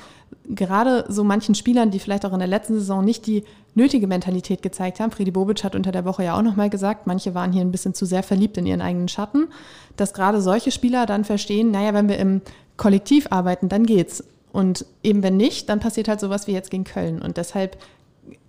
gerade 0.49 1.05
so 1.09 1.25
manchen 1.25 1.55
Spielern, 1.55 1.91
die 1.91 1.99
vielleicht 1.99 2.27
auch 2.27 2.33
in 2.33 2.39
der 2.39 2.49
letzten 2.49 2.75
Saison 2.75 3.05
nicht 3.05 3.27
die 3.27 3.45
nötige 3.75 4.07
Mentalität 4.07 4.63
gezeigt 4.63 5.01
haben. 5.01 5.11
Friedi 5.11 5.31
Bobic 5.31 5.65
hat 5.65 5.75
unter 5.75 5.93
der 5.93 6.05
Woche 6.05 6.25
ja 6.25 6.37
auch 6.37 6.43
nochmal 6.43 6.71
gesagt, 6.71 7.07
manche 7.07 7.35
waren 7.35 7.53
hier 7.53 7.63
ein 7.63 7.73
bisschen 7.73 7.95
zu 7.95 8.07
sehr 8.07 8.23
verliebt 8.23 8.57
in 8.59 8.67
ihren 8.67 8.83
eigenen 8.83 9.09
Schatten, 9.09 9.49
dass 9.97 10.15
gerade 10.15 10.41
solche 10.41 10.71
Spieler 10.71 11.07
dann 11.07 11.25
verstehen, 11.25 11.71
naja, 11.71 11.95
wenn 11.95 12.09
wir 12.09 12.19
im 12.19 12.43
Kollektiv 12.77 13.29
arbeiten, 13.31 13.69
dann 13.69 13.87
geht's. 13.87 14.25
Und 14.53 14.87
eben 15.03 15.23
wenn 15.23 15.37
nicht, 15.37 15.69
dann 15.69 15.81
passiert 15.81 16.09
halt 16.09 16.21
sowas 16.21 16.47
wie 16.47 16.53
jetzt 16.53 16.71
gegen 16.71 16.85
Köln. 16.85 17.21
Und 17.21 17.37
deshalb, 17.37 17.77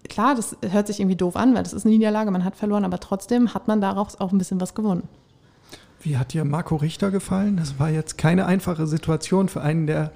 klar, 0.07 0.35
das 0.35 0.55
hört 0.69 0.87
sich 0.87 0.99
irgendwie 0.99 1.17
doof 1.17 1.35
an, 1.35 1.55
weil 1.55 1.63
das 1.63 1.73
ist 1.73 1.85
eine 1.85 1.95
Niederlage, 1.95 2.31
man 2.31 2.45
hat 2.45 2.55
verloren, 2.55 2.85
aber 2.85 2.99
trotzdem 2.99 3.53
hat 3.53 3.67
man 3.67 3.81
daraus 3.81 4.19
auch 4.19 4.31
ein 4.31 4.37
bisschen 4.37 4.61
was 4.61 4.75
gewonnen. 4.75 5.03
Wie 6.07 6.15
hat 6.15 6.31
dir 6.31 6.45
Marco 6.45 6.77
Richter 6.77 7.11
gefallen? 7.11 7.57
Das 7.57 7.79
war 7.79 7.89
jetzt 7.89 8.17
keine 8.17 8.45
einfache 8.45 8.87
Situation 8.87 9.49
für 9.49 9.59
einen, 9.59 9.87
der 9.87 10.13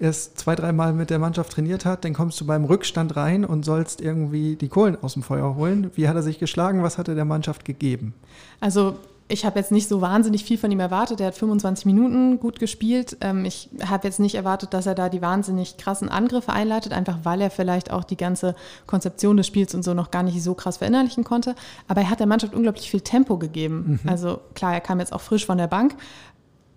erst 0.00 0.38
zwei, 0.38 0.54
dreimal 0.54 0.94
mit 0.94 1.10
der 1.10 1.18
Mannschaft 1.18 1.52
trainiert 1.52 1.84
hat. 1.84 2.06
Dann 2.06 2.14
kommst 2.14 2.40
du 2.40 2.46
beim 2.46 2.64
Rückstand 2.64 3.14
rein 3.14 3.44
und 3.44 3.62
sollst 3.62 4.00
irgendwie 4.00 4.56
die 4.56 4.68
Kohlen 4.68 4.96
aus 5.02 5.12
dem 5.12 5.22
Feuer 5.22 5.54
holen. 5.54 5.90
Wie 5.96 6.08
hat 6.08 6.16
er 6.16 6.22
sich 6.22 6.38
geschlagen? 6.38 6.82
Was 6.82 6.96
hat 6.96 7.08
er 7.08 7.14
der 7.14 7.26
Mannschaft 7.26 7.66
gegeben? 7.66 8.14
Also 8.58 8.96
ich 9.26 9.46
habe 9.46 9.58
jetzt 9.58 9.72
nicht 9.72 9.88
so 9.88 10.02
wahnsinnig 10.02 10.44
viel 10.44 10.58
von 10.58 10.70
ihm 10.70 10.80
erwartet. 10.80 11.20
Er 11.20 11.28
hat 11.28 11.34
25 11.34 11.86
Minuten 11.86 12.38
gut 12.38 12.58
gespielt. 12.58 13.16
Ähm, 13.22 13.46
ich 13.46 13.70
habe 13.84 14.06
jetzt 14.06 14.20
nicht 14.20 14.34
erwartet, 14.34 14.74
dass 14.74 14.86
er 14.86 14.94
da 14.94 15.08
die 15.08 15.22
wahnsinnig 15.22 15.78
krassen 15.78 16.10
Angriffe 16.10 16.52
einleitet, 16.52 16.92
einfach 16.92 17.18
weil 17.22 17.40
er 17.40 17.50
vielleicht 17.50 17.90
auch 17.90 18.04
die 18.04 18.18
ganze 18.18 18.54
Konzeption 18.86 19.38
des 19.38 19.46
Spiels 19.46 19.74
und 19.74 19.82
so 19.82 19.94
noch 19.94 20.10
gar 20.10 20.22
nicht 20.22 20.42
so 20.42 20.54
krass 20.54 20.76
verinnerlichen 20.76 21.24
konnte. 21.24 21.54
Aber 21.88 22.02
er 22.02 22.10
hat 22.10 22.20
der 22.20 22.26
Mannschaft 22.26 22.54
unglaublich 22.54 22.90
viel 22.90 23.00
Tempo 23.00 23.38
gegeben. 23.38 24.00
Mhm. 24.02 24.10
Also 24.10 24.40
klar, 24.54 24.74
er 24.74 24.80
kam 24.82 25.00
jetzt 25.00 25.12
auch 25.12 25.22
frisch 25.22 25.46
von 25.46 25.56
der 25.56 25.68
Bank, 25.68 25.96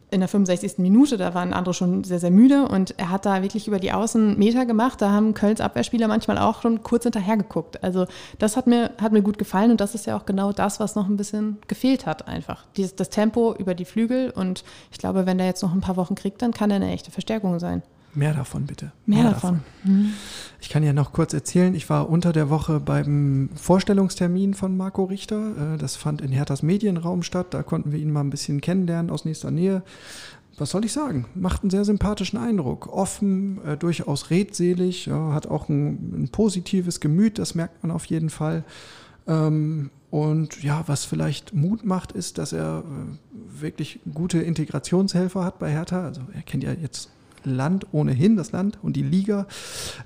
in 0.09 0.21
der 0.21 0.29
65. 0.29 0.77
Minute, 0.77 1.17
da 1.17 1.33
waren 1.33 1.53
andere 1.53 1.73
schon 1.73 2.05
sehr, 2.05 2.19
sehr 2.19 2.31
müde 2.31 2.67
und 2.67 2.97
er 2.97 3.09
hat 3.09 3.25
da 3.25 3.41
wirklich 3.41 3.67
über 3.67 3.79
die 3.79 3.91
Außen 3.91 4.39
Meter 4.39 4.65
gemacht. 4.65 5.01
Da 5.01 5.11
haben 5.11 5.33
Kölns 5.33 5.59
Abwehrspieler 5.59 6.07
manchmal 6.07 6.37
auch 6.37 6.61
schon 6.61 6.81
kurz 6.81 7.03
hinterher 7.03 7.35
geguckt. 7.35 7.83
Also 7.83 8.05
das 8.39 8.55
hat 8.55 8.67
mir, 8.67 8.91
hat 9.01 9.11
mir 9.11 9.21
gut 9.21 9.37
gefallen 9.37 9.71
und 9.71 9.81
das 9.81 9.95
ist 9.95 10.05
ja 10.05 10.15
auch 10.15 10.25
genau 10.25 10.53
das, 10.53 10.79
was 10.79 10.95
noch 10.95 11.09
ein 11.09 11.17
bisschen 11.17 11.57
gefehlt 11.67 12.05
hat 12.05 12.27
einfach. 12.27 12.65
Dieses, 12.77 12.95
das 12.95 13.09
Tempo 13.09 13.53
über 13.55 13.75
die 13.75 13.85
Flügel 13.85 14.29
und 14.29 14.63
ich 14.91 14.97
glaube, 14.97 15.25
wenn 15.25 15.37
der 15.37 15.47
jetzt 15.47 15.61
noch 15.61 15.73
ein 15.73 15.81
paar 15.81 15.97
Wochen 15.97 16.15
kriegt, 16.15 16.41
dann 16.41 16.53
kann 16.53 16.71
er 16.71 16.77
eine 16.77 16.91
echte 16.91 17.11
Verstärkung 17.11 17.59
sein. 17.59 17.83
Mehr 18.17 18.33
davon 18.33 18.65
bitte. 18.65 18.93
Mehr, 19.05 19.21
Mehr 19.21 19.31
davon. 19.33 19.61
davon. 19.83 19.95
Mhm. 19.95 20.13
Ich 20.59 20.69
kann 20.69 20.81
ja 20.81 20.91
noch 20.91 21.13
kurz 21.13 21.35
erzählen, 21.35 21.75
ich 21.75 21.87
war 21.87 22.09
unter 22.09 22.33
der 22.33 22.49
Woche 22.49 22.79
beim 22.79 23.49
Vorstellungstermin 23.53 24.55
von 24.55 24.75
Marco 24.75 25.03
Richter. 25.03 25.75
Äh, 25.75 25.77
das 25.77 25.95
fand 25.95 26.21
in 26.21 26.31
Herthas 26.31 26.63
Medienraum 26.63 27.21
statt. 27.21 27.53
Da 27.53 27.61
konnten 27.61 27.91
wir 27.91 27.99
ihn 27.99 28.11
mal 28.11 28.21
ein 28.21 28.31
bisschen 28.31 28.59
kennenlernen 28.59 29.11
aus 29.11 29.23
nächster 29.23 29.51
Nähe. 29.51 29.83
Was 30.57 30.71
soll 30.71 30.83
ich 30.83 30.93
sagen? 30.93 31.27
Macht 31.35 31.61
einen 31.61 31.69
sehr 31.69 31.85
sympathischen 31.85 32.39
Eindruck. 32.39 32.91
Offen, 32.91 33.63
äh, 33.63 33.77
durchaus 33.77 34.31
redselig, 34.31 35.05
ja, 35.05 35.33
hat 35.33 35.45
auch 35.45 35.69
ein, 35.69 36.23
ein, 36.23 36.29
positives 36.29 36.99
Gemüt, 36.99 37.37
das 37.37 37.53
merkt 37.53 37.83
man 37.83 37.91
auf 37.91 38.05
jeden 38.05 38.31
Fall. 38.31 38.63
Ähm, 39.27 39.91
und 40.09 40.63
ja, 40.63 40.83
was 40.87 41.05
vielleicht 41.05 41.53
Mut 41.53 41.85
macht, 41.85 42.13
ist, 42.13 42.39
dass 42.39 42.51
er 42.51 42.79
äh, 42.83 43.61
wirklich 43.61 43.99
gute 44.11 44.39
Integrationshelfer 44.39 45.45
hat 45.45 45.59
bei 45.59 45.69
Hertha. 45.69 46.03
Also 46.03 46.21
er 46.33 46.41
kennt 46.41 46.63
ja 46.63 46.73
jetzt 46.73 47.11
Land 47.49 47.87
ohnehin, 47.91 48.35
das 48.35 48.51
Land 48.51 48.77
und 48.81 48.95
die 48.95 49.03
Liga 49.03 49.47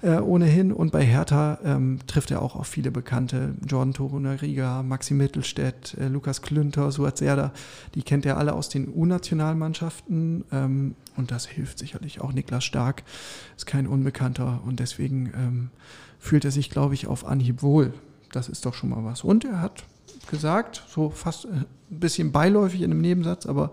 äh, 0.01 0.17
ohnehin. 0.17 0.71
Und 0.71 0.91
bei 0.91 1.03
Hertha 1.03 1.59
ähm, 1.63 1.99
trifft 2.07 2.31
er 2.31 2.41
auch 2.41 2.55
auf 2.55 2.67
viele 2.67 2.91
Bekannte. 2.91 3.55
Jordan 3.67 3.93
Torunariga, 3.93 4.83
Maxi 4.83 5.13
Mittelstädt, 5.13 5.95
äh, 5.99 6.07
Lukas 6.07 6.41
Klünter, 6.41 6.91
Suat 6.91 7.17
Serda. 7.17 7.51
Die 7.95 8.03
kennt 8.03 8.25
er 8.25 8.37
alle 8.37 8.53
aus 8.53 8.69
den 8.69 8.87
U-Nationalmannschaften. 8.87 10.45
Ähm, 10.51 10.95
und 11.17 11.31
das 11.31 11.45
hilft 11.45 11.79
sicherlich 11.79 12.21
auch. 12.21 12.33
Niklas 12.33 12.63
Stark 12.63 13.03
ist 13.57 13.65
kein 13.65 13.87
Unbekannter 13.87 14.61
und 14.65 14.79
deswegen 14.79 15.31
ähm, 15.35 15.69
fühlt 16.19 16.45
er 16.45 16.51
sich, 16.51 16.69
glaube 16.69 16.93
ich, 16.93 17.07
auf 17.07 17.25
Anhieb 17.25 17.61
wohl. 17.63 17.93
Das 18.31 18.47
ist 18.47 18.65
doch 18.65 18.73
schon 18.73 18.89
mal 18.89 19.03
was. 19.03 19.23
Und 19.23 19.43
er 19.43 19.61
hat 19.61 19.83
gesagt, 20.29 20.83
so 20.87 21.09
fast 21.09 21.47
ein 21.91 21.99
bisschen 21.99 22.31
beiläufig 22.31 22.81
in 22.81 22.91
einem 22.91 23.01
Nebensatz, 23.01 23.45
aber 23.45 23.71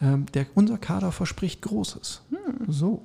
ähm, 0.00 0.26
der, 0.34 0.46
unser 0.54 0.78
Kader 0.78 1.12
verspricht 1.12 1.62
Großes. 1.62 2.22
Hm. 2.30 2.72
So. 2.72 3.02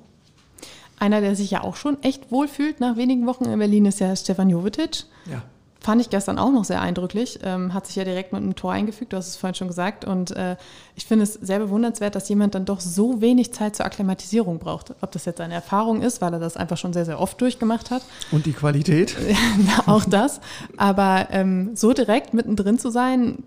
Einer, 0.98 1.20
der 1.20 1.36
sich 1.36 1.50
ja 1.50 1.62
auch 1.62 1.76
schon 1.76 2.02
echt 2.02 2.30
wohlfühlt 2.30 2.80
nach 2.80 2.96
wenigen 2.96 3.26
Wochen 3.26 3.44
in 3.44 3.58
Berlin, 3.58 3.86
ist 3.86 4.00
ja 4.00 4.14
Stefan 4.14 4.48
Jovetic. 4.48 5.04
Ja. 5.30 5.42
Fand 5.84 6.00
ich 6.00 6.08
gestern 6.08 6.38
auch 6.38 6.50
noch 6.50 6.64
sehr 6.64 6.80
eindrücklich. 6.80 7.40
Ähm, 7.42 7.74
hat 7.74 7.86
sich 7.86 7.96
ja 7.96 8.04
direkt 8.04 8.32
mit 8.32 8.40
einem 8.40 8.54
Tor 8.54 8.72
eingefügt, 8.72 9.12
du 9.12 9.18
hast 9.18 9.28
es 9.28 9.36
vorhin 9.36 9.54
schon 9.54 9.68
gesagt. 9.68 10.06
Und 10.06 10.30
äh, 10.30 10.56
ich 10.96 11.04
finde 11.04 11.24
es 11.24 11.34
sehr 11.34 11.58
bewundernswert, 11.58 12.14
dass 12.14 12.26
jemand 12.30 12.54
dann 12.54 12.64
doch 12.64 12.80
so 12.80 13.20
wenig 13.20 13.52
Zeit 13.52 13.76
zur 13.76 13.84
Akklimatisierung 13.84 14.58
braucht. 14.58 14.94
Ob 15.02 15.12
das 15.12 15.26
jetzt 15.26 15.42
eine 15.42 15.52
Erfahrung 15.52 16.00
ist, 16.00 16.22
weil 16.22 16.32
er 16.32 16.40
das 16.40 16.56
einfach 16.56 16.78
schon 16.78 16.94
sehr, 16.94 17.04
sehr 17.04 17.20
oft 17.20 17.38
durchgemacht 17.38 17.90
hat. 17.90 18.00
Und 18.32 18.46
die 18.46 18.54
Qualität? 18.54 19.14
auch 19.86 20.06
das. 20.06 20.40
Aber 20.78 21.26
ähm, 21.32 21.76
so 21.76 21.92
direkt 21.92 22.32
mittendrin 22.32 22.78
zu 22.78 22.88
sein, 22.88 23.42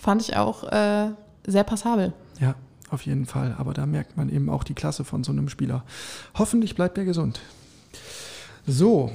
fand 0.00 0.22
ich 0.22 0.36
auch 0.36 0.64
äh, 0.64 1.10
sehr 1.46 1.64
passabel. 1.64 2.12
Ja, 2.40 2.54
auf 2.90 3.02
jeden 3.02 3.26
Fall. 3.26 3.54
Aber 3.58 3.74
da 3.74 3.86
merkt 3.86 4.16
man 4.16 4.28
eben 4.28 4.48
auch 4.48 4.64
die 4.64 4.74
Klasse 4.74 5.04
von 5.04 5.24
so 5.24 5.32
einem 5.32 5.48
Spieler. 5.48 5.84
Hoffentlich 6.34 6.74
bleibt 6.74 6.98
er 6.98 7.04
gesund. 7.04 7.40
So, 8.66 9.10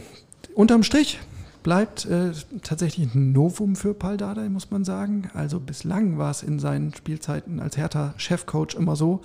unterm 0.53 0.83
Strich 0.83 1.19
bleibt 1.63 2.05
äh, 2.05 2.31
tatsächlich 2.61 3.15
ein 3.15 3.31
Novum 3.31 3.75
für 3.75 3.95
Paul 3.95 4.17
Dardai, 4.17 4.49
muss 4.49 4.69
man 4.69 4.85
sagen. 4.85 5.29
Also 5.33 5.59
bislang 5.59 6.19
war 6.19 6.29
es 6.29 6.43
in 6.43 6.59
seinen 6.59 6.93
Spielzeiten 6.93 7.59
als 7.59 7.77
Hertha-Chefcoach 7.77 8.75
immer 8.77 8.95
so, 8.95 9.21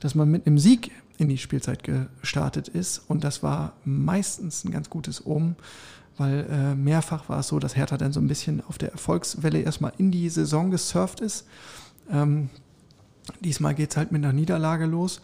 dass 0.00 0.14
man 0.14 0.30
mit 0.30 0.46
einem 0.46 0.58
Sieg 0.58 0.90
in 1.18 1.28
die 1.28 1.36
Spielzeit 1.36 1.82
gestartet 1.84 2.68
ist. 2.68 3.02
Und 3.08 3.24
das 3.24 3.42
war 3.42 3.74
meistens 3.84 4.64
ein 4.64 4.70
ganz 4.70 4.88
gutes 4.88 5.20
Um, 5.20 5.56
weil 6.18 6.46
äh, 6.50 6.74
mehrfach 6.74 7.28
war 7.28 7.40
es 7.40 7.48
so, 7.48 7.58
dass 7.58 7.76
Hertha 7.76 7.96
dann 7.96 8.12
so 8.12 8.20
ein 8.20 8.28
bisschen 8.28 8.62
auf 8.66 8.78
der 8.78 8.92
Erfolgswelle 8.92 9.60
erstmal 9.60 9.92
in 9.98 10.10
die 10.10 10.28
Saison 10.28 10.70
gesurft 10.70 11.20
ist. 11.20 11.46
Ähm, 12.10 12.50
diesmal 13.40 13.74
geht 13.74 13.90
es 13.90 13.96
halt 13.96 14.12
mit 14.12 14.24
einer 14.24 14.32
Niederlage 14.32 14.86
los. 14.86 15.20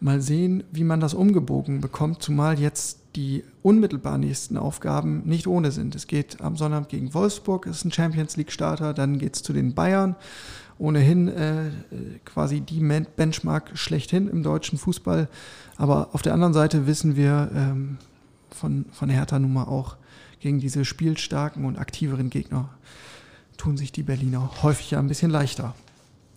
Mal 0.00 0.20
sehen, 0.22 0.64
wie 0.72 0.84
man 0.84 1.00
das 1.00 1.12
umgebogen 1.12 1.80
bekommt, 1.80 2.22
zumal 2.22 2.58
jetzt 2.58 3.00
die 3.16 3.44
unmittelbar 3.62 4.18
nächsten 4.18 4.56
Aufgaben 4.56 5.22
nicht 5.26 5.46
ohne 5.46 5.72
sind. 5.72 5.94
Es 5.94 6.06
geht 6.06 6.40
am 6.40 6.56
Sonnabend 6.56 6.88
gegen 6.88 7.12
Wolfsburg, 7.12 7.66
ist 7.66 7.84
ein 7.84 7.92
Champions 7.92 8.36
League-Starter, 8.36 8.94
dann 8.94 9.18
geht 9.18 9.36
es 9.36 9.42
zu 9.42 9.52
den 9.52 9.74
Bayern, 9.74 10.16
ohnehin 10.78 11.28
äh, 11.28 11.70
quasi 12.24 12.60
die 12.60 12.80
Benchmark 12.80 13.72
schlechthin 13.74 14.28
im 14.28 14.42
deutschen 14.42 14.78
Fußball. 14.78 15.28
Aber 15.76 16.08
auf 16.12 16.22
der 16.22 16.32
anderen 16.32 16.54
Seite 16.54 16.86
wissen 16.86 17.16
wir 17.16 17.50
ähm, 17.54 17.98
von, 18.50 18.86
von 18.92 19.10
Hertha 19.10 19.38
nun 19.38 19.52
mal 19.52 19.64
auch, 19.64 19.96
gegen 20.40 20.58
diese 20.58 20.84
spielstarken 20.84 21.64
und 21.64 21.78
aktiveren 21.78 22.30
Gegner 22.30 22.70
tun 23.56 23.76
sich 23.76 23.92
die 23.92 24.02
Berliner 24.02 24.50
häufig 24.62 24.90
ja 24.90 24.98
ein 24.98 25.08
bisschen 25.08 25.30
leichter. 25.30 25.74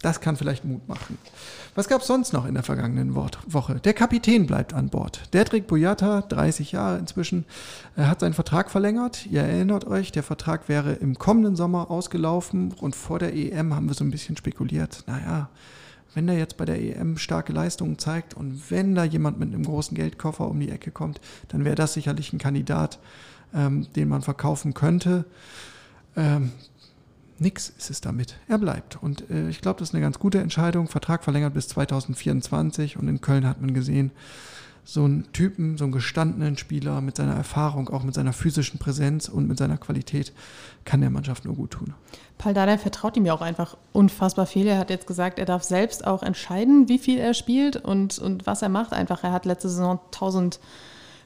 Das 0.01 0.19
kann 0.19 0.35
vielleicht 0.35 0.65
Mut 0.65 0.85
machen. 0.89 1.17
Was 1.75 1.87
gab 1.87 2.01
es 2.01 2.07
sonst 2.07 2.33
noch 2.33 2.45
in 2.45 2.55
der 2.55 2.63
vergangenen 2.63 3.15
Woche? 3.15 3.75
Der 3.79 3.93
Kapitän 3.93 4.45
bleibt 4.45 4.73
an 4.73 4.89
Bord. 4.89 5.33
Dedrick 5.33 5.65
Boyata, 5.65 6.21
30 6.21 6.73
Jahre 6.73 6.99
inzwischen, 6.99 7.45
er 7.95 8.09
hat 8.09 8.19
seinen 8.19 8.33
Vertrag 8.33 8.69
verlängert. 8.69 9.25
Ihr 9.27 9.43
erinnert 9.43 9.87
euch, 9.87 10.11
der 10.11 10.23
Vertrag 10.23 10.67
wäre 10.67 10.91
im 10.91 11.17
kommenden 11.17 11.55
Sommer 11.55 11.89
ausgelaufen 11.89 12.73
und 12.73 12.97
vor 12.97 13.17
der 13.17 13.33
EM 13.33 13.73
haben 13.73 13.87
wir 13.87 13.95
so 13.95 14.03
ein 14.03 14.11
bisschen 14.11 14.35
spekuliert. 14.35 15.05
Naja, 15.07 15.49
wenn 16.13 16.27
der 16.27 16.37
jetzt 16.37 16.57
bei 16.57 16.65
der 16.65 16.81
EM 16.81 17.17
starke 17.17 17.53
Leistungen 17.53 17.97
zeigt 17.97 18.33
und 18.33 18.69
wenn 18.69 18.95
da 18.95 19.05
jemand 19.05 19.39
mit 19.39 19.53
einem 19.53 19.63
großen 19.63 19.95
Geldkoffer 19.95 20.49
um 20.49 20.59
die 20.59 20.69
Ecke 20.69 20.91
kommt, 20.91 21.21
dann 21.47 21.63
wäre 21.63 21.75
das 21.75 21.93
sicherlich 21.93 22.33
ein 22.33 22.39
Kandidat, 22.39 22.99
ähm, 23.53 23.87
den 23.95 24.09
man 24.09 24.21
verkaufen 24.21 24.73
könnte. 24.73 25.25
Ähm, 26.15 26.51
Nix 27.39 27.73
ist 27.77 27.89
es 27.89 28.01
damit. 28.01 28.35
Er 28.47 28.57
bleibt. 28.57 29.01
Und 29.01 29.29
äh, 29.29 29.49
ich 29.49 29.61
glaube, 29.61 29.79
das 29.79 29.89
ist 29.89 29.95
eine 29.95 30.03
ganz 30.03 30.19
gute 30.19 30.39
Entscheidung. 30.39 30.87
Vertrag 30.87 31.23
verlängert 31.23 31.53
bis 31.53 31.67
2024. 31.67 32.97
Und 32.97 33.07
in 33.07 33.21
Köln 33.21 33.47
hat 33.47 33.59
man 33.61 33.73
gesehen, 33.73 34.11
so 34.85 35.05
einen 35.05 35.31
Typen, 35.31 35.77
so 35.77 35.85
einen 35.85 35.93
gestandenen 35.93 36.57
Spieler 36.57 36.99
mit 37.01 37.15
seiner 37.15 37.35
Erfahrung, 37.35 37.89
auch 37.89 38.03
mit 38.03 38.13
seiner 38.13 38.33
physischen 38.33 38.79
Präsenz 38.79 39.29
und 39.29 39.47
mit 39.47 39.57
seiner 39.57 39.77
Qualität, 39.77 40.33
kann 40.83 41.01
der 41.01 41.09
Mannschaft 41.09 41.45
nur 41.45 41.55
gut 41.55 41.71
tun. 41.71 41.93
Paul 42.37 42.53
Dardai 42.53 42.77
vertraut 42.77 43.15
ihm 43.15 43.25
ja 43.25 43.33
auch 43.33 43.41
einfach 43.41 43.77
unfassbar 43.93 44.45
viel. 44.45 44.67
Er 44.67 44.77
hat 44.77 44.89
jetzt 44.89 45.07
gesagt, 45.07 45.39
er 45.39 45.45
darf 45.45 45.63
selbst 45.63 46.05
auch 46.05 46.21
entscheiden, 46.21 46.89
wie 46.89 46.99
viel 46.99 47.17
er 47.17 47.33
spielt 47.33 47.77
und, 47.77 48.19
und 48.19 48.45
was 48.45 48.61
er 48.61 48.69
macht. 48.69 48.91
Einfach, 48.91 49.23
er 49.23 49.31
hat 49.31 49.45
letzte 49.45 49.69
Saison 49.69 49.99
1000 50.07 50.59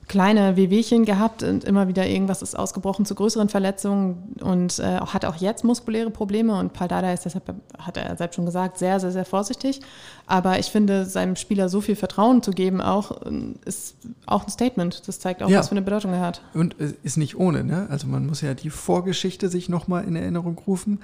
kleine 0.07 0.55
Wehwehchen 0.55 1.03
gehabt 1.03 1.43
und 1.43 1.65
immer 1.65 1.87
wieder 1.87 2.07
irgendwas 2.07 2.41
ist 2.41 2.57
ausgebrochen 2.57 3.05
zu 3.05 3.13
größeren 3.13 3.49
Verletzungen 3.49 4.35
und 4.41 4.79
äh, 4.79 4.99
hat 5.01 5.25
auch 5.25 5.35
jetzt 5.35 5.65
muskuläre 5.65 6.09
Probleme 6.09 6.57
und 6.57 6.73
Paul 6.73 6.87
Dada 6.87 7.11
ist 7.11 7.25
deshalb, 7.25 7.53
hat 7.77 7.97
er 7.97 8.15
selbst 8.15 8.35
schon 8.35 8.45
gesagt, 8.45 8.77
sehr, 8.77 8.99
sehr, 8.99 9.11
sehr 9.11 9.25
vorsichtig. 9.25 9.81
Aber 10.25 10.59
ich 10.59 10.67
finde, 10.67 11.05
seinem 11.05 11.35
Spieler 11.35 11.67
so 11.67 11.81
viel 11.81 11.95
Vertrauen 11.95 12.41
zu 12.41 12.51
geben 12.51 12.81
auch, 12.81 13.21
ist 13.65 13.95
auch 14.25 14.45
ein 14.45 14.49
Statement. 14.49 15.07
Das 15.07 15.19
zeigt 15.19 15.43
auch, 15.43 15.49
ja. 15.49 15.59
was 15.59 15.69
für 15.69 15.73
eine 15.73 15.81
Bedeutung 15.81 16.13
er 16.13 16.21
hat. 16.21 16.41
Und 16.53 16.75
ist 17.03 17.17
nicht 17.17 17.37
ohne, 17.37 17.63
ne? 17.63 17.87
Also 17.89 18.07
man 18.07 18.25
muss 18.25 18.41
ja 18.41 18.53
die 18.53 18.69
Vorgeschichte 18.69 19.49
sich 19.49 19.67
nochmal 19.67 20.05
in 20.05 20.15
Erinnerung 20.15 20.57
rufen. 20.65 20.99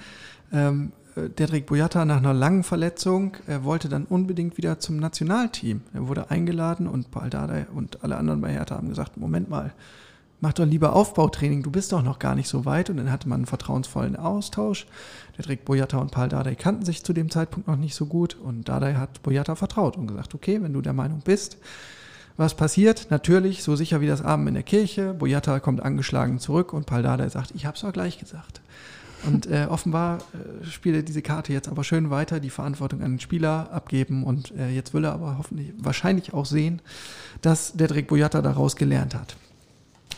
Ähm, 0.52 0.92
äh, 1.02 1.03
Dedrick 1.16 1.66
Boyata 1.66 2.04
nach 2.04 2.16
einer 2.16 2.34
langen 2.34 2.64
Verletzung, 2.64 3.36
er 3.46 3.62
wollte 3.62 3.88
dann 3.88 4.04
unbedingt 4.04 4.56
wieder 4.56 4.80
zum 4.80 4.96
Nationalteam. 4.96 5.82
Er 5.92 6.08
wurde 6.08 6.30
eingeladen 6.30 6.88
und 6.88 7.12
Paul 7.12 7.30
Dardai 7.30 7.66
und 7.72 8.02
alle 8.02 8.16
anderen 8.16 8.40
bei 8.40 8.52
Hertha 8.52 8.76
haben 8.76 8.88
gesagt, 8.88 9.16
Moment 9.16 9.48
mal, 9.48 9.72
mach 10.40 10.52
doch 10.52 10.66
lieber 10.66 10.92
Aufbautraining, 10.92 11.62
du 11.62 11.70
bist 11.70 11.92
doch 11.92 12.02
noch 12.02 12.18
gar 12.18 12.34
nicht 12.34 12.48
so 12.48 12.64
weit. 12.64 12.90
Und 12.90 12.96
dann 12.96 13.12
hatte 13.12 13.28
man 13.28 13.40
einen 13.40 13.46
vertrauensvollen 13.46 14.16
Austausch. 14.16 14.86
Dedrick 15.38 15.64
Boyata 15.64 15.98
und 15.98 16.10
Paul 16.10 16.28
kannten 16.56 16.84
sich 16.84 17.04
zu 17.04 17.12
dem 17.12 17.30
Zeitpunkt 17.30 17.68
noch 17.68 17.76
nicht 17.76 17.94
so 17.94 18.06
gut 18.06 18.34
und 18.34 18.68
Dardai 18.68 18.94
hat 18.94 19.22
Boyata 19.22 19.54
vertraut 19.54 19.96
und 19.96 20.08
gesagt, 20.08 20.34
okay, 20.34 20.60
wenn 20.62 20.72
du 20.72 20.80
der 20.80 20.94
Meinung 20.94 21.20
bist, 21.24 21.58
was 22.36 22.56
passiert? 22.56 23.06
Natürlich, 23.10 23.62
so 23.62 23.76
sicher 23.76 24.00
wie 24.00 24.08
das 24.08 24.20
Abend 24.20 24.48
in 24.48 24.54
der 24.54 24.64
Kirche. 24.64 25.14
Boyata 25.14 25.60
kommt 25.60 25.80
angeschlagen 25.80 26.40
zurück 26.40 26.72
und 26.72 26.86
Paul 26.86 27.04
sagt, 27.30 27.52
ich 27.54 27.66
hab's 27.66 27.82
doch 27.82 27.92
gleich 27.92 28.18
gesagt. 28.18 28.60
Und 29.26 29.46
äh, 29.46 29.66
offenbar 29.68 30.18
äh, 30.18 30.66
spielt 30.66 30.96
er 30.96 31.02
diese 31.02 31.22
Karte 31.22 31.52
jetzt 31.52 31.68
aber 31.68 31.84
schön 31.84 32.10
weiter, 32.10 32.40
die 32.40 32.50
Verantwortung 32.50 33.02
an 33.02 33.12
den 33.12 33.20
Spieler 33.20 33.70
abgeben. 33.72 34.24
Und 34.24 34.52
äh, 34.52 34.70
jetzt 34.70 34.94
will 34.94 35.04
er 35.04 35.12
aber 35.12 35.38
hoffentlich 35.38 35.72
wahrscheinlich 35.78 36.34
auch 36.34 36.46
sehen, 36.46 36.82
dass 37.42 37.72
Dedrick 37.72 38.08
Boyata 38.08 38.42
daraus 38.42 38.76
gelernt 38.76 39.14
hat. 39.14 39.36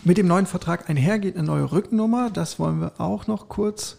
Mit 0.04 0.18
dem 0.18 0.26
neuen 0.26 0.46
Vertrag 0.46 0.88
einhergeht 0.88 1.36
eine 1.36 1.46
neue 1.46 1.72
Rückennummer. 1.72 2.30
Das 2.30 2.58
wollen 2.58 2.80
wir 2.80 3.00
auch 3.00 3.26
noch 3.26 3.48
kurz 3.48 3.98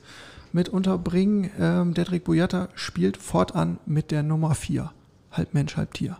mit 0.54 0.70
unterbringen. 0.70 1.52
Ähm, 1.60 1.93
Dedrick 1.93 2.24
Boyata 2.24 2.70
spielt 2.76 3.17
fortan 3.17 3.80
mit 3.86 4.12
der 4.12 4.24
Nummer 4.24 4.56
4. 4.56 4.91
Halb 5.32 5.54
Mensch, 5.54 5.76
halb 5.78 5.93
Tier. 5.93 6.17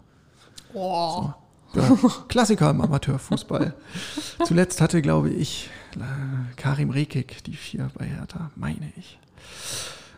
Oh. 0.74 1.34
So. 1.74 1.80
Ja, 1.80 1.98
Klassiker 2.28 2.70
im 2.70 2.82
Amateurfußball. 2.82 3.74
Zuletzt 4.46 4.82
hatte, 4.82 5.02
glaube 5.02 5.30
ich, 5.30 5.70
Karim 6.56 6.90
Rekik 6.90 7.44
die 7.44 7.56
4 7.56 7.92
bei 7.98 8.06
Hertha, 8.06 8.52
meine 8.56 8.92
ich. 8.98 9.20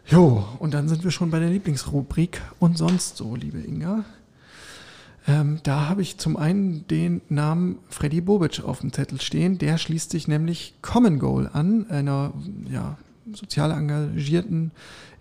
Jo, 0.07 0.43
und 0.59 0.73
dann 0.73 0.89
sind 0.89 1.03
wir 1.03 1.11
schon 1.11 1.29
bei 1.29 1.39
der 1.39 1.49
Lieblingsrubrik 1.49 2.41
und 2.59 2.77
sonst 2.77 3.17
so, 3.17 3.35
liebe 3.35 3.59
Inga. 3.59 4.03
Ähm, 5.27 5.59
da 5.63 5.87
habe 5.87 6.01
ich 6.01 6.17
zum 6.17 6.37
einen 6.37 6.87
den 6.87 7.21
Namen 7.29 7.77
Freddy 7.89 8.21
Bobic 8.21 8.63
auf 8.63 8.79
dem 8.79 8.91
Zettel 8.91 9.21
stehen. 9.21 9.59
Der 9.59 9.77
schließt 9.77 10.09
sich 10.09 10.27
nämlich 10.27 10.73
Common 10.81 11.19
Goal 11.19 11.49
an, 11.53 11.87
einer 11.89 12.33
ja, 12.67 12.97
sozial 13.31 13.71
engagierten 13.71 14.71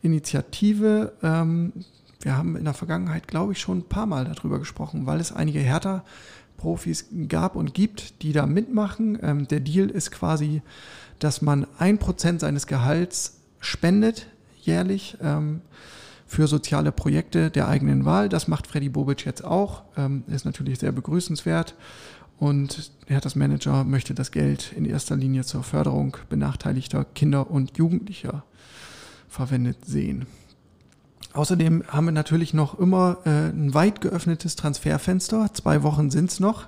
Initiative. 0.01 1.13
Ähm, 1.23 1.73
wir 2.21 2.37
haben 2.37 2.57
in 2.57 2.65
der 2.65 2.75
Vergangenheit, 2.75 3.29
glaube 3.29 3.53
ich, 3.53 3.61
schon 3.61 3.79
ein 3.79 3.89
paar 3.89 4.07
Mal 4.07 4.25
darüber 4.25 4.59
gesprochen, 4.59 5.05
weil 5.05 5.21
es 5.21 5.33
einige 5.33 5.61
Hertha-Profis 6.59 7.07
gab 7.29 7.57
und 7.57 7.75
gibt, 7.75 8.23
die 8.23 8.33
da 8.33 8.47
mitmachen. 8.47 9.19
Ähm, 9.23 9.49
der 9.49 9.61
Deal 9.61 9.89
ist 9.89 10.11
quasi, 10.11 10.63
dass 11.19 11.41
man 11.43 11.67
ein 11.79 11.99
Prozent 11.99 12.41
seines 12.41 12.67
Gehalts 12.67 13.41
spendet 13.61 14.27
jährlich 14.61 15.17
ähm, 15.23 15.61
für 16.27 16.47
soziale 16.47 16.93
Projekte 16.93 17.51
der 17.51 17.69
eigenen 17.69 18.05
Wahl. 18.05 18.29
Das 18.29 18.49
macht 18.49 18.67
Freddy 18.67 18.89
Bobic 18.89 19.25
jetzt 19.25 19.45
auch. 19.45 19.83
Ähm, 19.97 20.25
ist 20.27 20.45
natürlich 20.45 20.79
sehr 20.79 20.93
begrüßenswert. 20.93 21.75
Und 22.39 22.93
Herthas 23.07 23.35
Manager 23.35 23.83
möchte 23.83 24.15
das 24.15 24.31
Geld 24.31 24.73
in 24.77 24.85
erster 24.85 25.17
Linie 25.17 25.43
zur 25.45 25.65
Förderung 25.65 26.17
benachteiligter 26.29 27.05
Kinder 27.05 27.51
und 27.51 27.77
Jugendlicher 27.79 28.45
verwendet 29.29 29.85
sehen. 29.85 30.27
Außerdem 31.33 31.85
haben 31.89 32.07
wir 32.07 32.13
natürlich 32.13 32.55
noch 32.55 32.79
immer 32.79 33.19
äh, 33.25 33.51
ein 33.51 33.75
weit 33.75 34.01
geöffnetes 34.01 34.57
Transferfenster. 34.57 35.51
Zwei 35.53 35.83
Wochen 35.83 36.11
sind 36.11 36.31
es 36.31 36.41
noch. 36.41 36.67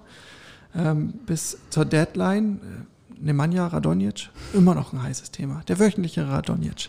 Ähm, 0.75 1.15
bis 1.27 1.59
zur 1.71 1.85
Deadline. 1.85 2.57
Äh, 2.57 2.91
Nemanja 3.21 3.67
Radonjic, 3.67 4.31
immer 4.55 4.75
noch 4.75 4.93
ein 4.93 5.03
heißes 5.03 5.31
Thema. 5.31 5.63
Der 5.69 5.79
wöchentliche 5.79 6.27
Radonjic. 6.27 6.89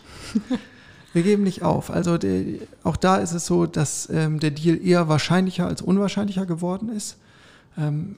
wir 1.12 1.22
geben 1.22 1.42
nicht 1.42 1.62
auf. 1.62 1.90
Also 1.90 2.16
der, 2.18 2.44
auch 2.84 2.96
da 2.96 3.16
ist 3.16 3.32
es 3.32 3.46
so, 3.46 3.66
dass 3.66 4.08
ähm, 4.10 4.40
der 4.40 4.50
Deal 4.50 4.78
eher 4.82 5.08
wahrscheinlicher 5.08 5.66
als 5.66 5.82
unwahrscheinlicher 5.82 6.46
geworden 6.46 6.88
ist. 6.88 7.18
Ähm, 7.76 8.16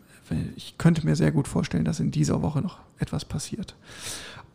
ich 0.57 0.79
könnte 0.79 1.05
mir 1.05 1.17
sehr 1.17 1.33
gut 1.33 1.49
vorstellen, 1.49 1.85
dass 1.85 2.01
in 2.01 2.11
dieser 2.11 2.41
Woche 2.41 2.63
noch 2.63 2.79
etwas 2.99 3.25
passiert. 3.25 3.75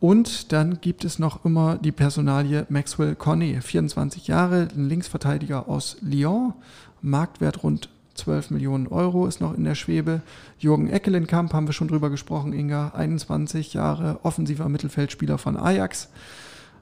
Und 0.00 0.52
dann 0.52 0.80
gibt 0.80 1.04
es 1.04 1.18
noch 1.18 1.44
immer 1.44 1.76
die 1.76 1.92
Personalie 1.92 2.66
Maxwell 2.70 3.14
Cornet, 3.14 3.62
24 3.62 4.26
Jahre, 4.26 4.68
ein 4.74 4.88
Linksverteidiger 4.88 5.68
aus 5.68 5.98
Lyon, 6.00 6.54
Marktwert 7.02 7.62
rund 7.62 7.90
12 8.14 8.50
Millionen 8.50 8.86
Euro 8.86 9.26
ist 9.26 9.40
noch 9.40 9.54
in 9.54 9.64
der 9.64 9.74
Schwebe. 9.74 10.20
Jürgen 10.58 10.90
Eckelenkamp 10.90 11.52
haben 11.52 11.66
wir 11.66 11.72
schon 11.72 11.88
drüber 11.88 12.10
gesprochen, 12.10 12.52
Inga, 12.52 12.92
21 12.94 13.74
Jahre, 13.74 14.20
offensiver 14.22 14.68
Mittelfeldspieler 14.68 15.38
von 15.38 15.56
Ajax. 15.56 16.08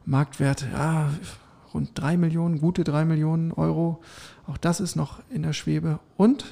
Marktwert, 0.04 0.66
ja, 0.72 1.10
rund 1.74 1.90
3 1.94 2.16
Millionen, 2.16 2.60
gute 2.60 2.82
3 2.82 3.04
Millionen 3.04 3.52
Euro. 3.52 4.00
Auch 4.46 4.56
das 4.56 4.80
ist 4.80 4.96
noch 4.96 5.20
in 5.28 5.42
der 5.42 5.52
Schwebe. 5.52 6.00
Und 6.16 6.44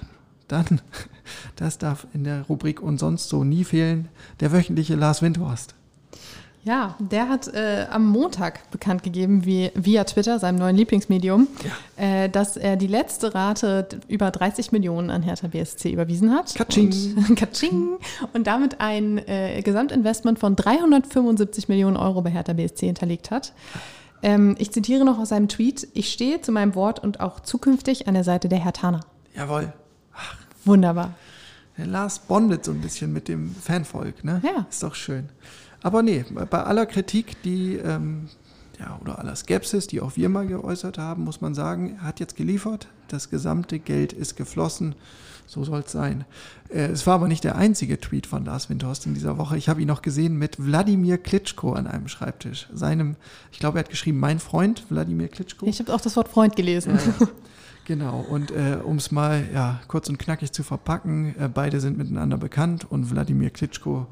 dann, 0.46 0.80
das 1.56 1.78
darf 1.78 2.06
in 2.12 2.24
der 2.24 2.42
Rubrik 2.42 2.80
und 2.80 2.98
sonst 2.98 3.28
so 3.28 3.44
nie 3.44 3.64
fehlen, 3.64 4.08
der 4.40 4.52
wöchentliche 4.52 4.94
Lars 4.94 5.22
Windhorst. 5.22 5.74
Ja, 6.66 6.96
der 6.98 7.28
hat 7.28 7.46
äh, 7.54 7.86
am 7.92 8.08
Montag 8.08 8.68
bekannt 8.72 9.04
gegeben, 9.04 9.44
wie, 9.44 9.70
via 9.76 10.02
Twitter, 10.02 10.40
seinem 10.40 10.58
neuen 10.58 10.74
Lieblingsmedium, 10.74 11.46
ja. 11.96 12.24
äh, 12.24 12.28
dass 12.28 12.56
er 12.56 12.74
die 12.74 12.88
letzte 12.88 13.36
Rate 13.36 13.86
über 14.08 14.32
30 14.32 14.72
Millionen 14.72 15.10
an 15.10 15.22
Hertha 15.22 15.46
BSC 15.46 15.92
überwiesen 15.92 16.34
hat. 16.34 16.56
Katsching. 16.56 16.92
Und, 17.16 17.36
Katsching. 17.36 17.98
Und 18.32 18.48
damit 18.48 18.80
ein 18.80 19.18
äh, 19.28 19.62
Gesamtinvestment 19.62 20.40
von 20.40 20.56
375 20.56 21.68
Millionen 21.68 21.96
Euro 21.96 22.22
bei 22.22 22.30
Hertha 22.30 22.52
BSC 22.52 22.86
hinterlegt 22.86 23.30
hat. 23.30 23.52
Ähm, 24.24 24.56
ich 24.58 24.72
zitiere 24.72 25.04
noch 25.04 25.20
aus 25.20 25.28
seinem 25.28 25.46
Tweet, 25.46 25.86
ich 25.94 26.12
stehe 26.12 26.40
zu 26.40 26.50
meinem 26.50 26.74
Wort 26.74 26.98
und 26.98 27.20
auch 27.20 27.38
zukünftig 27.38 28.08
an 28.08 28.14
der 28.14 28.24
Seite 28.24 28.48
der 28.48 28.58
Hertaner. 28.58 29.02
Jawohl. 29.36 29.72
Ach. 30.16 30.36
Wunderbar. 30.64 31.14
Der 31.78 31.86
Lars 31.86 32.18
bondet 32.18 32.64
so 32.64 32.72
ein 32.72 32.80
bisschen 32.80 33.12
mit 33.12 33.28
dem 33.28 33.54
Fanvolk, 33.54 34.24
ne? 34.24 34.42
Ja. 34.44 34.66
Ist 34.68 34.82
doch 34.82 34.96
schön. 34.96 35.28
Aber 35.86 36.02
nee, 36.02 36.24
bei 36.50 36.64
aller 36.64 36.84
Kritik, 36.84 37.40
die 37.44 37.76
ähm, 37.76 38.28
ja, 38.80 38.98
oder 39.00 39.20
aller 39.20 39.36
Skepsis, 39.36 39.86
die 39.86 40.00
auch 40.00 40.16
wir 40.16 40.28
mal 40.28 40.44
geäußert 40.44 40.98
haben, 40.98 41.22
muss 41.22 41.40
man 41.40 41.54
sagen, 41.54 41.98
er 42.00 42.02
hat 42.02 42.18
jetzt 42.18 42.34
geliefert. 42.34 42.88
Das 43.06 43.30
gesamte 43.30 43.78
Geld 43.78 44.12
ist 44.12 44.34
geflossen. 44.36 44.96
So 45.46 45.62
soll 45.62 45.84
es 45.86 45.92
sein. 45.92 46.24
Äh, 46.70 46.86
es 46.86 47.06
war 47.06 47.14
aber 47.14 47.28
nicht 47.28 47.44
der 47.44 47.54
einzige 47.54 48.00
Tweet 48.00 48.26
von 48.26 48.44
Lars 48.44 48.68
Windhorst 48.68 49.06
in 49.06 49.14
dieser 49.14 49.38
Woche. 49.38 49.56
Ich 49.56 49.68
habe 49.68 49.80
ihn 49.80 49.86
noch 49.86 50.02
gesehen 50.02 50.36
mit 50.36 50.56
Wladimir 50.58 51.18
Klitschko 51.18 51.74
an 51.74 51.86
einem 51.86 52.08
Schreibtisch. 52.08 52.66
Seinem, 52.74 53.14
ich 53.52 53.60
glaube, 53.60 53.78
er 53.78 53.84
hat 53.84 53.88
geschrieben, 53.88 54.18
mein 54.18 54.40
Freund, 54.40 54.82
Wladimir 54.88 55.28
Klitschko. 55.28 55.66
Ich 55.66 55.78
habe 55.78 55.94
auch 55.94 56.00
das 56.00 56.16
Wort 56.16 56.26
Freund 56.26 56.56
gelesen. 56.56 56.98
Ja, 57.20 57.28
genau, 57.86 58.20
und 58.28 58.50
äh, 58.50 58.78
um 58.84 58.96
es 58.96 59.10
mal 59.10 59.48
ja, 59.52 59.80
kurz 59.88 60.08
und 60.08 60.18
knackig 60.18 60.52
zu 60.52 60.62
verpacken, 60.62 61.34
äh, 61.38 61.48
beide 61.48 61.80
sind 61.80 61.96
miteinander 61.96 62.36
bekannt 62.36 62.84
und 62.90 63.10
Wladimir 63.10 63.50
Klitschko 63.50 64.06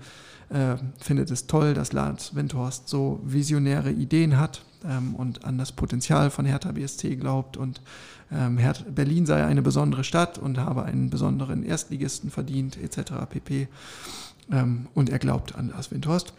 äh, 0.49 0.77
findet 0.99 1.31
es 1.31 1.47
toll, 1.47 1.75
dass 1.75 1.93
Lars 1.93 2.35
Windhorst 2.35 2.89
so 2.89 3.21
visionäre 3.25 3.91
Ideen 3.91 4.39
hat 4.39 4.65
ähm, 4.85 5.15
und 5.15 5.45
an 5.45 5.59
das 5.59 5.73
Potenzial 5.73 6.31
von 6.31 6.47
Hertha 6.47 6.73
BSC 6.73 7.17
glaubt 7.17 7.57
und 7.57 7.83
ähm, 8.33 8.59
Berlin 8.95 9.27
sei 9.27 9.45
eine 9.45 9.63
besondere 9.63 10.05
Stadt 10.05 10.39
und 10.39 10.59
habe 10.59 10.85
einen 10.85 11.11
besonderen 11.11 11.63
Erstligisten 11.63 12.31
verdient 12.31 12.79
etc. 12.83 13.13
pp. 13.29 13.69
Ähm, 14.51 14.87
und 14.95 15.11
er 15.11 15.19
glaubt 15.19 15.55
an 15.55 15.69
Lars 15.69 15.91
Windhorst. 15.91 16.33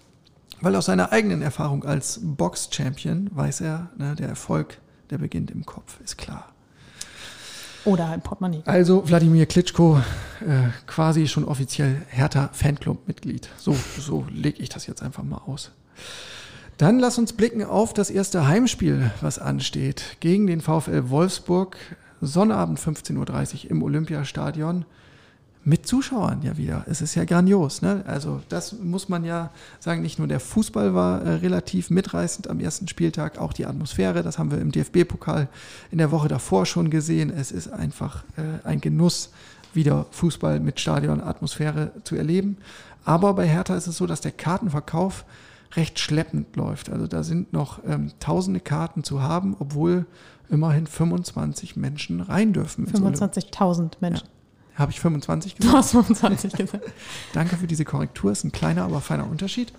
Weil 0.62 0.76
aus 0.76 0.86
seiner 0.86 1.12
eigenen 1.12 1.42
Erfahrung 1.42 1.84
als 1.84 2.20
Box-Champion 2.24 3.30
weiß 3.34 3.62
er, 3.62 3.90
ne, 3.98 4.16
der 4.16 4.30
Erfolg, 4.30 4.80
der 5.10 5.18
beginnt 5.18 5.52
im 5.52 5.66
Kopf, 5.66 6.00
ist 6.02 6.18
klar. 6.18 6.55
Oder 7.86 8.10
ein 8.10 8.22
Portemonnaie. 8.22 8.64
Also 8.66 9.08
Wladimir 9.08 9.46
Klitschko, 9.46 10.02
äh, 10.42 10.70
quasi 10.88 11.28
schon 11.28 11.46
offiziell 11.46 12.02
Hertha 12.10 12.50
Fanclub-Mitglied. 12.52 13.50
So, 13.58 13.76
so 14.00 14.26
lege 14.32 14.62
ich 14.62 14.70
das 14.70 14.88
jetzt 14.88 15.04
einfach 15.04 15.24
mal 15.24 15.42
aus. 15.46 15.72
Dann 16.78 17.00
lass 17.00 17.18
uns 17.18 17.34
blicken 17.34 17.64
auf 17.64 17.94
das 17.94 18.10
erste 18.10 18.48
Heimspiel, 18.48 19.12
was 19.22 19.40
ansteht. 19.40 20.18
Gegen 20.20 20.48
den 20.48 20.62
VfL 20.62 21.10
Wolfsburg. 21.10 21.78
Sonnabend 22.22 22.80
15.30 22.80 23.66
Uhr 23.66 23.72
im 23.72 23.84
Olympiastadion 23.84 24.86
mit 25.66 25.88
Zuschauern 25.88 26.44
ja 26.44 26.58
wieder. 26.58 26.86
Es 26.88 27.02
ist 27.02 27.16
ja 27.16 27.26
grandios. 27.26 27.82
Ne? 27.82 28.04
Also 28.06 28.42
das 28.50 28.74
muss 28.74 29.10
man 29.10 29.26
ja 29.26 29.50
sagen, 29.80 30.04
nicht 30.04 30.20
nur 30.20 30.28
der 30.28 30.40
Fußball 30.40 30.94
war 30.94 31.22
äh, 31.24 31.30
relativ 31.36 31.90
mitreißend 31.90 32.48
am 32.48 32.60
ersten 32.60 32.88
Spieltag, 32.88 33.40
auch 33.40 33.52
die 33.52 33.66
Atmosphäre, 33.66 34.22
das 34.22 34.38
haben 34.38 34.52
wir 34.52 34.60
im 34.60 34.72
DFB-Pokal 34.72 35.50
in 35.90 35.98
der 35.98 36.12
Woche 36.12 36.28
davor 36.28 36.68
schon 36.68 36.92
gesehen. 36.92 37.32
Es 37.36 37.52
ist 37.52 37.68
einfach 37.68 38.24
äh, 38.38 38.66
ein 38.66 38.80
Genuss, 38.80 39.32
wieder 39.74 40.06
Fußball 40.12 40.60
mit 40.60 40.80
Stadionatmosphäre 40.80 41.92
zu 42.04 42.16
erleben. 42.16 42.58
Aber 43.04 43.34
bei 43.34 43.48
Hertha 43.48 43.76
ist 43.76 43.88
es 43.88 43.98
so, 43.98 44.06
dass 44.06 44.22
der 44.22 44.32
Kartenverkauf 44.32 45.26
recht 45.76 46.00
schleppend 46.00 46.56
läuft. 46.56 46.90
Also 46.92 47.08
da 47.08 47.24
sind 47.24 47.54
noch 47.54 47.80
ähm, 47.86 48.12
tausende 48.20 48.60
Karten 48.60 49.04
zu 49.04 49.22
haben, 49.22 49.56
obwohl 49.60 50.06
immerhin 50.50 50.88
25 50.88 51.76
Menschen 51.76 52.22
rein 52.22 52.54
dürfen. 52.54 52.86
25.000 52.86 53.94
Menschen. 54.00 54.28
Ja. 54.28 54.35
Habe 54.76 54.92
ich 54.92 55.00
25 55.00 55.56
gesagt? 55.56 55.74
Du 55.74 55.78
hast 55.78 55.92
25 55.92 56.54
gesagt. 56.54 56.84
Danke 57.34 57.56
für 57.56 57.68
diese 57.68 57.86
Korrektur. 57.86 58.32
Ist 58.32 58.44
ein 58.44 58.52
kleiner, 58.52 58.84
aber 58.84 59.00
feiner 59.00 59.30
Unterschied. 59.30 59.72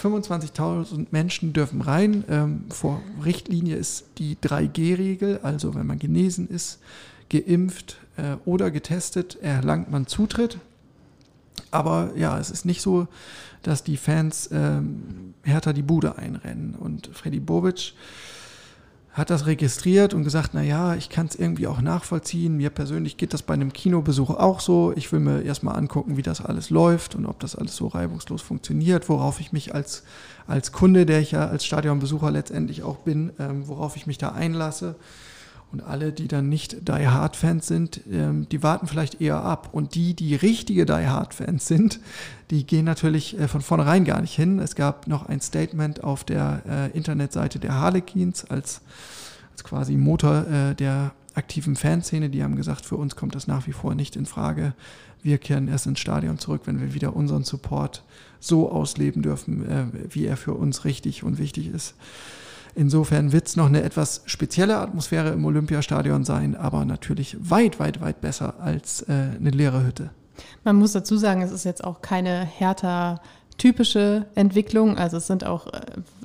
25.000 0.00 1.08
Menschen 1.10 1.52
dürfen 1.52 1.80
rein. 1.80 2.24
Ähm, 2.28 2.64
vor 2.70 3.02
Richtlinie 3.24 3.76
ist 3.76 4.04
die 4.18 4.36
3G-Regel. 4.36 5.40
Also 5.42 5.74
wenn 5.74 5.86
man 5.86 5.98
genesen 5.98 6.48
ist, 6.48 6.78
geimpft 7.28 7.98
äh, 8.16 8.36
oder 8.44 8.70
getestet, 8.70 9.36
erlangt 9.42 9.90
man 9.90 10.06
Zutritt. 10.06 10.58
Aber 11.72 12.12
ja, 12.16 12.38
es 12.38 12.50
ist 12.50 12.64
nicht 12.64 12.82
so, 12.82 13.08
dass 13.62 13.82
die 13.82 13.96
Fans 13.96 14.48
ähm, 14.52 15.34
härter 15.42 15.72
die 15.72 15.82
Bude 15.82 16.18
einrennen. 16.18 16.76
Und 16.76 17.10
Freddy 17.12 17.40
Bobic 17.40 17.94
hat 19.12 19.30
das 19.30 19.46
registriert 19.46 20.14
und 20.14 20.22
gesagt, 20.22 20.50
na 20.52 20.62
ja, 20.62 20.94
ich 20.94 21.08
kann 21.08 21.26
es 21.26 21.34
irgendwie 21.34 21.66
auch 21.66 21.80
nachvollziehen. 21.80 22.56
Mir 22.56 22.70
persönlich 22.70 23.16
geht 23.16 23.34
das 23.34 23.42
bei 23.42 23.54
einem 23.54 23.72
Kinobesuch 23.72 24.30
auch 24.30 24.60
so. 24.60 24.92
Ich 24.94 25.10
will 25.10 25.18
mir 25.18 25.42
erstmal 25.42 25.76
angucken, 25.76 26.16
wie 26.16 26.22
das 26.22 26.44
alles 26.44 26.70
läuft 26.70 27.16
und 27.16 27.26
ob 27.26 27.40
das 27.40 27.56
alles 27.56 27.74
so 27.74 27.88
reibungslos 27.88 28.40
funktioniert, 28.40 29.08
worauf 29.08 29.40
ich 29.40 29.52
mich 29.52 29.74
als, 29.74 30.04
als 30.46 30.70
Kunde, 30.70 31.06
der 31.06 31.20
ich 31.20 31.32
ja 31.32 31.48
als 31.48 31.64
Stadionbesucher 31.64 32.30
letztendlich 32.30 32.84
auch 32.84 32.98
bin, 32.98 33.32
ähm, 33.40 33.66
worauf 33.66 33.96
ich 33.96 34.06
mich 34.06 34.18
da 34.18 34.30
einlasse. 34.30 34.94
Und 35.72 35.82
alle, 35.82 36.12
die 36.12 36.26
dann 36.26 36.48
nicht 36.48 36.88
Die 36.88 37.06
Hard 37.06 37.36
Fans 37.36 37.68
sind, 37.68 38.00
ähm, 38.10 38.48
die 38.50 38.62
warten 38.62 38.88
vielleicht 38.88 39.20
eher 39.20 39.42
ab. 39.42 39.68
Und 39.72 39.94
die, 39.94 40.14
die 40.14 40.34
richtige 40.34 40.84
Die 40.84 40.92
Hard 40.92 41.32
Fans 41.32 41.66
sind, 41.66 42.00
die 42.50 42.66
gehen 42.66 42.84
natürlich 42.84 43.38
äh, 43.38 43.46
von 43.46 43.60
vornherein 43.60 44.04
gar 44.04 44.20
nicht 44.20 44.34
hin. 44.34 44.58
Es 44.58 44.74
gab 44.74 45.06
noch 45.06 45.26
ein 45.26 45.40
Statement 45.40 46.02
auf 46.02 46.24
der 46.24 46.62
äh, 46.68 46.96
Internetseite 46.96 47.60
der 47.60 47.74
Harlequins 47.74 48.44
als, 48.46 48.80
als 49.52 49.62
quasi 49.62 49.96
Motor 49.96 50.46
äh, 50.48 50.74
der 50.74 51.12
aktiven 51.34 51.76
Fanszene. 51.76 52.30
Die 52.30 52.42
haben 52.42 52.56
gesagt, 52.56 52.84
für 52.84 52.96
uns 52.96 53.14
kommt 53.14 53.36
das 53.36 53.46
nach 53.46 53.68
wie 53.68 53.72
vor 53.72 53.94
nicht 53.94 54.16
in 54.16 54.26
Frage. 54.26 54.74
Wir 55.22 55.38
kehren 55.38 55.68
erst 55.68 55.86
ins 55.86 56.00
Stadion 56.00 56.38
zurück, 56.38 56.62
wenn 56.64 56.80
wir 56.80 56.94
wieder 56.94 57.14
unseren 57.14 57.44
Support 57.44 58.02
so 58.40 58.72
ausleben 58.72 59.22
dürfen, 59.22 59.68
äh, 59.68 59.84
wie 60.08 60.26
er 60.26 60.36
für 60.36 60.54
uns 60.54 60.84
richtig 60.84 61.22
und 61.22 61.38
wichtig 61.38 61.68
ist. 61.68 61.94
Insofern 62.74 63.32
wird 63.32 63.48
es 63.48 63.56
noch 63.56 63.66
eine 63.66 63.82
etwas 63.82 64.22
spezielle 64.26 64.78
Atmosphäre 64.78 65.30
im 65.30 65.44
Olympiastadion 65.44 66.24
sein, 66.24 66.56
aber 66.56 66.84
natürlich 66.84 67.36
weit, 67.40 67.80
weit, 67.80 68.00
weit 68.00 68.20
besser 68.20 68.54
als 68.60 69.02
äh, 69.02 69.12
eine 69.38 69.50
leere 69.50 69.84
Hütte. 69.84 70.10
Man 70.64 70.76
muss 70.76 70.92
dazu 70.92 71.16
sagen, 71.16 71.42
es 71.42 71.52
ist 71.52 71.64
jetzt 71.64 71.84
auch 71.84 72.00
keine 72.00 72.44
härter 72.44 73.20
typische 73.60 74.26
Entwicklung. 74.34 74.96
Also 74.96 75.18
es 75.18 75.26
sind 75.26 75.44
auch, 75.44 75.66
äh, 75.66 75.80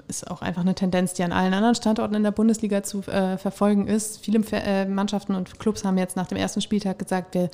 ist 0.07 0.31
auch 0.31 0.41
einfach 0.41 0.61
eine 0.61 0.73
Tendenz, 0.73 1.13
die 1.13 1.23
an 1.23 1.33
allen 1.33 1.53
anderen 1.53 1.75
Standorten 1.75 2.15
in 2.15 2.23
der 2.23 2.31
Bundesliga 2.31 2.81
zu 2.81 3.01
äh, 3.07 3.37
verfolgen 3.37 3.87
ist. 3.87 4.19
Viele 4.19 4.41
äh, 4.51 4.85
Mannschaften 4.85 5.35
und 5.35 5.59
Clubs 5.59 5.83
haben 5.83 5.97
jetzt 5.97 6.15
nach 6.15 6.27
dem 6.27 6.37
ersten 6.37 6.61
Spieltag 6.61 6.97
gesagt, 6.97 7.35
wir 7.35 7.49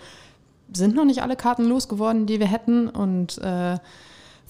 sind 0.71 0.95
noch 0.95 1.05
nicht 1.05 1.23
alle 1.23 1.35
Karten 1.35 1.65
losgeworden, 1.65 2.27
die 2.27 2.39
wir 2.39 2.47
hätten. 2.47 2.89
Und 2.89 3.39
äh, 3.39 3.77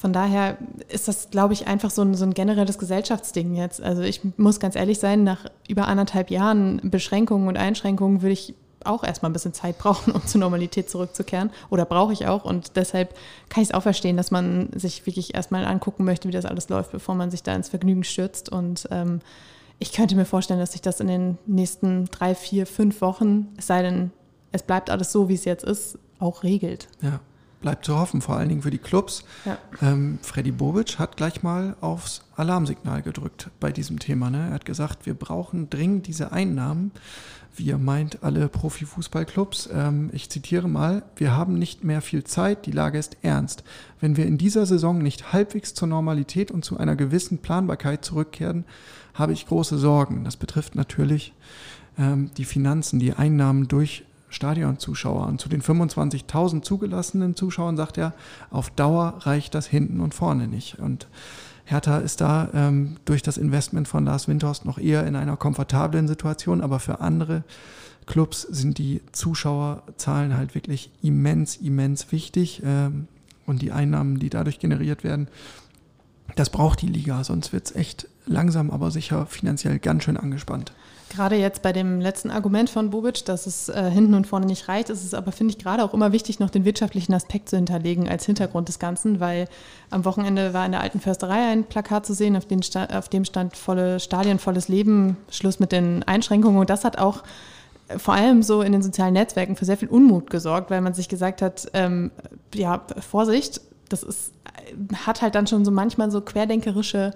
von 0.02 0.14
daher 0.14 0.58
ist 0.90 1.08
das, 1.08 1.30
glaube 1.30 1.54
ich, 1.54 1.68
einfach 1.68 1.92
so 1.92 2.02
ein, 2.02 2.16
so 2.16 2.26
ein 2.26 2.34
generelles 2.34 2.80
Gesellschaftsding 2.80 3.54
jetzt. 3.54 3.80
Also 3.84 4.02
ich 4.02 4.22
muss 4.36 4.60
ganz 4.60 4.76
ehrlich 4.76 4.98
sein, 4.98 5.24
nach 5.24 5.46
über 5.68 5.88
anderthalb 5.88 6.32
Jahren 6.32 6.82
Beschränkungen 6.84 7.48
und 7.48 7.56
Einschränkungen 7.56 8.24
würde 8.24 8.34
ich 8.34 8.56
auch 8.84 9.04
erstmal 9.04 9.30
ein 9.30 9.34
bisschen 9.34 9.54
Zeit 9.54 9.78
brauchen, 9.78 10.14
um 10.14 10.26
zur 10.26 10.42
Normalität 10.42 10.90
zurückzukehren. 10.90 11.52
Oder 11.70 11.86
brauche 11.86 12.14
ich 12.14 12.26
auch. 12.26 12.46
Und 12.46 12.78
deshalb 12.78 13.14
kann 13.50 13.62
ich 13.62 13.70
es 13.70 13.76
auch 13.76 13.84
verstehen, 13.84 14.18
dass 14.18 14.32
man 14.32 14.70
sich 14.74 15.06
wirklich 15.06 15.36
erstmal 15.36 15.66
angucken 15.66 16.04
möchte, 16.04 16.28
wie 16.28 16.34
das 16.34 16.46
alles 16.46 16.68
läuft, 16.70 16.94
bevor 16.94 17.14
man 17.14 17.30
sich 17.30 17.44
da 17.44 17.54
ins 17.54 17.70
Vergnügen 17.70 18.04
stürzt. 18.04 18.50
Und 18.50 18.88
ähm, 18.90 19.20
ich 19.78 19.92
könnte 19.92 20.16
mir 20.16 20.26
vorstellen, 20.26 20.60
dass 20.60 20.72
sich 20.72 20.82
das 20.82 21.00
in 21.00 21.10
den 21.10 21.38
nächsten 21.46 22.06
drei, 22.06 22.34
vier, 22.34 22.66
fünf 22.66 23.02
Wochen, 23.02 23.50
es 23.56 23.68
sei 23.68 23.84
denn, 23.84 24.10
es 24.52 24.64
bleibt 24.64 24.90
alles 24.90 25.12
so, 25.12 25.30
wie 25.30 25.36
es 25.36 25.46
jetzt 25.46 25.64
ist, 25.64 26.00
auch 26.18 26.42
regelt. 26.42 26.88
Ja 27.04 27.20
bleibt 27.62 27.86
zu 27.86 27.98
hoffen, 27.98 28.22
vor 28.22 28.36
allen 28.36 28.50
Dingen 28.50 28.62
für 28.62 28.72
die 28.72 28.78
Clubs. 28.78 29.24
Ja. 29.46 29.58
Ähm, 29.82 30.20
Freddy 30.22 30.52
Bobic 30.52 31.00
hat 31.00 31.18
gleich 31.18 31.44
mal 31.44 31.76
aufs 31.82 32.24
Alarmsignal 32.36 33.02
gedrückt 33.02 33.50
bei 33.60 33.72
diesem 33.72 34.00
Thema. 34.00 34.30
Ne? 34.30 34.48
Er 34.50 34.54
hat 34.54 34.66
gesagt, 34.66 35.06
wir 35.06 35.14
brauchen 35.14 35.70
dringend 35.70 36.08
diese 36.08 36.32
Einnahmen. 36.32 36.92
Wie 37.54 37.70
er 37.70 37.78
meint, 37.78 38.24
alle 38.24 38.48
Profifußballclubs. 38.48 39.70
Ähm, 39.74 40.10
ich 40.14 40.30
zitiere 40.30 40.70
mal, 40.70 41.04
wir 41.18 41.36
haben 41.36 41.60
nicht 41.60 41.84
mehr 41.84 42.02
viel 42.02 42.24
Zeit, 42.24 42.66
die 42.66 42.72
Lage 42.72 42.98
ist 42.98 43.18
ernst. 43.24 43.64
Wenn 44.00 44.16
wir 44.16 44.26
in 44.26 44.38
dieser 44.38 44.66
Saison 44.66 45.00
nicht 45.00 45.34
halbwegs 45.34 45.74
zur 45.74 45.90
Normalität 45.90 46.50
und 46.50 46.64
zu 46.64 46.78
einer 46.78 46.96
gewissen 46.96 47.40
Planbarkeit 47.40 48.06
zurückkehren, 48.06 48.64
habe 49.14 49.34
ich 49.34 49.48
große 49.48 49.78
Sorgen. 49.78 50.24
Das 50.24 50.38
betrifft 50.38 50.76
natürlich 50.76 51.34
ähm, 51.98 52.32
die 52.38 52.46
Finanzen, 52.46 53.00
die 53.00 53.14
Einnahmen 53.14 53.68
durch 53.68 54.06
Stadionzuschauer. 54.32 55.28
Und 55.28 55.40
zu 55.40 55.50
den 55.50 55.62
25.000 55.62 56.64
zugelassenen 56.64 57.36
Zuschauern 57.36 57.78
sagt 57.78 57.98
er, 57.98 58.14
auf 58.50 58.72
Dauer 58.72 59.20
reicht 59.20 59.54
das 59.54 59.68
hinten 59.68 60.00
und 60.00 60.16
vorne 60.16 60.48
nicht. 60.48 60.80
Und 60.80 61.08
Hertha 61.66 62.00
ist 62.00 62.22
da 62.22 62.50
ähm, 62.54 62.98
durch 63.06 63.22
das 63.22 63.38
Investment 63.38 63.88
von 63.88 64.06
Lars 64.06 64.28
Windhorst 64.28 64.66
noch 64.66 64.80
eher 64.80 65.06
in 65.06 65.16
einer 65.16 65.38
komfortablen 65.38 66.08
Situation, 66.08 66.62
aber 66.62 66.80
für 66.80 67.02
andere 67.02 67.44
Clubs 68.08 68.42
sind 68.42 68.78
die 68.78 69.02
Zuschauerzahlen 69.12 70.36
halt 70.36 70.56
wirklich 70.56 70.92
immens, 71.04 71.58
immens 71.58 72.12
wichtig. 72.12 72.62
Ähm, 72.66 73.08
und 73.46 73.62
die 73.62 73.72
Einnahmen, 73.72 74.20
die 74.20 74.30
dadurch 74.30 74.60
generiert 74.60 75.04
werden, 75.04 75.28
das 76.36 76.50
braucht 76.50 76.82
die 76.82 76.88
Liga, 76.88 77.24
sonst 77.24 77.52
wird 77.52 77.66
es 77.66 77.76
echt 77.76 78.08
langsam, 78.26 78.72
aber 78.72 78.92
sicher 78.92 79.26
finanziell 79.26 79.80
ganz 79.80 80.04
schön 80.04 80.18
angespannt. 80.18 80.72
Gerade 81.12 81.36
jetzt 81.36 81.62
bei 81.62 81.74
dem 81.74 82.00
letzten 82.00 82.32
Argument 82.32 82.70
von 82.70 82.90
Bobic, 82.90 83.26
dass 83.26 83.46
es 83.46 83.68
äh, 83.68 83.92
hinten 83.92 84.14
und 84.14 84.28
vorne 84.28 84.46
nicht 84.46 84.70
reicht, 84.70 84.90
ist 84.90 85.04
es 85.04 85.14
aber, 85.14 85.34
finde 85.34 85.52
ich, 85.52 85.62
gerade 85.62 85.84
auch 85.84 85.94
immer 85.94 86.14
wichtig, 86.14 86.40
noch 86.40 86.50
den 86.50 86.64
wirtschaftlichen 86.64 87.14
Aspekt 87.14 87.50
zu 87.50 87.58
hinterlegen 87.58 88.08
als 88.08 88.26
Hintergrund 88.26 88.70
des 88.70 88.80
Ganzen, 88.80 89.20
weil 89.20 89.50
am 89.90 90.06
Wochenende 90.06 90.54
war 90.54 90.66
in 90.66 90.72
der 90.72 90.80
alten 90.80 91.02
Försterei 91.02 91.52
ein 91.52 91.66
Plakat 91.66 92.06
zu 92.06 92.14
sehen, 92.14 92.38
auf, 92.38 92.46
stand, 92.64 92.96
auf 92.96 93.10
dem 93.10 93.26
stand 93.26 93.58
volle 93.58 94.00
Stadien, 94.00 94.40
volles 94.40 94.70
Leben, 94.70 95.18
Schluss 95.30 95.60
mit 95.60 95.74
den 95.74 96.04
Einschränkungen. 96.04 96.58
Und 96.58 96.70
das 96.70 96.86
hat 96.86 96.98
auch 96.98 97.24
äh, 97.90 98.00
vor 98.00 98.14
allem 98.14 98.42
so 98.42 98.62
in 98.62 98.72
den 98.72 98.82
sozialen 98.82 99.14
Netzwerken 99.14 99.58
für 99.58 99.66
sehr 99.66 99.76
viel 99.76 99.90
Unmut 99.90 100.30
gesorgt, 100.30 100.72
weil 100.72 100.80
man 100.80 100.94
sich 100.94 101.10
gesagt 101.10 101.42
hat, 101.42 101.70
ähm, 101.74 102.12
ja, 102.56 102.86
Vorsicht, 103.02 103.60
das 103.90 104.04
ist, 104.04 104.32
äh, 104.46 104.96
hat 105.06 105.22
halt 105.22 105.36
dann 105.36 105.46
schon 105.46 105.66
so 105.66 105.72
manchmal 105.72 106.10
so 106.10 106.22
querdenkerische 106.22 107.12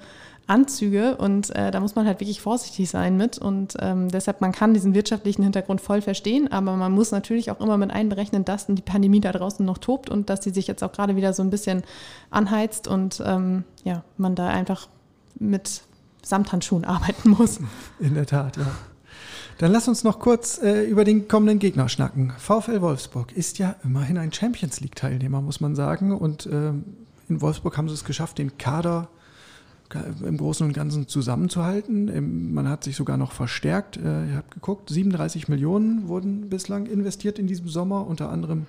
Anzüge 0.48 1.18
und 1.18 1.56
äh, 1.56 1.72
da 1.72 1.80
muss 1.80 1.96
man 1.96 2.06
halt 2.06 2.20
wirklich 2.20 2.40
vorsichtig 2.40 2.90
sein 2.90 3.18
mit 3.18 3.38
und 3.40 3.76
ähm, 3.80 4.10
deshalb 4.10 4.42
man 4.42 4.52
kann 4.52 4.74
diesen 4.76 4.94
wirtschaftlichen 4.94 5.42
Hintergrund 5.42 5.82
voll 5.82 6.02
verstehen, 6.02 6.52
aber 6.52 6.76
man 6.76 6.92
muss 6.92 7.12
natürlich 7.12 7.50
auch 7.50 7.60
immer 7.60 7.78
mit 7.78 7.90
einberechnen, 7.90 8.46
dass 8.46 8.68
die 8.68 8.82
Pandemie 8.82 9.22
da 9.22 9.32
draußen 9.32 9.66
noch 9.66 9.80
tobt 9.80 10.10
und 10.10 10.30
dass 10.30 10.42
die 10.42 10.52
sich 10.52 10.68
jetzt 10.68 10.84
auch 10.84 10.92
gerade 10.92 11.16
wieder 11.16 11.34
so 11.34 11.42
ein 11.42 11.50
bisschen 11.50 11.84
anheizt 12.30 12.88
und 12.88 13.24
ähm, 13.26 13.64
ja, 13.84 14.04
man 14.18 14.36
da 14.36 14.48
einfach 14.48 14.88
mit 15.40 15.82
Samthandschuhen 16.22 16.86
arbeiten 16.86 17.30
muss. 17.30 17.60
In 18.00 18.14
der 18.14 18.28
Tat, 18.28 18.58
ja. 18.58 18.68
Dann 19.58 19.72
lass 19.72 19.88
uns 19.88 20.04
noch 20.04 20.20
kurz 20.20 20.62
äh, 20.62 20.84
über 20.84 21.06
den 21.06 21.30
kommenden 21.30 21.60
Gegner 21.60 21.88
schnacken. 21.88 22.34
VfL 22.38 22.82
Wolfsburg 22.82 23.32
ist 23.32 23.58
ja 23.58 23.76
immerhin 23.86 24.18
ein 24.18 24.34
Champions 24.34 24.82
League-Teilnehmer, 24.82 25.42
muss 25.42 25.62
man 25.62 25.76
sagen. 25.76 26.12
Und 26.12 26.46
ähm, 26.46 26.84
in 27.30 27.40
Wolfsburg 27.40 27.78
haben 27.78 27.88
sie 27.88 27.94
es 27.94 28.04
geschafft, 28.04 28.38
den 28.38 28.58
Kader 28.58 29.08
im 30.26 30.38
Großen 30.38 30.66
und 30.66 30.74
Ganzen 30.74 31.08
zusammenzuhalten. 31.08 32.54
Man 32.54 32.68
hat 32.68 32.84
sich 32.84 32.96
sogar 32.96 33.18
noch 33.18 33.32
verstärkt. 33.32 33.98
Äh, 33.98 34.30
ihr 34.30 34.36
habt 34.38 34.52
geguckt, 34.52 34.90
37 34.90 35.48
Millionen 35.48 36.08
wurden 36.08 36.50
bislang 36.50 36.86
investiert 36.88 37.40
in 37.40 37.48
diesem 37.48 37.68
Sommer, 37.68 38.08
unter 38.08 38.30
anderem 38.30 38.66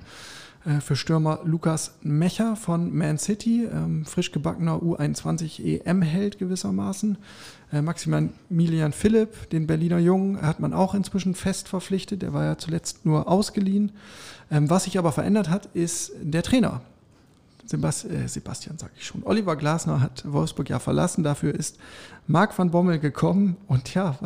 äh, 0.66 0.81
für 0.81 0.96
Stürmer 0.96 1.40
Lukas 1.44 1.94
Mecher 2.02 2.57
von 2.57 2.94
Man 2.94 3.18
City, 3.18 3.64
ähm, 3.64 4.05
frisch 4.05 4.33
gebackener 4.33 4.76
U21 4.76 5.62
EM-Held 5.62 6.38
gewissermaßen. 6.38 7.16
Äh, 7.72 7.83
Maximilian 7.83 8.92
Philipp, 8.92 9.50
den 9.50 9.66
Berliner 9.66 9.98
Jungen, 9.98 10.42
hat 10.42 10.61
man 10.61 10.72
auch 10.72 10.94
inzwischen 10.94 11.35
fest 11.35 11.68
verpflichtet. 11.68 12.22
Der 12.22 12.33
war 12.33 12.44
ja 12.44 12.59
zuletzt 12.59 13.07
nur 13.07 13.29
ausgeliehen. 13.29 13.92
Ähm, 14.50 14.68
was 14.68 14.85
sich 14.85 14.98
aber 14.98 15.12
verändert 15.12 15.48
hat, 15.48 15.66
ist 15.74 16.12
der 16.20 16.42
Trainer. 16.42 16.83
Äh, 17.72 18.29
Sebastian, 18.29 18.79
sage 18.79 18.92
ich 18.96 19.07
schon. 19.07 19.22
Oliver 19.24 19.57
Glasner 19.57 20.00
hat 20.00 20.24
Wolfsburg 20.26 20.68
ja 20.68 20.79
verlassen. 20.79 21.24
Dafür 21.24 21.55
ist 21.55 21.79
Marc 22.26 22.57
van 22.57 22.70
Bommel 22.70 22.98
gekommen. 22.98 23.57
Und 23.66 23.92
ja, 23.94 24.18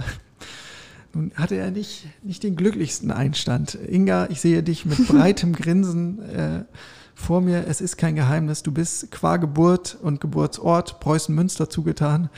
nun 1.15 1.33
hatte 1.35 1.57
er 1.57 1.71
nicht, 1.71 2.07
nicht 2.23 2.43
den 2.43 2.57
glücklichsten 2.57 3.11
Einstand. 3.11 3.75
Inga, 3.75 4.27
ich 4.31 4.41
sehe 4.41 4.63
dich 4.63 4.85
mit 4.85 5.09
breitem 5.09 5.55
Grinsen 5.55 6.23
äh, 6.29 6.65
vor 7.15 7.41
mir. 7.41 7.67
Es 7.67 7.81
ist 7.81 7.97
kein 7.97 8.15
Geheimnis. 8.15 8.63
Du 8.63 8.73
bist 8.73 9.11
qua 9.11 9.39
Geburt 9.39 9.97
und 10.03 10.21
Geburtsort 10.21 11.01
Preußen-Münster 11.01 11.71
zugetan. 11.71 12.29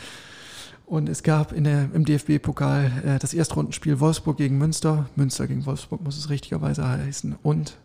Und 0.86 1.08
es 1.08 1.22
gab 1.22 1.52
in 1.52 1.64
der, 1.64 1.88
im 1.94 2.04
DFB-Pokal 2.04 2.92
äh, 3.04 3.18
das 3.18 3.34
Erstrundenspiel 3.34 3.98
Wolfsburg 3.98 4.36
gegen 4.36 4.58
Münster. 4.58 5.08
Münster 5.16 5.46
gegen 5.48 5.66
Wolfsburg 5.66 6.02
muss 6.02 6.16
es 6.16 6.30
richtigerweise 6.30 6.86
heißen. 6.86 7.36
Und 7.42 7.76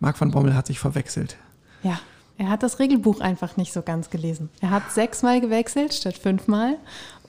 Marc 0.00 0.20
van 0.20 0.30
Bommel 0.30 0.54
hat 0.54 0.66
sich 0.66 0.78
verwechselt. 0.78 1.36
Ja, 1.82 2.00
er 2.38 2.48
hat 2.48 2.62
das 2.62 2.78
Regelbuch 2.78 3.20
einfach 3.20 3.56
nicht 3.56 3.72
so 3.72 3.82
ganz 3.82 4.10
gelesen. 4.10 4.50
Er 4.60 4.70
hat 4.70 4.92
sechsmal 4.92 5.40
gewechselt 5.40 5.94
statt 5.94 6.18
fünfmal. 6.18 6.76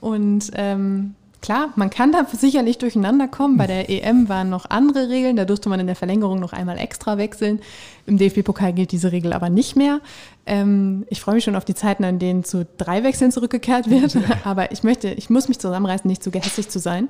Und 0.00 0.50
ähm, 0.54 1.14
klar, 1.40 1.72
man 1.76 1.90
kann 1.90 2.12
da 2.12 2.26
sicherlich 2.30 2.78
durcheinander 2.78 3.26
kommen. 3.26 3.56
Bei 3.56 3.66
der 3.66 3.88
EM 3.88 4.28
waren 4.28 4.50
noch 4.50 4.68
andere 4.68 5.08
Regeln, 5.08 5.36
da 5.36 5.44
durfte 5.44 5.68
man 5.68 5.80
in 5.80 5.86
der 5.86 5.96
Verlängerung 5.96 6.40
noch 6.40 6.52
einmal 6.52 6.78
extra 6.78 7.16
wechseln. 7.16 7.60
Im 8.06 8.18
DFB-Pokal 8.18 8.72
gilt 8.72 8.92
diese 8.92 9.12
Regel 9.12 9.32
aber 9.32 9.50
nicht 9.50 9.76
mehr. 9.76 10.00
Ähm, 10.48 11.04
ich 11.10 11.20
freue 11.20 11.34
mich 11.34 11.44
schon 11.44 11.56
auf 11.56 11.64
die 11.64 11.74
Zeiten, 11.74 12.04
an 12.04 12.18
denen 12.18 12.42
zu 12.42 12.66
drei 12.78 13.04
Wechseln 13.04 13.30
zurückgekehrt 13.30 13.90
wird. 13.90 14.16
Aber 14.44 14.72
ich 14.72 14.82
möchte, 14.82 15.08
ich 15.08 15.28
muss 15.28 15.46
mich 15.48 15.58
zusammenreißen, 15.58 16.08
nicht 16.08 16.22
zu 16.22 16.30
gehässig 16.30 16.70
zu 16.70 16.78
sein. 16.78 17.08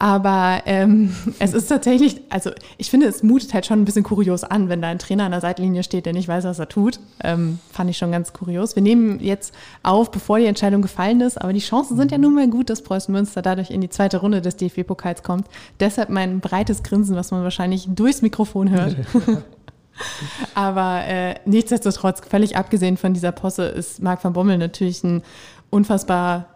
Aber 0.00 0.62
ähm, 0.66 1.14
es 1.38 1.54
ist 1.54 1.68
tatsächlich, 1.68 2.20
also 2.28 2.50
ich 2.76 2.90
finde, 2.90 3.06
es 3.06 3.22
mutet 3.22 3.54
halt 3.54 3.66
schon 3.66 3.80
ein 3.80 3.84
bisschen 3.84 4.02
kurios 4.02 4.42
an, 4.42 4.68
wenn 4.68 4.82
da 4.82 4.88
ein 4.88 4.98
Trainer 4.98 5.24
an 5.24 5.30
der 5.30 5.40
Seitenlinie 5.40 5.84
steht, 5.84 6.06
der 6.06 6.12
nicht 6.12 6.26
weiß, 6.26 6.44
was 6.44 6.58
er 6.58 6.68
tut. 6.68 6.98
Ähm, 7.22 7.60
fand 7.70 7.88
ich 7.88 7.98
schon 7.98 8.10
ganz 8.10 8.32
kurios. 8.32 8.74
Wir 8.74 8.82
nehmen 8.82 9.20
jetzt 9.20 9.54
auf, 9.84 10.10
bevor 10.10 10.38
die 10.38 10.46
Entscheidung 10.46 10.82
gefallen 10.82 11.20
ist, 11.20 11.40
aber 11.40 11.52
die 11.52 11.60
Chancen 11.60 11.96
sind 11.96 12.10
ja 12.10 12.18
nun 12.18 12.34
mal 12.34 12.48
gut, 12.48 12.68
dass 12.68 12.82
Preußen 12.82 13.12
Münster 13.12 13.42
dadurch 13.42 13.70
in 13.70 13.80
die 13.80 13.90
zweite 13.90 14.18
Runde 14.18 14.42
des 14.42 14.56
DFB-Pokals 14.56 15.22
kommt. 15.22 15.46
Deshalb 15.78 16.10
mein 16.10 16.40
breites 16.40 16.82
Grinsen, 16.82 17.14
was 17.14 17.30
man 17.30 17.44
wahrscheinlich 17.44 17.86
durchs 17.88 18.22
Mikrofon 18.22 18.70
hört. 18.70 18.96
Aber 20.54 21.04
äh, 21.06 21.36
nichtsdestotrotz, 21.44 22.20
völlig 22.28 22.56
abgesehen 22.56 22.96
von 22.96 23.14
dieser 23.14 23.32
Posse, 23.32 23.64
ist 23.66 24.02
Marc 24.02 24.22
van 24.22 24.32
Bommel 24.32 24.58
natürlich 24.58 25.02
ein 25.04 25.22
unfassbar 25.70 26.46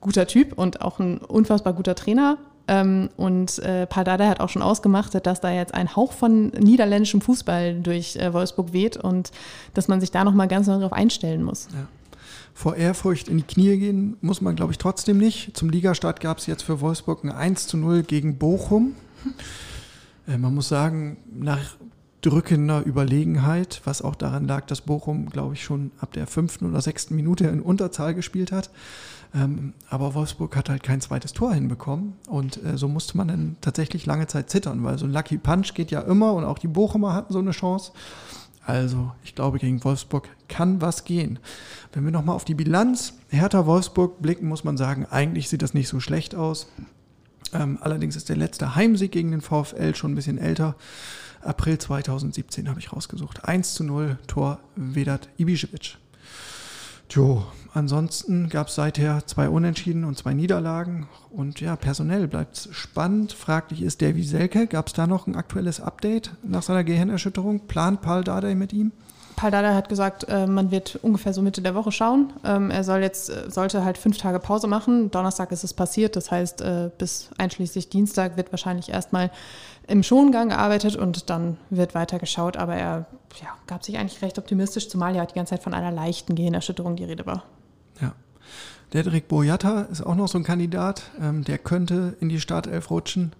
guter 0.00 0.26
Typ 0.26 0.56
und 0.56 0.82
auch 0.82 0.98
ein 0.98 1.18
unfassbar 1.18 1.72
guter 1.72 1.94
Trainer. 1.94 2.38
Ähm, 2.68 3.10
und 3.16 3.58
äh, 3.60 3.86
Paul 3.86 4.04
Dada 4.04 4.28
hat 4.28 4.40
auch 4.40 4.48
schon 4.48 4.62
ausgemacht, 4.62 5.14
dass 5.26 5.40
da 5.40 5.50
jetzt 5.50 5.74
ein 5.74 5.96
Hauch 5.96 6.12
von 6.12 6.48
niederländischem 6.48 7.20
Fußball 7.20 7.80
durch 7.80 8.16
äh, 8.16 8.32
Wolfsburg 8.32 8.72
weht 8.72 8.96
und 8.96 9.32
dass 9.74 9.88
man 9.88 10.00
sich 10.00 10.10
da 10.10 10.24
nochmal 10.24 10.48
ganz 10.48 10.66
neu 10.66 10.74
darauf 10.74 10.92
einstellen 10.92 11.42
muss. 11.42 11.68
Ja. 11.72 11.88
Vor 12.54 12.76
Ehrfurcht 12.76 13.28
in 13.28 13.38
die 13.38 13.42
Knie 13.42 13.78
gehen 13.78 14.16
muss 14.20 14.40
man, 14.40 14.54
glaube 14.54 14.72
ich, 14.72 14.78
trotzdem 14.78 15.18
nicht. 15.18 15.56
Zum 15.56 15.70
Ligastart 15.70 16.20
gab 16.20 16.38
es 16.38 16.46
jetzt 16.46 16.62
für 16.62 16.80
Wolfsburg 16.80 17.24
ein 17.24 17.32
1 17.32 17.66
zu 17.66 17.76
0 17.76 18.02
gegen 18.02 18.38
Bochum. 18.38 18.94
Äh, 20.28 20.38
man 20.38 20.54
muss 20.54 20.68
sagen, 20.68 21.16
nach 21.32 21.76
drückender 22.22 22.84
Überlegenheit, 22.84 23.80
was 23.84 24.02
auch 24.02 24.14
daran 24.14 24.46
lag, 24.46 24.66
dass 24.66 24.82
Bochum, 24.82 25.30
glaube 25.30 25.54
ich, 25.54 25.64
schon 25.64 25.90
ab 26.00 26.12
der 26.12 26.26
fünften 26.26 26.66
oder 26.66 26.80
sechsten 26.80 27.16
Minute 27.16 27.46
in 27.46 27.60
Unterzahl 27.62 28.14
gespielt 28.14 28.52
hat. 28.52 28.70
Ähm, 29.34 29.74
aber 29.88 30.14
Wolfsburg 30.14 30.56
hat 30.56 30.68
halt 30.68 30.82
kein 30.82 31.00
zweites 31.00 31.32
Tor 31.32 31.54
hinbekommen 31.54 32.14
und 32.26 32.62
äh, 32.64 32.76
so 32.76 32.88
musste 32.88 33.16
man 33.16 33.28
dann 33.28 33.56
tatsächlich 33.60 34.04
lange 34.04 34.26
Zeit 34.26 34.50
zittern, 34.50 34.82
weil 34.82 34.98
so 34.98 35.06
ein 35.06 35.12
Lucky 35.12 35.38
Punch 35.38 35.72
geht 35.74 35.92
ja 35.92 36.00
immer 36.00 36.32
und 36.34 36.44
auch 36.44 36.58
die 36.58 36.68
Bochumer 36.68 37.14
hatten 37.14 37.32
so 37.32 37.38
eine 37.38 37.52
Chance. 37.52 37.92
Also 38.66 39.12
ich 39.22 39.34
glaube, 39.34 39.58
gegen 39.58 39.82
Wolfsburg 39.84 40.28
kann 40.48 40.80
was 40.80 41.04
gehen. 41.04 41.38
Wenn 41.92 42.04
wir 42.04 42.10
nochmal 42.10 42.34
auf 42.36 42.44
die 42.44 42.54
Bilanz 42.54 43.14
Hertha 43.28 43.66
Wolfsburg 43.66 44.20
blicken, 44.20 44.48
muss 44.48 44.64
man 44.64 44.76
sagen, 44.76 45.06
eigentlich 45.06 45.48
sieht 45.48 45.62
das 45.62 45.74
nicht 45.74 45.88
so 45.88 46.00
schlecht 46.00 46.34
aus. 46.34 46.68
Ähm, 47.52 47.78
allerdings 47.80 48.16
ist 48.16 48.28
der 48.28 48.36
letzte 48.36 48.74
Heimsieg 48.74 49.12
gegen 49.12 49.30
den 49.30 49.40
VfL 49.40 49.94
schon 49.94 50.12
ein 50.12 50.16
bisschen 50.16 50.38
älter. 50.38 50.76
April 51.40 51.78
2017 51.78 52.68
habe 52.68 52.80
ich 52.80 52.92
rausgesucht. 52.92 53.44
1 53.44 53.74
zu 53.74 53.84
0 53.84 54.18
Tor 54.26 54.60
Vedat 54.76 55.28
Ibišević. 55.38 55.96
Jo, 57.10 57.44
ansonsten 57.74 58.48
gab 58.48 58.68
es 58.68 58.76
seither 58.76 59.26
zwei 59.26 59.48
Unentschieden 59.48 60.04
und 60.04 60.16
zwei 60.16 60.32
Niederlagen. 60.32 61.08
Und 61.30 61.60
ja, 61.60 61.74
personell 61.74 62.28
bleibt 62.28 62.56
es 62.56 62.68
spannend. 62.72 63.32
Fraglich 63.32 63.82
ist 63.82 64.00
Davy 64.00 64.22
Selke. 64.22 64.68
Gab 64.68 64.86
es 64.86 64.92
da 64.92 65.08
noch 65.08 65.26
ein 65.26 65.34
aktuelles 65.34 65.80
Update 65.80 66.30
nach 66.44 66.62
seiner 66.62 66.84
Gehirnerschütterung? 66.84 67.66
Plant 67.66 68.00
Paul 68.00 68.22
Dardai 68.22 68.54
mit 68.54 68.72
ihm? 68.72 68.92
Paul 69.40 69.52
hat 69.52 69.88
gesagt, 69.88 70.26
äh, 70.28 70.46
man 70.46 70.70
wird 70.70 70.98
ungefähr 71.00 71.32
so 71.32 71.40
Mitte 71.40 71.62
der 71.62 71.74
Woche 71.74 71.92
schauen. 71.92 72.30
Ähm, 72.44 72.70
er 72.70 72.84
soll 72.84 73.00
jetzt, 73.00 73.30
äh, 73.30 73.50
sollte 73.50 73.84
halt 73.84 73.96
fünf 73.96 74.18
Tage 74.18 74.38
Pause 74.38 74.66
machen. 74.66 75.10
Donnerstag 75.10 75.50
ist 75.50 75.64
es 75.64 75.72
passiert. 75.72 76.14
Das 76.14 76.30
heißt, 76.30 76.60
äh, 76.60 76.90
bis 76.98 77.30
einschließlich 77.38 77.88
Dienstag 77.88 78.36
wird 78.36 78.52
wahrscheinlich 78.52 78.90
erstmal 78.90 79.30
im 79.88 80.02
Schongang 80.02 80.50
gearbeitet 80.50 80.94
und 80.96 81.30
dann 81.30 81.56
wird 81.70 81.94
weiter 81.94 82.18
geschaut. 82.18 82.58
Aber 82.58 82.74
er 82.74 83.06
ja, 83.40 83.48
gab 83.66 83.82
sich 83.82 83.96
eigentlich 83.96 84.20
recht 84.20 84.38
optimistisch, 84.38 84.90
zumal 84.90 85.16
ja 85.16 85.24
die 85.24 85.34
ganze 85.34 85.54
Zeit 85.54 85.62
von 85.62 85.72
einer 85.72 85.90
leichten 85.90 86.34
Gehirnerschütterung 86.34 86.96
die 86.96 87.04
Rede 87.04 87.24
war. 87.24 87.44
Ja. 88.02 88.12
Dedrick 88.92 89.28
Boyata 89.28 89.82
ist 89.90 90.04
auch 90.04 90.16
noch 90.16 90.28
so 90.28 90.36
ein 90.36 90.44
Kandidat, 90.44 91.04
ähm, 91.18 91.44
der 91.44 91.56
könnte 91.56 92.14
in 92.20 92.28
die 92.28 92.40
Startelf 92.40 92.90
rutschen. 92.90 93.32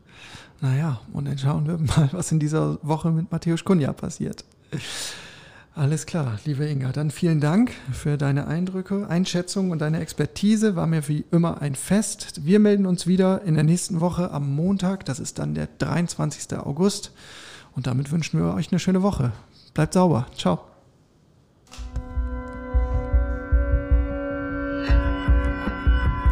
Naja, 0.62 1.00
und 1.12 1.26
dann 1.26 1.36
schauen 1.36 1.66
wir 1.66 1.76
mal, 1.76 2.08
was 2.12 2.32
in 2.32 2.40
dieser 2.40 2.78
Woche 2.80 3.10
mit 3.10 3.30
Matthäus 3.30 3.64
Kunja 3.64 3.92
passiert. 3.92 4.44
Alles 5.80 6.04
klar, 6.04 6.38
liebe 6.44 6.66
Inga, 6.66 6.92
dann 6.92 7.10
vielen 7.10 7.40
Dank 7.40 7.72
für 7.90 8.18
deine 8.18 8.46
Eindrücke, 8.46 9.06
Einschätzung 9.08 9.70
und 9.70 9.78
deine 9.78 9.98
Expertise. 10.00 10.76
War 10.76 10.86
mir 10.86 11.08
wie 11.08 11.24
immer 11.32 11.62
ein 11.62 11.74
Fest. 11.74 12.44
Wir 12.44 12.58
melden 12.58 12.84
uns 12.84 13.06
wieder 13.06 13.40
in 13.44 13.54
der 13.54 13.64
nächsten 13.64 14.02
Woche 14.02 14.30
am 14.30 14.54
Montag. 14.54 15.06
Das 15.06 15.18
ist 15.18 15.38
dann 15.38 15.54
der 15.54 15.68
23. 15.78 16.58
August. 16.58 17.12
Und 17.74 17.86
damit 17.86 18.12
wünschen 18.12 18.38
wir 18.38 18.52
euch 18.52 18.70
eine 18.70 18.78
schöne 18.78 19.00
Woche. 19.00 19.32
Bleibt 19.72 19.94
sauber. 19.94 20.26
Ciao. 20.36 20.60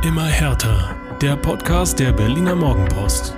Immer 0.03 0.27
härter. 0.27 0.95
Der 1.23 1.37
Podcast 1.37 1.99
der 1.99 2.13
Berliner 2.13 2.55
Morgenpost. 2.55 3.35